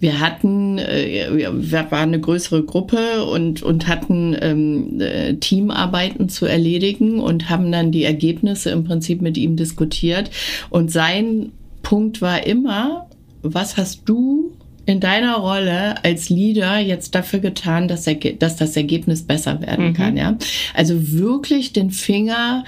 wir 0.00 0.20
hatten, 0.20 0.78
äh, 0.78 1.43
wir 1.52 1.90
waren 1.90 2.08
eine 2.08 2.20
größere 2.20 2.62
Gruppe 2.64 3.24
und 3.24 3.62
und 3.62 3.88
hatten 3.88 4.36
ähm, 4.40 5.00
äh, 5.00 5.34
Teamarbeiten 5.34 6.28
zu 6.28 6.46
erledigen 6.46 7.20
und 7.20 7.50
haben 7.50 7.70
dann 7.72 7.92
die 7.92 8.04
Ergebnisse 8.04 8.70
im 8.70 8.84
Prinzip 8.84 9.22
mit 9.22 9.36
ihm 9.36 9.56
diskutiert. 9.56 10.30
Und 10.70 10.90
sein 10.90 11.52
Punkt 11.82 12.22
war 12.22 12.46
immer, 12.46 13.08
was 13.42 13.76
hast 13.76 14.02
du 14.06 14.52
in 14.86 15.00
deiner 15.00 15.36
Rolle 15.36 16.02
als 16.04 16.28
Leader 16.28 16.78
jetzt 16.78 17.14
dafür 17.14 17.38
getan, 17.38 17.88
dass, 17.88 18.04
dass 18.38 18.56
das 18.56 18.76
Ergebnis 18.76 19.22
besser 19.22 19.60
werden 19.62 19.88
mhm. 19.88 19.94
kann, 19.94 20.16
ja? 20.16 20.36
Also 20.74 21.12
wirklich 21.12 21.72
den 21.72 21.90
Finger 21.90 22.64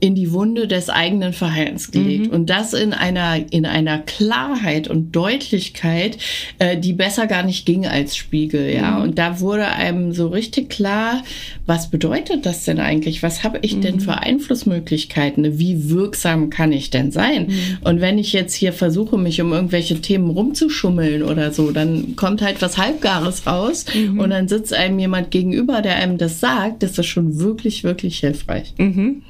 in 0.00 0.14
die 0.14 0.32
Wunde 0.32 0.66
des 0.66 0.88
eigenen 0.88 1.32
Verhaltens 1.32 1.90
gelegt. 1.90 2.26
Mhm. 2.26 2.32
Und 2.32 2.50
das 2.50 2.72
in 2.72 2.92
einer, 2.92 3.36
in 3.52 3.66
einer 3.66 3.98
Klarheit 3.98 4.88
und 4.88 5.14
Deutlichkeit, 5.14 6.18
äh, 6.58 6.78
die 6.78 6.94
besser 6.94 7.26
gar 7.26 7.42
nicht 7.42 7.66
ging 7.66 7.86
als 7.86 8.16
Spiegel, 8.16 8.74
ja. 8.74 8.92
Mhm. 8.92 9.02
Und 9.02 9.18
da 9.18 9.40
wurde 9.40 9.66
einem 9.66 10.12
so 10.12 10.28
richtig 10.28 10.70
klar, 10.70 11.22
was 11.66 11.90
bedeutet 11.90 12.46
das 12.46 12.64
denn 12.64 12.80
eigentlich? 12.80 13.22
Was 13.22 13.44
habe 13.44 13.58
ich 13.62 13.76
mhm. 13.76 13.80
denn 13.82 14.00
für 14.00 14.18
Einflussmöglichkeiten? 14.18 15.58
Wie 15.58 15.90
wirksam 15.90 16.50
kann 16.50 16.72
ich 16.72 16.90
denn 16.90 17.12
sein? 17.12 17.48
Mhm. 17.48 17.78
Und 17.82 18.00
wenn 18.00 18.18
ich 18.18 18.32
jetzt 18.32 18.54
hier 18.54 18.72
versuche, 18.72 19.18
mich 19.18 19.40
um 19.40 19.52
irgendwelche 19.52 20.00
Themen 20.00 20.30
rumzuschummeln 20.30 21.22
oder 21.22 21.52
so, 21.52 21.70
dann 21.70 22.16
kommt 22.16 22.42
halt 22.42 22.62
was 22.62 22.78
Halbgares 22.78 23.46
raus 23.46 23.84
mhm. 23.94 24.18
und 24.18 24.30
dann 24.30 24.48
sitzt 24.48 24.72
einem 24.72 24.98
jemand 24.98 25.30
gegenüber, 25.30 25.82
der 25.82 25.96
einem 25.96 26.16
das 26.16 26.40
sagt, 26.40 26.82
das 26.82 26.98
ist 26.98 27.06
schon 27.06 27.38
wirklich, 27.38 27.84
wirklich 27.84 28.18
hilfreich. 28.18 28.74
Mhm. 28.78 29.22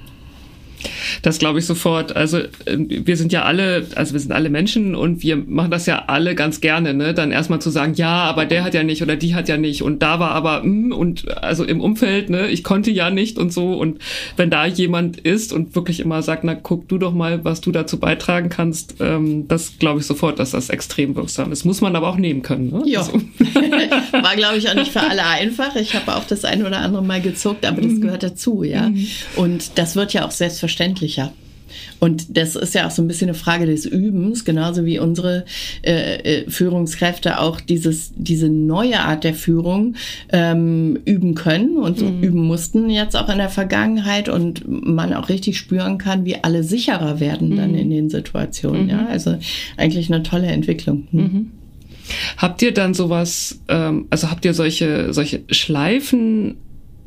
Das 1.22 1.38
glaube 1.38 1.58
ich 1.58 1.66
sofort. 1.66 2.16
Also 2.16 2.38
äh, 2.38 2.48
wir 2.66 3.16
sind 3.16 3.32
ja 3.32 3.42
alle, 3.42 3.86
also 3.94 4.12
wir 4.12 4.20
sind 4.20 4.32
alle 4.32 4.50
Menschen 4.50 4.94
und 4.94 5.22
wir 5.22 5.36
machen 5.36 5.70
das 5.70 5.86
ja 5.86 6.04
alle 6.06 6.34
ganz 6.34 6.60
gerne, 6.60 6.94
ne? 6.94 7.14
Dann 7.14 7.32
erstmal 7.32 7.60
zu 7.60 7.70
sagen, 7.70 7.94
ja, 7.94 8.24
aber 8.24 8.46
der 8.46 8.64
hat 8.64 8.74
ja 8.74 8.82
nicht 8.82 9.02
oder 9.02 9.16
die 9.16 9.34
hat 9.34 9.48
ja 9.48 9.56
nicht 9.56 9.82
und 9.82 10.02
da 10.02 10.20
war 10.20 10.30
aber 10.30 10.62
mm, 10.64 10.92
und 10.92 11.36
also 11.42 11.64
im 11.64 11.80
Umfeld, 11.80 12.30
ne, 12.30 12.48
ich 12.48 12.64
konnte 12.64 12.90
ja 12.90 13.10
nicht 13.10 13.38
und 13.38 13.52
so. 13.52 13.74
Und 13.74 14.00
wenn 14.36 14.50
da 14.50 14.66
jemand 14.66 15.18
ist 15.18 15.52
und 15.52 15.74
wirklich 15.74 16.00
immer 16.00 16.22
sagt, 16.22 16.44
na 16.44 16.54
guck 16.54 16.88
du 16.88 16.98
doch 16.98 17.12
mal, 17.12 17.44
was 17.44 17.60
du 17.60 17.72
dazu 17.72 17.98
beitragen 17.98 18.48
kannst, 18.48 18.96
ähm, 19.00 19.46
das 19.48 19.78
glaube 19.78 20.00
ich 20.00 20.06
sofort, 20.06 20.38
dass 20.38 20.52
das 20.52 20.70
extrem 20.70 21.16
wirksam 21.16 21.52
ist. 21.52 21.64
Muss 21.64 21.80
man 21.80 21.96
aber 21.96 22.08
auch 22.08 22.16
nehmen 22.16 22.42
können. 22.42 22.70
Ne? 22.70 22.82
Ja. 22.86 23.00
Also. 23.00 23.12
war, 24.12 24.36
glaube 24.36 24.58
ich, 24.58 24.68
auch 24.68 24.74
nicht 24.74 24.92
für 24.92 25.00
alle 25.00 25.24
einfach. 25.24 25.76
Ich 25.76 25.94
habe 25.94 26.14
auch 26.14 26.24
das 26.24 26.44
ein 26.44 26.64
oder 26.64 26.78
andere 26.78 27.02
Mal 27.02 27.20
gezuckt, 27.20 27.64
aber 27.66 27.80
das 27.80 27.92
mhm. 27.92 28.00
gehört 28.02 28.22
dazu, 28.22 28.62
ja. 28.62 28.88
Mhm. 28.88 29.06
Und 29.36 29.78
das 29.78 29.96
wird 29.96 30.12
ja 30.12 30.26
auch 30.26 30.30
selbstverständlicher. 30.70 31.32
Und 32.00 32.36
das 32.36 32.56
ist 32.56 32.74
ja 32.74 32.88
auch 32.88 32.90
so 32.90 33.00
ein 33.00 33.06
bisschen 33.06 33.28
eine 33.28 33.38
Frage 33.38 33.64
des 33.64 33.86
Übens, 33.86 34.44
genauso 34.44 34.84
wie 34.84 34.98
unsere 34.98 35.44
äh, 35.82 36.40
äh, 36.40 36.50
Führungskräfte 36.50 37.38
auch 37.38 37.60
dieses, 37.60 38.10
diese 38.16 38.48
neue 38.48 38.98
Art 38.98 39.22
der 39.22 39.34
Führung 39.34 39.94
ähm, 40.32 40.98
üben 41.04 41.36
können 41.36 41.76
und 41.76 42.00
mhm. 42.00 42.22
üben 42.22 42.44
mussten 42.44 42.90
jetzt 42.90 43.16
auch 43.16 43.28
in 43.28 43.38
der 43.38 43.50
Vergangenheit 43.50 44.28
und 44.28 44.64
man 44.66 45.14
auch 45.14 45.28
richtig 45.28 45.58
spüren 45.58 45.98
kann, 45.98 46.24
wie 46.24 46.42
alle 46.42 46.64
sicherer 46.64 47.20
werden 47.20 47.56
dann 47.56 47.70
mhm. 47.70 47.78
in 47.78 47.90
den 47.90 48.10
Situationen. 48.10 48.84
Mhm. 48.84 48.90
Ja, 48.90 49.06
also 49.06 49.38
eigentlich 49.76 50.12
eine 50.12 50.24
tolle 50.24 50.48
Entwicklung. 50.48 51.06
Hm. 51.12 51.20
Mhm. 51.20 51.50
Habt 52.36 52.62
ihr 52.62 52.74
dann 52.74 52.94
sowas, 52.94 53.60
ähm, 53.68 54.06
also 54.10 54.28
habt 54.28 54.44
ihr 54.44 54.54
solche, 54.54 55.12
solche 55.12 55.42
Schleifen 55.50 56.56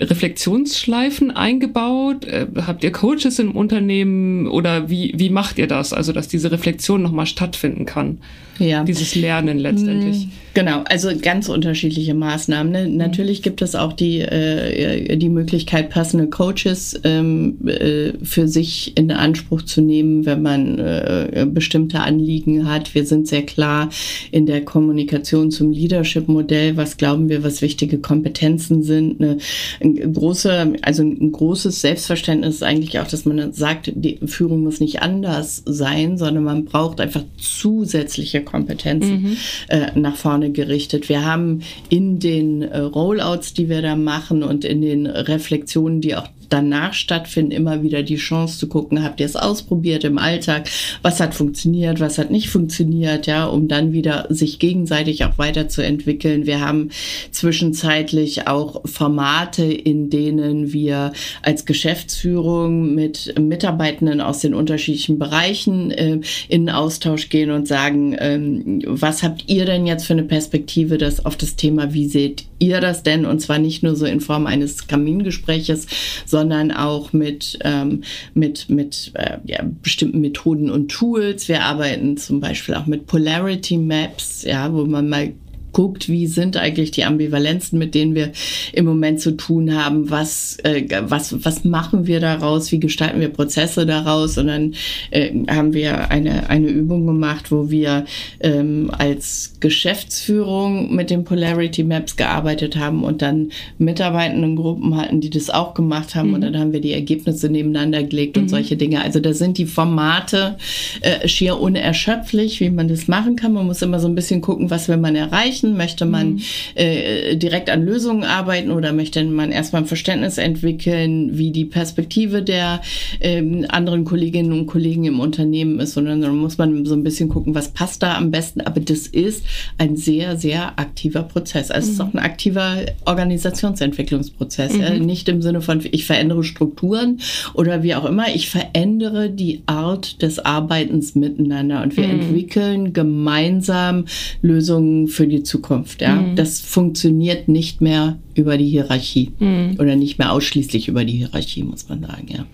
Reflexionsschleifen 0.09 1.31
eingebaut? 1.31 2.25
Äh, 2.25 2.47
habt 2.65 2.83
ihr 2.83 2.91
Coaches 2.91 3.39
im 3.39 3.55
Unternehmen 3.55 4.47
oder 4.47 4.89
wie, 4.89 5.13
wie 5.15 5.29
macht 5.29 5.57
ihr 5.57 5.67
das? 5.67 5.93
Also, 5.93 6.13
dass 6.13 6.27
diese 6.27 6.51
Reflexion 6.51 7.01
nochmal 7.01 7.25
stattfinden 7.25 7.85
kann. 7.85 8.19
Ja. 8.59 8.83
Dieses 8.83 9.15
Lernen 9.15 9.57
letztendlich. 9.57 10.23
Hm, 10.23 10.31
genau, 10.53 10.83
also 10.85 11.09
ganz 11.19 11.49
unterschiedliche 11.49 12.13
Maßnahmen. 12.13 12.71
Ne? 12.71 12.87
Mhm. 12.87 12.97
Natürlich 12.97 13.41
gibt 13.41 13.61
es 13.61 13.75
auch 13.75 13.93
die, 13.93 14.19
äh, 14.19 15.17
die 15.17 15.29
Möglichkeit, 15.29 15.89
passende 15.89 16.27
Coaches 16.27 16.99
ähm, 17.03 17.57
äh, 17.67 18.13
für 18.23 18.47
sich 18.47 18.97
in 18.97 19.11
Anspruch 19.11 19.61
zu 19.63 19.81
nehmen, 19.81 20.25
wenn 20.25 20.41
man 20.41 20.79
äh, 20.79 21.45
bestimmte 21.49 21.99
Anliegen 21.99 22.69
hat. 22.69 22.95
Wir 22.95 23.05
sind 23.05 23.27
sehr 23.27 23.43
klar 23.43 23.89
in 24.31 24.45
der 24.45 24.63
Kommunikation 24.63 25.51
zum 25.51 25.71
Leadership-Modell. 25.71 26.77
Was 26.77 26.97
glauben 26.97 27.29
wir, 27.29 27.43
was 27.43 27.61
wichtige 27.61 27.99
Kompetenzen 27.99 28.83
sind? 28.83 29.21
Eine, 29.21 29.37
ein 29.81 30.13
große, 30.13 30.73
also 30.81 31.03
ein 31.03 31.31
großes 31.31 31.81
Selbstverständnis 31.81 32.55
ist 32.55 32.63
eigentlich 32.63 32.99
auch, 32.99 33.07
dass 33.07 33.25
man 33.25 33.53
sagt, 33.53 33.91
die 33.95 34.19
Führung 34.25 34.63
muss 34.63 34.79
nicht 34.79 35.01
anders 35.01 35.63
sein, 35.65 36.17
sondern 36.17 36.43
man 36.43 36.65
braucht 36.65 37.01
einfach 37.01 37.23
zusätzliche 37.37 38.41
Kompetenzen 38.41 39.21
mhm. 39.21 39.37
äh, 39.69 39.99
nach 39.99 40.15
vorne 40.15 40.42
gerichtet. 40.49 41.09
Wir 41.09 41.25
haben 41.25 41.61
in 41.89 42.19
den 42.19 42.61
äh, 42.61 42.79
Rollouts, 42.79 43.53
die 43.53 43.69
wir 43.69 43.81
da 43.81 43.95
machen 43.95 44.43
und 44.43 44.65
in 44.65 44.81
den 44.81 45.07
Reflexionen, 45.07 46.01
die 46.01 46.15
auch 46.15 46.29
danach 46.53 46.93
stattfinden, 46.93 47.51
immer 47.51 47.81
wieder 47.81 48.03
die 48.03 48.17
Chance 48.17 48.59
zu 48.59 48.67
gucken, 48.67 49.03
habt 49.03 49.19
ihr 49.19 49.25
es 49.25 49.35
ausprobiert 49.35 50.03
im 50.03 50.19
Alltag? 50.19 50.69
Was 51.01 51.19
hat 51.19 51.33
funktioniert? 51.33 51.99
Was 51.99 52.19
hat 52.19 52.29
nicht 52.29 52.49
funktioniert? 52.49 53.25
Ja, 53.25 53.45
um 53.45 53.67
dann 53.67 53.91
wieder 53.91 54.27
sich 54.29 54.59
gegenseitig 54.59 55.25
auch 55.25 55.39
weiterzuentwickeln. 55.39 56.45
Wir 56.45 56.61
haben 56.61 56.89
zwischenzeitlich 57.31 58.47
auch 58.47 58.81
Formate, 58.85 59.63
in 59.63 60.11
denen 60.11 60.71
wir 60.71 61.11
als 61.41 61.65
Geschäftsführung 61.65 62.93
mit 62.93 63.33
Mitarbeitenden 63.39 64.21
aus 64.21 64.39
den 64.39 64.53
unterschiedlichen 64.53 65.17
Bereichen 65.17 65.89
äh, 65.89 66.19
in 66.49 66.69
Austausch 66.69 67.29
gehen 67.29 67.49
und 67.49 67.67
sagen, 67.67 68.15
ähm, 68.19 68.81
was 68.85 69.23
habt 69.23 69.45
ihr 69.47 69.65
denn 69.65 69.87
jetzt 69.87 70.05
für 70.05 70.13
eine 70.13 70.23
Perspektive 70.23 70.99
das 70.99 71.25
auf 71.25 71.35
das 71.35 71.55
Thema, 71.55 71.93
wie 71.93 72.07
seht 72.07 72.45
ihr 72.63 72.81
das 72.81 73.03
denn? 73.03 73.25
Und 73.25 73.39
zwar 73.39 73.59
nicht 73.59 73.83
nur 73.83 73.95
so 73.95 74.05
in 74.05 74.21
Form 74.21 74.47
eines 74.47 74.87
Kamingespräches, 74.87 75.87
sondern 76.25 76.71
auch 76.71 77.13
mit, 77.13 77.59
ähm, 77.63 78.03
mit, 78.33 78.69
mit 78.69 79.11
äh, 79.15 79.37
ja, 79.45 79.63
bestimmten 79.81 80.21
Methoden 80.21 80.69
und 80.69 80.89
Tools. 80.89 81.47
Wir 81.47 81.63
arbeiten 81.63 82.17
zum 82.17 82.39
Beispiel 82.39 82.75
auch 82.75 82.85
mit 82.85 83.07
Polarity 83.07 83.77
Maps, 83.77 84.43
ja, 84.43 84.73
wo 84.73 84.85
man 84.85 85.09
mal 85.09 85.33
guckt, 85.73 86.07
wie 86.07 86.27
sind 86.27 86.55
eigentlich 86.55 86.91
die 86.91 87.03
Ambivalenzen, 87.03 87.77
mit 87.77 87.95
denen 87.95 88.15
wir 88.15 88.31
im 88.71 88.85
Moment 88.85 89.19
zu 89.19 89.35
tun 89.35 89.75
haben, 89.75 90.09
was, 90.09 90.57
äh, 90.63 90.85
was, 91.01 91.43
was 91.43 91.65
machen 91.65 92.07
wir 92.07 92.19
daraus, 92.19 92.71
wie 92.71 92.79
gestalten 92.79 93.19
wir 93.19 93.29
Prozesse 93.29 93.85
daraus 93.85 94.37
und 94.37 94.47
dann 94.47 94.73
äh, 95.11 95.31
haben 95.49 95.73
wir 95.73 96.11
eine, 96.11 96.49
eine 96.49 96.67
Übung 96.67 97.05
gemacht, 97.05 97.51
wo 97.51 97.69
wir 97.69 98.05
ähm, 98.39 98.91
als 98.97 99.55
Geschäftsführung 99.59 100.95
mit 100.95 101.09
den 101.09 101.23
Polarity 101.23 101.83
Maps 101.83 102.15
gearbeitet 102.15 102.77
haben 102.77 103.03
und 103.03 103.21
dann 103.21 103.49
mitarbeitenden 103.77 104.55
Gruppen 104.55 104.95
hatten, 104.95 105.21
die 105.21 105.29
das 105.29 105.49
auch 105.49 105.73
gemacht 105.73 106.15
haben 106.15 106.29
mhm. 106.29 106.35
und 106.35 106.41
dann 106.41 106.59
haben 106.59 106.73
wir 106.73 106.81
die 106.81 106.93
Ergebnisse 106.93 107.49
nebeneinander 107.49 108.03
gelegt 108.03 108.35
mhm. 108.35 108.43
und 108.43 108.49
solche 108.49 108.77
Dinge. 108.77 109.01
Also 109.01 109.19
da 109.19 109.33
sind 109.33 109.57
die 109.57 109.65
Formate 109.65 110.57
äh, 111.01 111.27
schier 111.27 111.59
unerschöpflich, 111.59 112.59
wie 112.59 112.69
man 112.69 112.87
das 112.87 113.07
machen 113.07 113.35
kann. 113.35 113.53
Man 113.53 113.65
muss 113.65 113.81
immer 113.81 113.99
so 113.99 114.07
ein 114.07 114.15
bisschen 114.15 114.41
gucken, 114.41 114.69
was 114.69 114.87
will 114.87 114.97
man 114.97 115.15
erreichen 115.15 115.62
erreichen? 115.63 115.77
Möchte 115.77 116.05
man 116.05 116.33
mhm. 116.33 116.41
äh, 116.75 117.35
direkt 117.35 117.69
an 117.69 117.85
Lösungen 117.85 118.23
arbeiten 118.23 118.71
oder 118.71 118.93
möchte 118.93 119.23
man 119.23 119.51
erstmal 119.51 119.83
ein 119.83 119.87
Verständnis 119.87 120.37
entwickeln, 120.37 121.37
wie 121.37 121.51
die 121.51 121.65
Perspektive 121.65 122.43
der 122.43 122.81
ähm, 123.21 123.65
anderen 123.69 124.05
Kolleginnen 124.05 124.51
und 124.51 124.67
Kollegen 124.67 125.05
im 125.05 125.19
Unternehmen 125.19 125.79
ist? 125.79 125.97
Und 125.97 126.05
dann 126.05 126.37
muss 126.37 126.57
man 126.57 126.85
so 126.85 126.95
ein 126.95 127.03
bisschen 127.03 127.29
gucken, 127.29 127.55
was 127.55 127.69
passt 127.69 128.03
da 128.03 128.17
am 128.17 128.31
besten. 128.31 128.61
Aber 128.61 128.79
das 128.79 129.07
ist 129.07 129.45
ein 129.77 129.95
sehr, 129.95 130.37
sehr 130.37 130.79
aktiver 130.79 131.23
Prozess. 131.23 131.71
Also 131.71 131.87
mhm. 131.87 131.91
es 131.91 131.93
ist 131.93 131.99
mhm. 131.99 132.09
auch 132.09 132.13
ein 132.13 132.19
aktiver 132.19 132.75
Organisationsentwicklungsprozess. 133.05 134.73
Mhm. 134.73 134.81
Ja? 134.81 134.89
Nicht 134.99 135.29
im 135.29 135.41
Sinne 135.41 135.61
von, 135.61 135.81
ich 135.91 136.05
verändere 136.05 136.43
Strukturen 136.43 137.19
oder 137.53 137.83
wie 137.83 137.95
auch 137.95 138.05
immer. 138.05 138.33
Ich 138.33 138.49
verändere 138.49 139.29
die 139.29 139.61
Art 139.65 140.21
des 140.21 140.39
Arbeitens 140.39 141.15
miteinander 141.15 141.81
und 141.83 141.97
wir 141.97 142.07
mhm. 142.07 142.19
entwickeln 142.21 142.93
gemeinsam 142.93 144.05
Lösungen 144.41 145.07
für 145.07 145.27
die 145.27 145.43
Zukunft. 145.43 145.52
Zukunft. 145.53 146.01
Ja? 146.01 146.15
Mhm. 146.15 146.35
Das 146.35 146.59
funktioniert 146.59 147.47
nicht 147.47 147.79
mehr 147.79 148.17
über 148.33 148.57
die 148.57 148.67
Hierarchie 148.67 149.31
mhm. 149.39 149.75
oder 149.77 149.95
nicht 149.95 150.17
mehr 150.17 150.31
ausschließlich 150.31 150.87
über 150.87 151.05
die 151.05 151.13
Hierarchie, 151.13 151.63
muss 151.63 151.87
man 151.87 152.01
sagen. 152.01 152.27
Ja. 152.27 152.45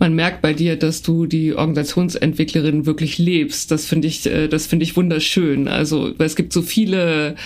Man 0.00 0.14
merkt 0.14 0.42
bei 0.42 0.52
dir, 0.52 0.76
dass 0.76 1.02
du 1.02 1.26
die 1.26 1.54
Organisationsentwicklerin 1.54 2.86
wirklich 2.86 3.18
lebst. 3.18 3.70
Das 3.70 3.86
finde 3.86 4.08
ich, 4.08 4.26
äh, 4.26 4.48
das 4.48 4.66
finde 4.66 4.84
ich 4.84 4.96
wunderschön. 4.96 5.68
Also 5.68 6.12
es 6.18 6.34
gibt 6.34 6.52
so 6.52 6.62
viele 6.62 7.36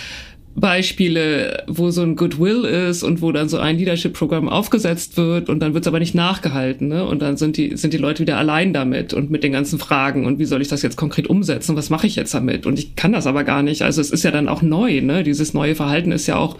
Beispiele, 0.57 1.65
wo 1.67 1.91
so 1.91 2.01
ein 2.01 2.15
Goodwill 2.15 2.63
ist 2.63 3.03
und 3.03 3.21
wo 3.21 3.33
dann 3.33 3.49
so 3.49 3.57
ein 3.57 3.77
Leadership-Programm 3.77 4.47
aufgesetzt 4.47 5.17
wird 5.17 5.49
und 5.49 5.59
dann 5.59 5.73
wird 5.73 5.83
es 5.83 5.87
aber 5.87 5.99
nicht 5.99 6.15
nachgehalten. 6.15 6.87
Ne? 6.87 7.05
Und 7.05 7.21
dann 7.21 7.35
sind 7.35 7.57
die, 7.57 7.75
sind 7.75 7.93
die 7.93 7.97
Leute 7.97 8.21
wieder 8.21 8.37
allein 8.37 8.71
damit 8.71 9.13
und 9.13 9.29
mit 9.29 9.43
den 9.43 9.51
ganzen 9.51 9.79
Fragen 9.79 10.25
und 10.25 10.39
wie 10.39 10.45
soll 10.45 10.61
ich 10.61 10.69
das 10.69 10.81
jetzt 10.81 10.95
konkret 10.95 11.27
umsetzen? 11.27 11.75
Was 11.75 11.89
mache 11.89 12.07
ich 12.07 12.15
jetzt 12.15 12.33
damit? 12.33 12.65
Und 12.65 12.79
ich 12.79 12.95
kann 12.95 13.11
das 13.11 13.27
aber 13.27 13.43
gar 13.43 13.63
nicht. 13.63 13.81
Also 13.81 13.99
es 13.99 14.11
ist 14.11 14.23
ja 14.23 14.31
dann 14.31 14.47
auch 14.47 14.61
neu, 14.61 15.01
ne? 15.01 15.23
Dieses 15.23 15.53
neue 15.53 15.75
Verhalten 15.75 16.13
ist 16.13 16.25
ja 16.25 16.37
auch, 16.37 16.57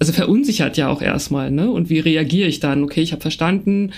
also 0.00 0.12
verunsichert 0.12 0.76
ja 0.76 0.88
auch 0.88 1.00
erstmal, 1.00 1.52
ne? 1.52 1.70
Und 1.70 1.90
wie 1.90 2.00
reagiere 2.00 2.48
ich 2.48 2.58
dann? 2.58 2.82
Okay, 2.82 3.02
ich 3.02 3.12
habe 3.12 3.22
verstanden, 3.22 3.92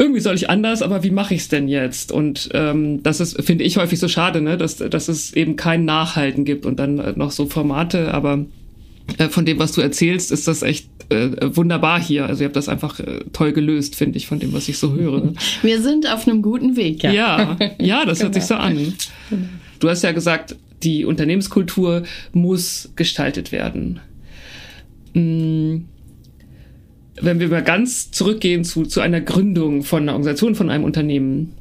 irgendwie 0.00 0.20
soll 0.20 0.34
ich 0.34 0.48
anders, 0.48 0.80
aber 0.80 1.02
wie 1.02 1.10
mache 1.10 1.34
ich 1.34 1.42
es 1.42 1.48
denn 1.48 1.68
jetzt? 1.68 2.10
Und 2.10 2.48
ähm, 2.54 3.02
das 3.02 3.20
ist, 3.20 3.44
finde 3.44 3.64
ich, 3.64 3.76
häufig 3.76 3.98
so 3.98 4.08
schade, 4.08 4.40
ne? 4.40 4.56
dass, 4.56 4.76
dass 4.76 5.08
es 5.08 5.34
eben 5.34 5.56
kein 5.56 5.84
Nachhalten 5.84 6.46
gibt 6.46 6.64
und 6.64 6.80
dann 6.80 6.98
äh, 6.98 7.12
noch 7.14 7.30
so 7.30 7.44
Formate, 7.44 8.14
aber 8.14 8.46
äh, 9.18 9.28
von 9.28 9.44
dem, 9.44 9.58
was 9.58 9.72
du 9.72 9.82
erzählst, 9.82 10.32
ist 10.32 10.48
das 10.48 10.62
echt 10.62 10.88
äh, 11.10 11.54
wunderbar 11.54 12.00
hier. 12.00 12.24
Also 12.24 12.42
ihr 12.42 12.46
habt 12.46 12.56
das 12.56 12.70
einfach 12.70 12.98
äh, 12.98 13.24
toll 13.34 13.52
gelöst, 13.52 13.94
finde 13.94 14.16
ich, 14.16 14.26
von 14.26 14.38
dem, 14.38 14.54
was 14.54 14.70
ich 14.70 14.78
so 14.78 14.94
höre. 14.94 15.34
Wir 15.62 15.82
sind 15.82 16.10
auf 16.10 16.26
einem 16.26 16.40
guten 16.40 16.76
Weg, 16.76 17.02
ja. 17.02 17.12
Ja, 17.12 17.58
ja 17.78 18.06
das 18.06 18.22
hört 18.22 18.32
sich 18.32 18.44
so 18.44 18.54
an. 18.54 18.94
Du 19.80 19.90
hast 19.90 20.02
ja 20.02 20.12
gesagt, 20.12 20.56
die 20.82 21.04
Unternehmenskultur 21.04 22.04
muss 22.32 22.90
gestaltet 22.96 23.52
werden. 23.52 24.00
Hm 25.12 25.84
wenn 27.20 27.40
wir 27.40 27.48
mal 27.48 27.62
ganz 27.62 28.10
zurückgehen 28.10 28.64
zu, 28.64 28.84
zu 28.84 29.00
einer 29.00 29.20
Gründung 29.20 29.82
von 29.82 30.02
einer 30.02 30.12
Organisation, 30.12 30.54
von 30.54 30.70
einem 30.70 30.84
Unternehmen, 30.84 31.52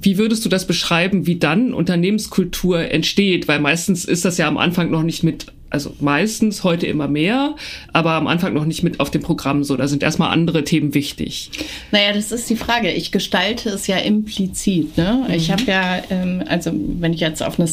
wie 0.00 0.18
würdest 0.18 0.44
du 0.44 0.48
das 0.48 0.66
beschreiben, 0.66 1.26
wie 1.26 1.36
dann 1.36 1.74
Unternehmenskultur 1.74 2.78
entsteht? 2.90 3.48
Weil 3.48 3.60
meistens 3.60 4.04
ist 4.04 4.24
das 4.24 4.38
ja 4.38 4.46
am 4.46 4.56
Anfang 4.56 4.90
noch 4.90 5.02
nicht 5.02 5.24
mit 5.24 5.46
also 5.70 5.94
meistens 6.00 6.64
heute 6.64 6.86
immer 6.86 7.08
mehr, 7.08 7.54
aber 7.92 8.12
am 8.12 8.26
Anfang 8.26 8.54
noch 8.54 8.64
nicht 8.64 8.82
mit 8.82 9.00
auf 9.00 9.10
dem 9.10 9.22
Programm 9.22 9.64
so. 9.64 9.76
Da 9.76 9.86
sind 9.86 10.02
erstmal 10.02 10.30
andere 10.30 10.64
Themen 10.64 10.94
wichtig. 10.94 11.50
Naja, 11.92 12.12
das 12.14 12.32
ist 12.32 12.48
die 12.48 12.56
Frage. 12.56 12.90
Ich 12.90 13.12
gestalte 13.12 13.68
es 13.68 13.86
ja 13.86 13.98
implizit. 13.98 14.96
Ne? 14.96 15.26
Mhm. 15.26 15.34
Ich 15.34 15.50
habe 15.50 15.62
ja, 15.64 16.02
ähm, 16.10 16.42
also 16.48 16.72
wenn 16.72 17.12
ich 17.12 17.20
jetzt 17.20 17.42
auf 17.42 17.58
eine 17.58 17.68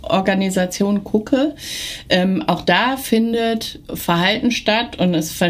Start-up-Organisation 0.00 1.04
gucke, 1.04 1.54
ähm, 2.08 2.42
auch 2.46 2.62
da 2.62 2.96
findet 2.96 3.80
Verhalten 3.92 4.50
statt 4.50 4.98
und 4.98 5.14
es, 5.14 5.40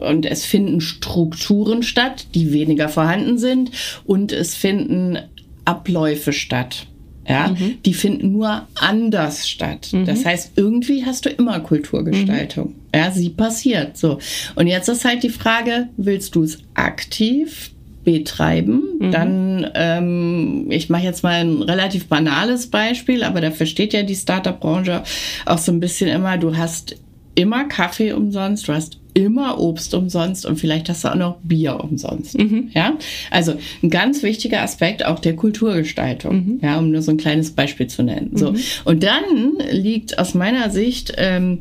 und 0.00 0.26
es 0.26 0.44
finden 0.44 0.80
Strukturen 0.80 1.82
statt, 1.82 2.26
die 2.34 2.52
weniger 2.52 2.88
vorhanden 2.88 3.38
sind 3.38 3.70
und 4.04 4.32
es 4.32 4.54
finden 4.54 5.18
Abläufe 5.64 6.32
statt. 6.32 6.86
Ja, 7.28 7.48
mhm. 7.48 7.78
die 7.84 7.94
finden 7.94 8.30
nur 8.30 8.68
anders 8.76 9.48
statt. 9.48 9.88
Mhm. 9.90 10.04
Das 10.04 10.24
heißt, 10.24 10.52
irgendwie 10.54 11.04
hast 11.04 11.24
du 11.24 11.28
immer 11.28 11.58
Kulturgestaltung. 11.58 12.68
Mhm. 12.68 12.74
Ja, 12.94 13.10
sie 13.10 13.30
passiert 13.30 13.96
so. 13.96 14.20
Und 14.54 14.68
jetzt 14.68 14.88
ist 14.88 15.04
halt 15.04 15.24
die 15.24 15.30
Frage, 15.30 15.88
willst 15.96 16.36
du 16.36 16.44
es 16.44 16.58
aktiv 16.74 17.72
betreiben, 18.06 18.84
mhm. 19.00 19.10
dann, 19.10 19.70
ähm, 19.74 20.66
ich 20.70 20.88
mache 20.88 21.02
jetzt 21.02 21.24
mal 21.24 21.40
ein 21.40 21.60
relativ 21.60 22.06
banales 22.06 22.68
Beispiel, 22.68 23.24
aber 23.24 23.40
da 23.40 23.50
versteht 23.50 23.92
ja 23.92 24.04
die 24.04 24.14
Startup-Branche 24.14 25.02
auch 25.44 25.58
so 25.58 25.72
ein 25.72 25.80
bisschen 25.80 26.08
immer, 26.08 26.38
du 26.38 26.56
hast 26.56 26.94
immer 27.34 27.64
Kaffee 27.64 28.12
umsonst, 28.12 28.68
du 28.68 28.72
hast 28.72 28.98
immer 29.12 29.58
Obst 29.58 29.92
umsonst 29.94 30.46
und 30.46 30.56
vielleicht 30.56 30.88
hast 30.88 31.04
du 31.04 31.08
auch 31.08 31.16
noch 31.16 31.36
Bier 31.42 31.80
umsonst. 31.82 32.38
Mhm. 32.38 32.70
Ja, 32.74 32.96
also 33.30 33.54
ein 33.82 33.90
ganz 33.90 34.22
wichtiger 34.22 34.62
Aspekt 34.62 35.04
auch 35.04 35.18
der 35.18 35.34
Kulturgestaltung. 35.34 36.36
Mhm. 36.36 36.60
Ja, 36.62 36.78
um 36.78 36.90
nur 36.90 37.02
so 37.02 37.10
ein 37.10 37.16
kleines 37.16 37.50
Beispiel 37.50 37.88
zu 37.88 38.02
nennen. 38.02 38.32
So 38.34 38.52
mhm. 38.52 38.58
und 38.84 39.02
dann 39.02 39.24
liegt 39.72 40.18
aus 40.18 40.34
meiner 40.34 40.70
Sicht 40.70 41.14
ähm, 41.16 41.60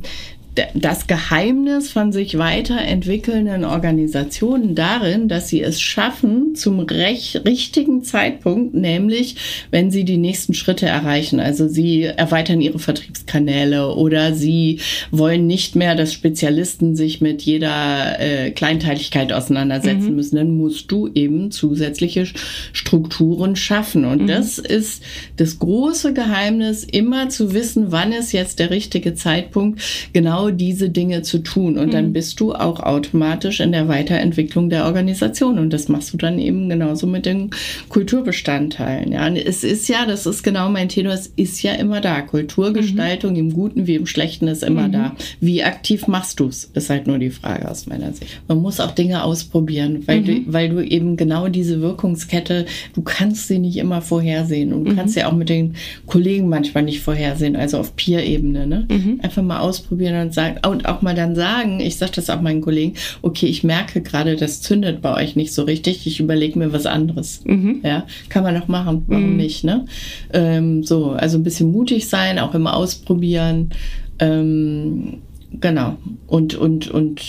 das 0.74 1.08
Geheimnis 1.08 1.92
von 1.92 2.12
sich 2.12 2.38
weiterentwickelnden 2.38 3.66
Organisationen 3.66 4.76
darin, 4.76 5.28
dass 5.28 5.50
sie 5.50 5.62
es 5.62 5.82
schaffen, 5.82 6.56
zum 6.56 6.80
recht, 6.80 7.46
richtigen 7.46 8.04
Zeitpunkt, 8.04 8.74
nämlich 8.74 9.36
wenn 9.72 9.92
sie 9.92 10.06
die 10.06 10.18
nächsten 10.18 10.54
Schritte 10.54 10.86
erreichen. 10.86 11.40
Also 11.40 11.68
sie 11.68 12.04
erweitern 12.04 12.62
ihre 12.62 12.80
Vertriebskanäle 12.80 13.94
oder 13.96 14.34
sie 14.34 14.80
wollen 15.12 15.48
nicht 15.48 15.76
mehr, 15.76 15.96
dass 15.96 16.14
Spezialisten 16.14 16.96
sich 16.96 17.22
mit 17.22 17.42
jeder 17.42 18.20
äh, 18.20 18.52
Kleinteiligkeit 18.52 19.34
auseinandersetzen 19.34 20.10
mhm. 20.10 20.16
müssen. 20.16 20.36
Dann 20.38 20.58
musst 20.58 20.92
du 20.92 21.10
eben 21.14 21.52
zusätzliche 21.52 22.26
Strukturen 22.74 23.56
schaffen. 23.56 24.06
Und 24.06 24.24
mhm. 24.24 24.28
das 24.28 24.58
ist 24.58 25.04
das 25.38 25.60
große 25.60 26.14
Geheimnis, 26.14 26.84
immer 26.84 27.30
zu 27.30 27.54
wissen, 27.54 27.92
wann 27.92 28.12
ist 28.12 28.32
jetzt 28.32 28.60
der 28.60 28.70
richtige 28.70 29.16
Zeitpunkt, 29.16 29.82
genau 30.14 30.45
genau 30.46 30.56
diese 30.56 30.90
Dinge 30.90 31.22
zu 31.22 31.40
tun. 31.40 31.78
Und 31.78 31.88
mhm. 31.88 31.92
dann 31.92 32.14
bist 32.14 32.40
du 32.40 32.54
auch 32.54 32.80
automatisch 32.80 33.60
in 33.60 33.72
der 33.72 33.88
Weiterentwicklung 33.88 34.70
der 34.70 34.86
Organisation. 34.86 35.60
Und 35.60 35.72
das 35.72 35.88
machst 35.88 36.14
du 36.14 36.18
dann 36.18 36.40
eben 36.40 36.70
genauso 36.70 37.08
mit 37.08 37.26
den 37.26 37.50
Kulturbestandteilen. 37.90 39.12
Ja, 39.12 39.28
und 39.28 39.38
es 39.38 39.64
ist 39.64 39.88
ja, 39.88 40.06
das 40.06 40.26
ist 40.26 40.44
genau 40.44 40.70
mein 40.70 40.90
Thema, 40.90 41.14
es 41.14 41.32
ist 41.36 41.62
ja 41.64 41.74
immer 41.74 42.02
da. 42.02 42.22
Kulturgestaltung 42.22 43.32
mhm. 43.32 43.40
im 43.40 43.54
Guten 43.54 43.88
wie 43.88 43.96
im 43.96 44.06
Schlechten 44.06 44.48
ist 44.48 44.64
immer 44.64 44.88
mhm. 44.88 44.92
da. 44.92 45.16
Wie 45.40 45.64
aktiv 45.64 46.08
machst 46.08 46.40
du 46.40 46.48
es? 46.48 46.66
Ist 46.74 46.90
halt 46.90 47.08
nur 47.08 47.20
die 47.20 47.30
Frage 47.30 47.70
aus 47.70 47.88
meiner 47.88 48.14
Sicht. 48.14 48.42
Man 48.48 48.62
muss 48.62 48.80
auch 48.80 48.92
Dinge 48.92 49.24
ausprobieren, 49.24 50.04
weil, 50.06 50.24
du, 50.24 50.32
mhm. 50.32 50.46
weil 50.48 50.70
du 50.70 50.82
eben 50.82 51.18
genau 51.18 51.48
diese 51.48 51.82
Wirkungskette, 51.82 52.66
du 52.94 53.02
kannst 53.02 53.48
sie 53.48 53.60
nicht 53.60 53.78
immer 53.78 54.02
vorhersehen. 54.02 54.74
Und 54.74 54.86
du 54.86 54.92
mhm. 54.92 54.96
kannst 54.96 55.16
ja 55.16 55.28
auch 55.28 55.36
mit 55.36 55.50
den 55.50 55.76
Kollegen 56.06 56.50
manchmal 56.50 56.84
nicht 56.84 57.02
vorhersehen, 57.02 57.56
also 57.56 57.78
auf 57.78 57.96
Peer-Ebene. 57.96 58.68
Ne? 58.68 58.88
Mhm. 58.90 59.20
Einfach 59.22 59.44
mal 59.44 59.60
ausprobieren 59.60 60.28
und 60.28 60.34
sagen, 60.36 60.58
und 60.68 60.88
auch 60.88 61.02
mal 61.02 61.16
dann 61.16 61.36
sagen, 61.36 61.80
ich 61.80 61.98
sage 61.98 62.14
das 62.16 62.30
auch 62.30 62.42
meinen 62.42 62.62
Kollegen, 62.62 62.94
okay, 63.24 63.48
ich 63.48 63.64
merke 63.64 64.02
gerade, 64.02 64.36
das 64.36 64.62
zündet 64.62 65.02
bei 65.02 65.16
euch 65.16 65.36
nicht 65.36 65.54
so 65.54 65.64
richtig, 65.64 66.06
ich 66.06 66.20
überlege 66.20 66.60
mir 66.60 66.72
was 66.72 66.86
anderes. 66.86 67.42
Mhm. 67.46 67.82
Ja, 67.84 68.06
kann 68.30 68.44
man 68.44 68.54
noch 68.54 68.68
machen, 68.68 69.04
warum 69.08 69.32
mhm. 69.32 69.38
nicht, 69.38 69.64
ne? 69.64 69.86
Ähm, 70.32 70.84
so, 70.84 71.12
also 71.12 71.40
ein 71.40 71.44
bisschen 71.44 71.72
mutig 71.72 72.08
sein, 72.08 72.38
auch 72.38 72.54
immer 72.54 72.76
ausprobieren. 72.76 73.72
Ähm, 74.20 75.22
genau. 75.60 75.98
Und, 76.28 76.56
und, 76.56 76.90
und 76.90 77.22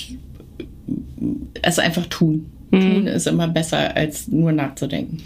es 1.63 1.79
einfach 1.79 2.07
tun. 2.07 2.47
Tun 2.81 3.01
mhm. 3.03 3.07
ist 3.09 3.27
immer 3.27 3.49
besser, 3.49 3.97
als 3.97 4.29
nur 4.29 4.53
nachzudenken. 4.53 5.19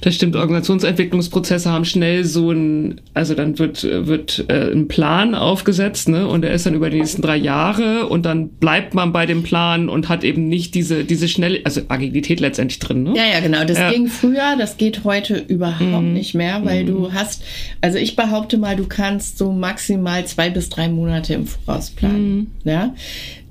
Das 0.00 0.14
stimmt. 0.14 0.36
Organisationsentwicklungsprozesse 0.36 1.70
haben 1.70 1.84
schnell 1.84 2.24
so 2.24 2.50
ein, 2.50 3.00
also 3.14 3.34
dann 3.34 3.58
wird, 3.58 3.82
wird 3.84 4.44
äh, 4.48 4.72
ein 4.72 4.88
Plan 4.88 5.34
aufgesetzt, 5.34 6.08
ne? 6.08 6.26
Und 6.26 6.44
er 6.44 6.52
ist 6.52 6.66
dann 6.66 6.74
über 6.74 6.90
die 6.90 6.98
nächsten 6.98 7.22
drei 7.22 7.36
Jahre 7.36 8.06
und 8.06 8.26
dann 8.26 8.48
bleibt 8.48 8.94
man 8.94 9.12
bei 9.12 9.26
dem 9.26 9.42
Plan 9.42 9.88
und 9.88 10.08
hat 10.08 10.24
eben 10.24 10.48
nicht 10.48 10.74
diese, 10.74 11.04
diese 11.04 11.28
schnelle, 11.28 11.60
also 11.64 11.82
Agilität 11.88 12.40
letztendlich 12.40 12.78
drin, 12.78 13.02
ne? 13.04 13.14
Ja, 13.16 13.24
ja, 13.32 13.40
genau. 13.40 13.64
Das 13.64 13.78
ja. 13.78 13.90
ging 13.90 14.08
früher, 14.08 14.56
das 14.58 14.76
geht 14.76 15.04
heute 15.04 15.36
überhaupt 15.36 15.80
mhm. 15.80 16.12
nicht 16.12 16.34
mehr, 16.34 16.64
weil 16.64 16.84
mhm. 16.84 16.88
du 16.88 17.12
hast, 17.12 17.42
also 17.80 17.98
ich 17.98 18.16
behaupte 18.16 18.58
mal, 18.58 18.76
du 18.76 18.86
kannst 18.86 19.38
so 19.38 19.52
maximal 19.52 20.24
zwei 20.26 20.50
bis 20.50 20.68
drei 20.68 20.88
Monate 20.88 21.34
im 21.34 21.46
Voraus 21.46 21.90
planen. 21.90 22.36
Mhm. 22.36 22.46
Ja 22.64 22.94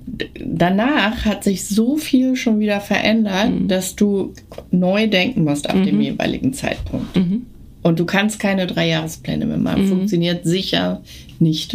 danach 0.06 1.24
hat 1.24 1.44
sich 1.44 1.66
so 1.66 1.96
viel 1.96 2.36
schon 2.36 2.60
wieder 2.60 2.80
verändert, 2.80 3.50
mhm. 3.50 3.68
dass 3.68 3.96
du 3.96 4.32
neu 4.70 5.08
denken 5.08 5.44
musst 5.44 5.68
ab 5.68 5.76
mhm. 5.76 5.84
dem 5.84 6.00
jeweiligen 6.00 6.52
Zeitpunkt. 6.52 7.16
Mhm. 7.16 7.46
Und 7.82 8.00
du 8.00 8.04
kannst 8.04 8.40
keine 8.40 8.66
Dreijahrespläne 8.66 9.46
mehr 9.46 9.58
machen. 9.58 9.84
Mhm. 9.84 9.88
Funktioniert 9.88 10.44
sicher 10.44 11.02
nicht. 11.38 11.74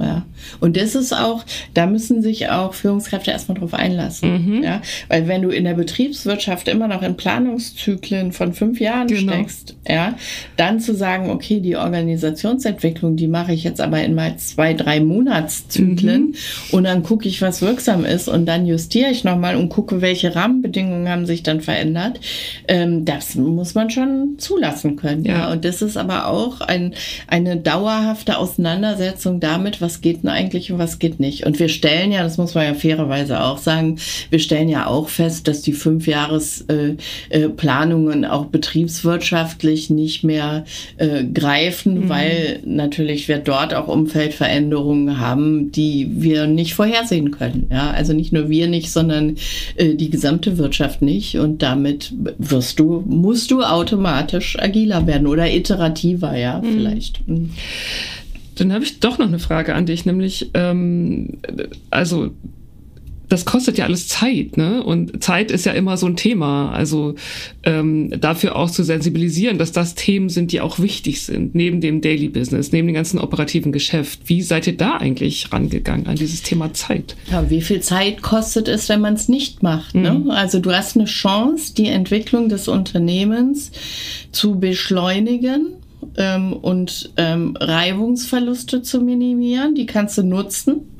Ja. 0.00 0.24
Und 0.60 0.76
das 0.76 0.94
ist 0.94 1.12
auch, 1.12 1.44
da 1.74 1.86
müssen 1.86 2.22
sich 2.22 2.48
auch 2.48 2.74
Führungskräfte 2.74 3.30
erstmal 3.30 3.58
drauf 3.58 3.74
einlassen. 3.74 4.56
Mhm. 4.56 4.62
Ja. 4.62 4.82
Weil 5.08 5.28
wenn 5.28 5.42
du 5.42 5.50
in 5.50 5.64
der 5.64 5.74
Betriebswirtschaft 5.74 6.68
immer 6.68 6.88
noch 6.88 7.02
in 7.02 7.16
Planungszyklen 7.16 8.32
von 8.32 8.54
fünf 8.54 8.80
Jahren 8.80 9.08
genau. 9.08 9.32
steckst, 9.32 9.76
ja, 9.86 10.14
dann 10.56 10.80
zu 10.80 10.94
sagen, 10.94 11.30
okay, 11.30 11.60
die 11.60 11.76
Organisationsentwicklung, 11.76 13.16
die 13.16 13.28
mache 13.28 13.52
ich 13.52 13.64
jetzt 13.64 13.80
aber 13.80 14.02
in 14.02 14.14
mal 14.14 14.36
zwei, 14.36 14.74
drei 14.74 15.00
Monatszyklen 15.00 16.22
mhm. 16.22 16.34
und 16.72 16.84
dann 16.84 17.02
gucke 17.02 17.28
ich, 17.28 17.42
was 17.42 17.62
wirksam 17.62 18.04
ist 18.04 18.28
und 18.28 18.46
dann 18.46 18.66
justiere 18.66 19.10
ich 19.10 19.24
nochmal 19.24 19.56
und 19.56 19.68
gucke, 19.68 20.00
welche 20.00 20.34
Rahmenbedingungen 20.34 21.08
haben 21.08 21.26
sich 21.26 21.42
dann 21.42 21.60
verändert. 21.60 22.20
Ähm, 22.68 23.04
das 23.04 23.34
muss 23.34 23.74
man 23.74 23.90
schon 23.90 24.36
zulassen 24.38 24.96
können. 24.96 25.24
Ja. 25.24 25.38
ja. 25.38 25.52
Und 25.52 25.64
das 25.64 25.82
ist 25.82 25.96
aber 25.96 26.26
auch 26.26 26.60
ein, 26.60 26.94
eine 27.26 27.56
dauerhafte 27.56 28.38
Auseinandersetzung 28.38 29.40
damit, 29.40 29.80
was 29.80 29.89
was 29.90 30.00
geht 30.00 30.22
denn 30.22 30.30
eigentlich 30.30 30.70
und 30.70 30.78
was 30.78 31.00
geht 31.00 31.18
nicht. 31.18 31.44
Und 31.46 31.58
wir 31.58 31.68
stellen 31.68 32.12
ja, 32.12 32.22
das 32.22 32.38
muss 32.38 32.54
man 32.54 32.64
ja 32.64 32.74
fairerweise 32.74 33.42
auch 33.42 33.58
sagen, 33.58 33.98
wir 34.30 34.38
stellen 34.38 34.68
ja 34.68 34.86
auch 34.86 35.08
fest, 35.08 35.48
dass 35.48 35.62
die 35.62 35.72
Fünfjahresplanungen 35.72 38.22
äh, 38.22 38.26
äh, 38.26 38.30
auch 38.30 38.44
betriebswirtschaftlich 38.46 39.90
nicht 39.90 40.22
mehr 40.22 40.64
äh, 40.96 41.24
greifen, 41.24 42.04
mhm. 42.04 42.08
weil 42.08 42.60
natürlich 42.64 43.26
wir 43.26 43.38
dort 43.38 43.74
auch 43.74 43.88
Umfeldveränderungen 43.88 45.18
haben, 45.18 45.72
die 45.72 46.08
wir 46.12 46.46
nicht 46.46 46.74
vorhersehen 46.74 47.32
können. 47.32 47.66
Ja, 47.70 47.90
also 47.90 48.12
nicht 48.12 48.32
nur 48.32 48.48
wir 48.48 48.68
nicht, 48.68 48.92
sondern 48.92 49.38
äh, 49.74 49.94
die 49.94 50.10
gesamte 50.10 50.56
Wirtschaft 50.56 51.02
nicht. 51.02 51.36
Und 51.36 51.62
damit 51.62 52.12
wirst 52.38 52.78
du, 52.78 53.02
musst 53.06 53.50
du 53.50 53.64
automatisch 53.64 54.56
agiler 54.56 55.08
werden 55.08 55.26
oder 55.26 55.50
iterativer, 55.50 56.36
ja, 56.36 56.62
mhm. 56.62 56.72
vielleicht. 56.72 57.28
Mhm. 57.28 57.50
Dann 58.60 58.74
habe 58.74 58.84
ich 58.84 59.00
doch 59.00 59.16
noch 59.16 59.26
eine 59.26 59.38
Frage 59.38 59.74
an 59.74 59.86
dich, 59.86 60.04
nämlich, 60.04 60.50
ähm, 60.52 61.38
also 61.88 62.30
das 63.30 63.44
kostet 63.44 63.78
ja 63.78 63.84
alles 63.86 64.08
Zeit, 64.08 64.56
ne? 64.56 64.82
Und 64.82 65.22
Zeit 65.22 65.50
ist 65.50 65.64
ja 65.64 65.72
immer 65.72 65.96
so 65.96 66.06
ein 66.06 66.16
Thema. 66.16 66.72
Also 66.72 67.14
ähm, 67.62 68.12
dafür 68.20 68.56
auch 68.56 68.70
zu 68.70 68.82
sensibilisieren, 68.82 69.56
dass 69.56 69.72
das 69.72 69.94
Themen 69.94 70.28
sind, 70.28 70.52
die 70.52 70.60
auch 70.60 70.78
wichtig 70.78 71.22
sind, 71.22 71.54
neben 71.54 71.80
dem 71.80 72.00
Daily 72.00 72.28
Business, 72.28 72.72
neben 72.72 72.88
dem 72.88 72.94
ganzen 72.94 73.18
operativen 73.18 73.72
Geschäft. 73.72 74.20
Wie 74.26 74.42
seid 74.42 74.66
ihr 74.66 74.76
da 74.76 74.96
eigentlich 74.96 75.52
rangegangen 75.52 76.06
an 76.06 76.16
dieses 76.16 76.42
Thema 76.42 76.74
Zeit? 76.74 77.16
Ja, 77.30 77.48
wie 77.48 77.62
viel 77.62 77.80
Zeit 77.80 78.20
kostet 78.20 78.68
es, 78.68 78.88
wenn 78.88 79.00
man 79.00 79.14
es 79.14 79.28
nicht 79.28 79.62
macht? 79.62 79.94
Ne? 79.94 80.12
Mhm. 80.12 80.30
Also 80.30 80.58
du 80.58 80.72
hast 80.72 80.96
eine 80.96 81.06
Chance, 81.06 81.72
die 81.74 81.86
Entwicklung 81.86 82.48
des 82.48 82.68
Unternehmens 82.68 83.70
zu 84.32 84.58
beschleunigen 84.58 85.79
ähm, 86.16 86.52
und 86.52 87.12
ähm, 87.16 87.56
Reibungsverluste 87.58 88.82
zu 88.82 89.00
minimieren. 89.00 89.74
Die 89.74 89.86
kannst 89.86 90.18
du 90.18 90.22
nutzen 90.22 90.99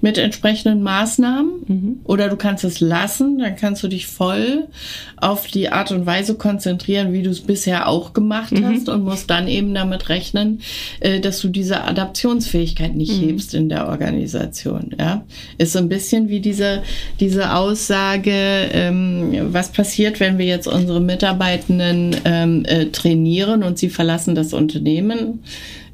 mit 0.00 0.18
entsprechenden 0.18 0.82
Maßnahmen 0.82 1.50
mhm. 1.66 2.00
oder 2.04 2.28
du 2.28 2.36
kannst 2.36 2.62
es 2.64 2.80
lassen, 2.80 3.38
dann 3.38 3.56
kannst 3.56 3.82
du 3.82 3.88
dich 3.88 4.06
voll 4.06 4.68
auf 5.16 5.46
die 5.46 5.70
Art 5.70 5.92
und 5.92 6.04
Weise 6.04 6.34
konzentrieren, 6.34 7.12
wie 7.12 7.22
du 7.22 7.30
es 7.30 7.40
bisher 7.40 7.88
auch 7.88 8.12
gemacht 8.12 8.52
mhm. 8.52 8.66
hast 8.66 8.88
und 8.90 9.02
musst 9.02 9.30
dann 9.30 9.48
eben 9.48 9.72
damit 9.72 10.10
rechnen, 10.10 10.60
äh, 11.00 11.20
dass 11.20 11.40
du 11.40 11.48
diese 11.48 11.84
Adaptionsfähigkeit 11.84 12.94
nicht 12.94 13.20
mhm. 13.20 13.28
hebst 13.28 13.54
in 13.54 13.70
der 13.70 13.88
Organisation. 13.88 14.94
Ja, 14.98 15.24
ist 15.56 15.72
so 15.72 15.78
ein 15.78 15.88
bisschen 15.88 16.28
wie 16.28 16.40
diese 16.40 16.82
diese 17.20 17.54
Aussage, 17.54 18.32
ähm, 18.72 19.52
was 19.52 19.70
passiert, 19.70 20.20
wenn 20.20 20.36
wir 20.38 20.46
jetzt 20.46 20.66
unsere 20.66 21.00
Mitarbeitenden 21.00 22.16
ähm, 22.24 22.64
äh, 22.66 22.86
trainieren 22.86 23.62
und 23.62 23.78
sie 23.78 23.88
verlassen 23.88 24.34
das 24.34 24.52
Unternehmen 24.52 25.40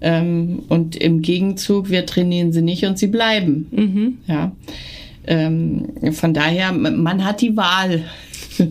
Ähm, 0.01 0.61
und 0.69 0.97
im 0.97 1.21
Gegenzug, 1.23 1.91
wir 1.91 2.07
trainieren 2.07 2.53
sie 2.53 2.63
nicht 2.63 2.85
und 2.85 2.99
sie 2.99 3.09
bleiben. 3.09 3.67
Mhm. 3.71 4.19
Ja. 4.27 4.53
Ähm, 5.27 5.89
von 6.13 6.33
daher, 6.33 6.73
man 6.73 7.25
hat 7.25 7.41
die 7.41 7.57
Wahl. 7.57 8.05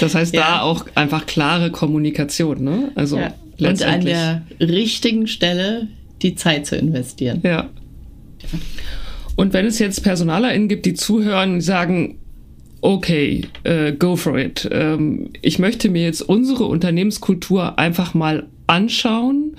Das 0.00 0.14
heißt, 0.14 0.34
Ja. 0.34 0.40
da 0.40 0.60
auch 0.62 0.86
einfach 0.94 1.26
klare 1.26 1.70
Kommunikation, 1.70 2.62
ne? 2.62 2.92
Also 2.94 3.18
Ja. 3.18 3.34
Und 3.58 3.82
an 3.82 4.04
der 4.04 4.42
richtigen 4.60 5.26
Stelle 5.26 5.88
die 6.22 6.34
Zeit 6.34 6.66
zu 6.66 6.76
investieren. 6.76 7.40
Ja. 7.44 7.68
Und 9.36 9.52
wenn 9.52 9.66
es 9.66 9.78
jetzt 9.78 10.02
PersonalerInnen 10.02 10.68
gibt, 10.68 10.86
die 10.86 10.94
zuhören 10.94 11.54
und 11.54 11.60
sagen, 11.60 12.18
okay, 12.80 13.42
äh, 13.64 13.92
go 13.92 14.16
for 14.16 14.38
it. 14.38 14.68
Ähm, 14.72 15.30
ich 15.42 15.58
möchte 15.58 15.88
mir 15.88 16.02
jetzt 16.04 16.22
unsere 16.22 16.64
Unternehmenskultur 16.64 17.78
einfach 17.78 18.14
mal 18.14 18.46
anschauen 18.66 19.56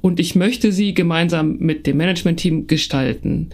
und 0.00 0.20
ich 0.20 0.34
möchte 0.34 0.72
sie 0.72 0.94
gemeinsam 0.94 1.56
mit 1.58 1.86
dem 1.86 1.96
Managementteam 1.96 2.66
gestalten. 2.66 3.50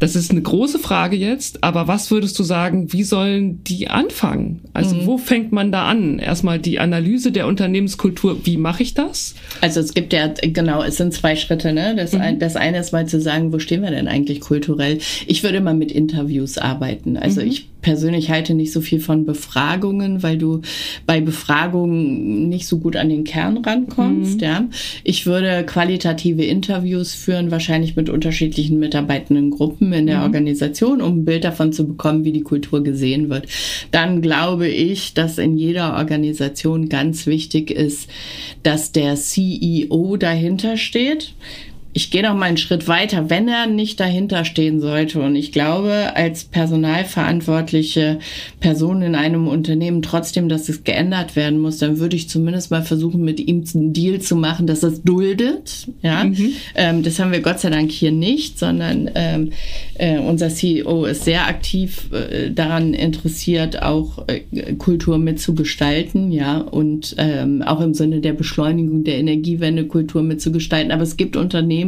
Das 0.00 0.16
ist 0.16 0.30
eine 0.30 0.40
große 0.40 0.78
Frage 0.78 1.14
jetzt, 1.14 1.62
aber 1.62 1.86
was 1.86 2.10
würdest 2.10 2.38
du 2.38 2.42
sagen, 2.42 2.90
wie 2.90 3.02
sollen 3.02 3.62
die 3.64 3.88
anfangen? 3.88 4.62
Also 4.72 5.04
wo 5.04 5.18
fängt 5.18 5.52
man 5.52 5.70
da 5.70 5.88
an? 5.88 6.18
Erstmal 6.18 6.58
die 6.58 6.78
Analyse 6.78 7.32
der 7.32 7.46
Unternehmenskultur, 7.46 8.46
wie 8.46 8.56
mache 8.56 8.82
ich 8.82 8.94
das? 8.94 9.34
Also 9.60 9.80
es 9.80 9.92
gibt 9.92 10.14
ja, 10.14 10.32
genau, 10.40 10.82
es 10.82 10.96
sind 10.96 11.12
zwei 11.12 11.36
Schritte. 11.36 11.74
Ne? 11.74 11.94
Das, 11.96 12.14
ein, 12.14 12.38
das 12.38 12.56
eine 12.56 12.78
ist 12.78 12.92
mal 12.92 13.06
zu 13.06 13.20
sagen, 13.20 13.52
wo 13.52 13.58
stehen 13.58 13.82
wir 13.82 13.90
denn 13.90 14.08
eigentlich 14.08 14.40
kulturell? 14.40 14.98
Ich 15.26 15.42
würde 15.42 15.60
mal 15.60 15.74
mit 15.74 15.92
Interviews 15.92 16.56
arbeiten. 16.56 17.18
Also 17.18 17.42
ich 17.42 17.69
persönlich 17.82 18.30
halte 18.30 18.54
nicht 18.54 18.72
so 18.72 18.80
viel 18.80 19.00
von 19.00 19.24
Befragungen, 19.24 20.22
weil 20.22 20.38
du 20.38 20.60
bei 21.06 21.20
Befragungen 21.20 22.48
nicht 22.48 22.66
so 22.66 22.78
gut 22.78 22.96
an 22.96 23.08
den 23.08 23.24
Kern 23.24 23.58
rankommst. 23.58 24.40
Ja? 24.40 24.64
Ich 25.04 25.26
würde 25.26 25.64
qualitative 25.64 26.44
Interviews 26.44 27.14
führen, 27.14 27.50
wahrscheinlich 27.50 27.96
mit 27.96 28.08
unterschiedlichen 28.08 28.78
mitarbeitenden 28.78 29.50
Gruppen 29.50 29.92
in 29.92 30.06
der 30.06 30.22
Organisation, 30.22 31.00
um 31.00 31.18
ein 31.18 31.24
Bild 31.24 31.44
davon 31.44 31.72
zu 31.72 31.86
bekommen, 31.86 32.24
wie 32.24 32.32
die 32.32 32.42
Kultur 32.42 32.82
gesehen 32.82 33.28
wird. 33.30 33.46
Dann 33.90 34.22
glaube 34.22 34.68
ich, 34.68 35.14
dass 35.14 35.38
in 35.38 35.56
jeder 35.56 35.96
Organisation 35.96 36.88
ganz 36.88 37.26
wichtig 37.26 37.70
ist, 37.70 38.08
dass 38.62 38.92
der 38.92 39.16
CEO 39.16 40.16
dahinter 40.16 40.76
steht. 40.76 41.34
Ich 41.92 42.10
gehe 42.10 42.22
noch 42.22 42.34
mal 42.34 42.46
einen 42.46 42.56
Schritt 42.56 42.86
weiter, 42.86 43.30
wenn 43.30 43.48
er 43.48 43.66
nicht 43.66 43.98
dahinter 43.98 44.44
stehen 44.44 44.80
sollte. 44.80 45.20
Und 45.20 45.34
ich 45.34 45.50
glaube, 45.50 46.14
als 46.14 46.44
personalverantwortliche 46.44 48.20
Person 48.60 49.02
in 49.02 49.14
einem 49.14 49.48
Unternehmen 49.48 50.02
trotzdem, 50.02 50.48
dass 50.48 50.68
es 50.68 50.84
geändert 50.84 51.34
werden 51.34 51.58
muss, 51.58 51.78
dann 51.78 51.98
würde 51.98 52.16
ich 52.16 52.28
zumindest 52.28 52.70
mal 52.70 52.82
versuchen, 52.82 53.22
mit 53.24 53.40
ihm 53.40 53.64
einen 53.74 53.92
Deal 53.92 54.20
zu 54.20 54.36
machen, 54.36 54.66
dass 54.66 54.82
es 54.82 55.02
duldet. 55.02 55.88
Ja, 56.02 56.24
ähm, 56.74 57.02
das 57.02 57.18
haben 57.18 57.32
wir 57.32 57.40
Gott 57.40 57.60
sei 57.60 57.70
Dank 57.70 57.90
hier 57.90 58.12
nicht, 58.12 58.58
sondern 58.58 59.10
ähm, 59.14 59.50
äh, 59.94 60.18
unser 60.18 60.48
CEO 60.48 61.06
ist 61.06 61.24
sehr 61.24 61.46
aktiv 61.46 62.08
äh, 62.12 62.50
daran 62.50 62.94
interessiert, 62.94 63.82
auch 63.82 64.26
äh, 64.28 64.74
Kultur 64.74 65.18
mitzugestalten, 65.18 66.30
ja, 66.30 66.58
und 66.58 67.16
ähm, 67.18 67.62
auch 67.62 67.80
im 67.80 67.94
Sinne 67.94 68.20
der 68.20 68.32
Beschleunigung 68.32 69.04
der 69.04 69.18
Energiewende 69.18 69.86
Kultur 69.86 70.22
mitzugestalten. 70.22 70.92
Aber 70.92 71.02
es 71.02 71.16
gibt 71.16 71.36
Unternehmen, 71.36 71.79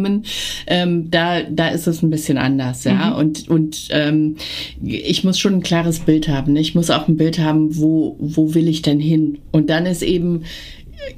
ähm, 0.66 1.10
da, 1.10 1.42
da 1.42 1.68
ist 1.68 1.86
es 1.86 2.02
ein 2.02 2.10
bisschen 2.10 2.38
anders, 2.38 2.84
ja. 2.84 3.12
Und, 3.12 3.48
und 3.48 3.88
ähm, 3.90 4.36
ich 4.82 5.24
muss 5.24 5.38
schon 5.38 5.54
ein 5.54 5.62
klares 5.62 6.00
Bild 6.00 6.28
haben. 6.28 6.54
Ne? 6.54 6.60
Ich 6.60 6.74
muss 6.74 6.90
auch 6.90 7.08
ein 7.08 7.16
Bild 7.16 7.38
haben, 7.38 7.76
wo, 7.76 8.16
wo 8.18 8.54
will 8.54 8.68
ich 8.68 8.82
denn 8.82 9.00
hin? 9.00 9.38
Und 9.50 9.70
dann 9.70 9.86
ist 9.86 10.02
eben 10.02 10.42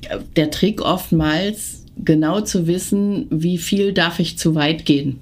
äh, 0.08 0.18
der 0.36 0.50
Trick 0.50 0.80
oftmals 0.82 1.84
genau 2.02 2.40
zu 2.40 2.66
wissen, 2.66 3.26
wie 3.30 3.58
viel 3.58 3.92
darf 3.92 4.18
ich 4.18 4.38
zu 4.38 4.54
weit 4.54 4.84
gehen. 4.84 5.20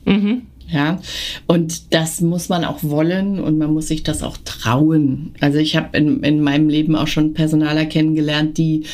Ja, 0.72 1.00
und 1.46 1.92
das 1.92 2.22
muss 2.22 2.48
man 2.48 2.64
auch 2.64 2.82
wollen 2.82 3.38
und 3.38 3.58
man 3.58 3.74
muss 3.74 3.88
sich 3.88 4.04
das 4.04 4.22
auch 4.22 4.38
trauen. 4.42 5.34
Also 5.40 5.58
ich 5.58 5.76
habe 5.76 5.94
in, 5.98 6.22
in 6.22 6.40
meinem 6.40 6.70
Leben 6.70 6.96
auch 6.96 7.08
schon 7.08 7.34
Personaler 7.34 7.84
kennengelernt, 7.84 8.56
die 8.56 8.84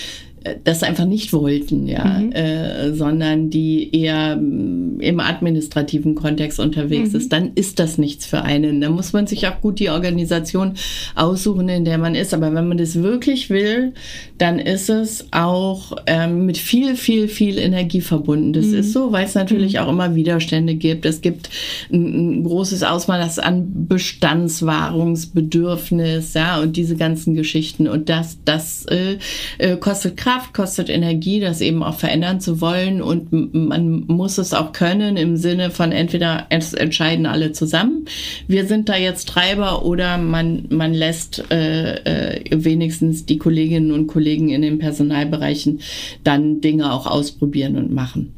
das 0.65 0.83
einfach 0.83 1.05
nicht 1.05 1.33
wollten, 1.33 1.87
ja, 1.87 2.21
äh, 2.21 2.95
sondern 2.95 3.51
die 3.51 3.95
eher 3.95 4.37
mm, 4.37 5.01
im 5.01 5.21
administrativen 5.21 6.15
Kontext 6.15 6.61
unterwegs 6.61 7.15
ist, 7.15 7.33
dann 7.33 7.53
ist 7.55 7.79
das 7.79 7.99
nichts 7.99 8.27
für 8.27 8.43
einen. 8.43 8.81
Da 8.81 8.91
muss 8.91 9.13
man 9.13 9.27
sich 9.27 9.47
auch 9.47 9.61
gut 9.61 9.79
die 9.79 9.91
Organisation 9.91 10.75
aussuchen, 11.15 11.69
in 11.69 11.85
der 11.85 11.99
man 11.99 12.15
ist. 12.15 12.35
Aber 12.35 12.55
wenn 12.55 12.69
man 12.69 12.79
das 12.79 13.03
wirklich 13.03 13.51
will, 13.51 13.93
dann 14.39 14.59
ist 14.59 14.91
es 14.91 15.27
auch 15.31 15.97
ähm, 16.07 16.47
mit 16.47 16.59
viel, 16.59 16.97
viel, 16.97 17.29
viel 17.29 17.59
Energie 17.59 18.01
verbunden. 18.01 18.53
Das 18.53 18.67
ist 18.67 18.93
so, 18.93 19.13
weil 19.13 19.25
es 19.25 19.35
natürlich 19.35 19.79
auch 19.79 19.89
immer 19.89 20.15
Widerstände 20.15 20.75
gibt. 20.75 21.07
Es 21.07 21.21
gibt 21.21 21.51
ein, 21.93 22.41
ein 22.41 22.45
großes 22.45 22.83
Ausmaß 22.83 23.39
an 23.39 23.87
Bestandswahrungsbedürfnis, 23.89 26.35
ja, 26.35 26.61
und 26.61 26.77
diese 26.77 26.97
ganzen 26.97 27.35
Geschichten. 27.35 27.89
Und 27.89 28.09
das, 28.09 28.39
das 28.45 28.87
äh, 28.87 29.19
äh, 29.59 29.77
kostet 29.77 30.17
Kraft, 30.17 30.38
kostet 30.53 30.89
Energie, 30.89 31.41
das 31.41 31.61
eben 31.61 31.83
auch 31.83 31.95
verändern 31.95 32.41
zu 32.41 32.61
wollen. 32.61 33.03
Und 33.03 33.33
man 33.53 34.05
muss 34.07 34.39
es 34.39 34.55
auch 34.55 34.73
können 34.73 35.17
im 35.17 35.37
Sinne 35.37 35.71
von 35.71 35.93
entweder 35.93 36.47
es 36.51 36.75
entscheiden 36.75 37.27
alle 37.27 37.53
zusammen, 37.53 38.07
wir 38.47 38.67
sind 38.67 38.89
da 38.89 38.97
jetzt 38.97 39.29
Treiber, 39.29 39.85
oder 39.85 40.19
man, 40.19 40.67
man 40.71 40.95
lässt 40.95 41.51
äh, 41.51 42.39
äh, 42.39 42.65
wenigstens 42.65 43.27
die 43.27 43.39
Kolleginnen 43.39 43.93
und 43.93 44.07
Kollegen 44.07 44.49
in 44.51 44.63
den 44.63 44.79
Personalbereichen 44.79 45.81
dann 46.25 46.61
Dinge 46.61 46.93
auch 46.93 47.07
ausprobieren 47.07 47.77
und 47.77 47.93
machen. 47.93 48.33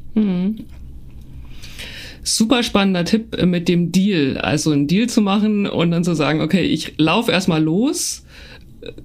Super 2.22 2.62
spannender 2.62 3.04
Tipp 3.04 3.36
äh, 3.36 3.46
mit 3.46 3.68
dem 3.68 3.92
Deal. 3.92 4.38
Also 4.38 4.70
einen 4.70 4.86
Deal 4.86 5.08
zu 5.08 5.20
machen 5.20 5.66
und 5.66 5.90
dann 5.90 6.04
zu 6.04 6.14
sagen, 6.14 6.40
okay, 6.40 6.62
ich 6.62 6.94
laufe 6.98 7.32
erstmal 7.32 7.62
los. 7.62 8.24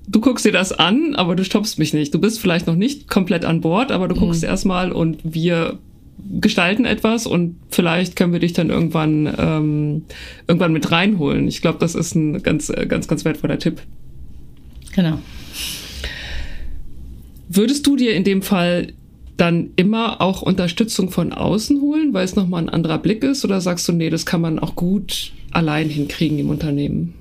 Du 0.07 0.21
guckst 0.21 0.45
dir 0.45 0.51
das 0.51 0.71
an, 0.71 1.15
aber 1.15 1.35
du 1.35 1.43
stoppst 1.43 1.79
mich 1.79 1.93
nicht. 1.93 2.13
Du 2.13 2.19
bist 2.19 2.39
vielleicht 2.39 2.67
noch 2.67 2.75
nicht 2.75 3.09
komplett 3.09 3.43
an 3.43 3.61
Bord, 3.61 3.91
aber 3.91 4.07
du 4.07 4.15
guckst 4.15 4.43
erstmal 4.43 4.91
und 4.91 5.19
wir 5.23 5.79
gestalten 6.39 6.85
etwas 6.85 7.27
und 7.27 7.57
vielleicht 7.69 8.15
können 8.15 8.33
wir 8.33 8.39
dich 8.39 8.53
dann 8.53 8.69
irgendwann 8.69 9.33
ähm, 9.37 10.03
irgendwann 10.47 10.73
mit 10.73 10.91
reinholen. 10.91 11.47
Ich 11.47 11.61
glaube, 11.61 11.77
das 11.79 11.93
ist 11.93 12.15
ein 12.15 12.41
ganz 12.41 12.69
äh, 12.69 12.85
ganz 12.87 13.07
ganz 13.07 13.25
wertvoller 13.25 13.59
Tipp. 13.59 13.81
Genau. 14.93 15.19
Würdest 17.49 17.85
du 17.85 17.95
dir 17.95 18.15
in 18.15 18.23
dem 18.23 18.41
Fall 18.41 18.93
dann 19.37 19.71
immer 19.75 20.21
auch 20.21 20.41
Unterstützung 20.41 21.11
von 21.11 21.33
außen 21.33 21.81
holen, 21.81 22.13
weil 22.13 22.25
es 22.25 22.35
nochmal 22.35 22.63
ein 22.63 22.69
anderer 22.69 22.97
Blick 22.97 23.23
ist? 23.23 23.43
Oder 23.43 23.61
sagst 23.61 23.87
du, 23.87 23.91
nee, 23.91 24.09
das 24.09 24.25
kann 24.25 24.41
man 24.41 24.59
auch 24.59 24.75
gut 24.75 25.33
allein 25.51 25.89
hinkriegen 25.89 26.39
im 26.39 26.49
Unternehmen? 26.49 27.13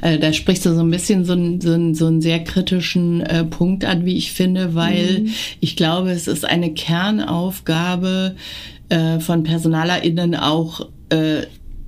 Äh, 0.00 0.18
da 0.18 0.32
sprichst 0.32 0.64
du 0.64 0.74
so 0.74 0.80
ein 0.80 0.90
bisschen 0.90 1.24
so, 1.24 1.34
einen- 1.34 1.60
so, 1.60 1.72
einen- 1.72 1.94
so 1.94 2.06
einen 2.06 2.20
sehr 2.22 2.42
kritischen 2.42 3.20
äh, 3.20 3.44
Punkt 3.44 3.84
an, 3.84 4.04
wie 4.06 4.16
ich 4.16 4.32
finde, 4.32 4.74
weil 4.74 5.26
ich 5.60 5.76
glaube, 5.76 6.10
es 6.10 6.26
ist 6.28 6.44
eine 6.44 6.72
Kernaufgabe 6.74 8.36
äh, 8.88 9.20
von 9.20 9.42
PersonalerInnen 9.42 10.34
auch 10.34 10.88
äh, 11.10 11.42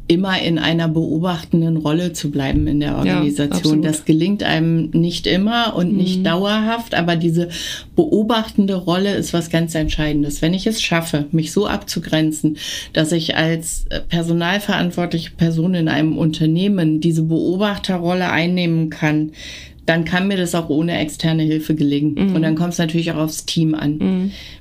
immer 0.06 0.40
in 0.40 0.58
einer 0.58 0.88
beobachtenden 0.88 1.78
Rolle 1.78 2.12
zu 2.12 2.30
bleiben 2.30 2.66
in 2.66 2.80
der 2.80 2.96
Organisation. 2.98 3.56
absolut. 3.56 3.84
das 3.84 4.04
gelingt 4.04 4.42
einem 4.42 4.90
nicht 4.90 5.26
immer 5.26 5.74
und 5.76 5.96
nicht 5.96 6.26
dauerhaft, 6.26 6.94
aber 6.94 7.16
diese 7.16 7.48
beobachtende 7.96 8.74
Rolle 8.74 9.14
ist 9.14 9.32
was 9.32 9.48
ganz 9.48 9.74
Entscheidendes. 9.74 10.42
Wenn 10.42 10.52
ich 10.52 10.66
es 10.66 10.82
schaffe, 10.82 11.26
mich 11.32 11.52
so 11.52 11.66
abzugrenzen, 11.66 12.58
dass 12.92 13.12
ich 13.12 13.36
als 13.36 13.86
äh, 13.88 14.00
personalverantwortliche 14.00 15.30
Person 15.30 15.74
in 15.74 15.88
einem 15.88 16.18
Unternehmen 16.18 17.00
diese 17.00 17.22
Beobachterrolle 17.22 18.30
einnehmen 18.30 18.90
kann, 18.90 19.32
dann 19.86 20.04
kann 20.04 20.28
mir 20.28 20.36
das 20.36 20.54
auch 20.54 20.68
ohne 20.68 20.98
externe 20.98 21.42
Hilfe 21.42 21.74
gelingen. 21.74 22.34
Und 22.34 22.42
dann 22.42 22.54
kommt 22.54 22.72
es 22.72 22.78
natürlich 22.78 23.12
auch 23.12 23.18
aufs 23.18 23.44
Team 23.44 23.74
an. 23.74 23.98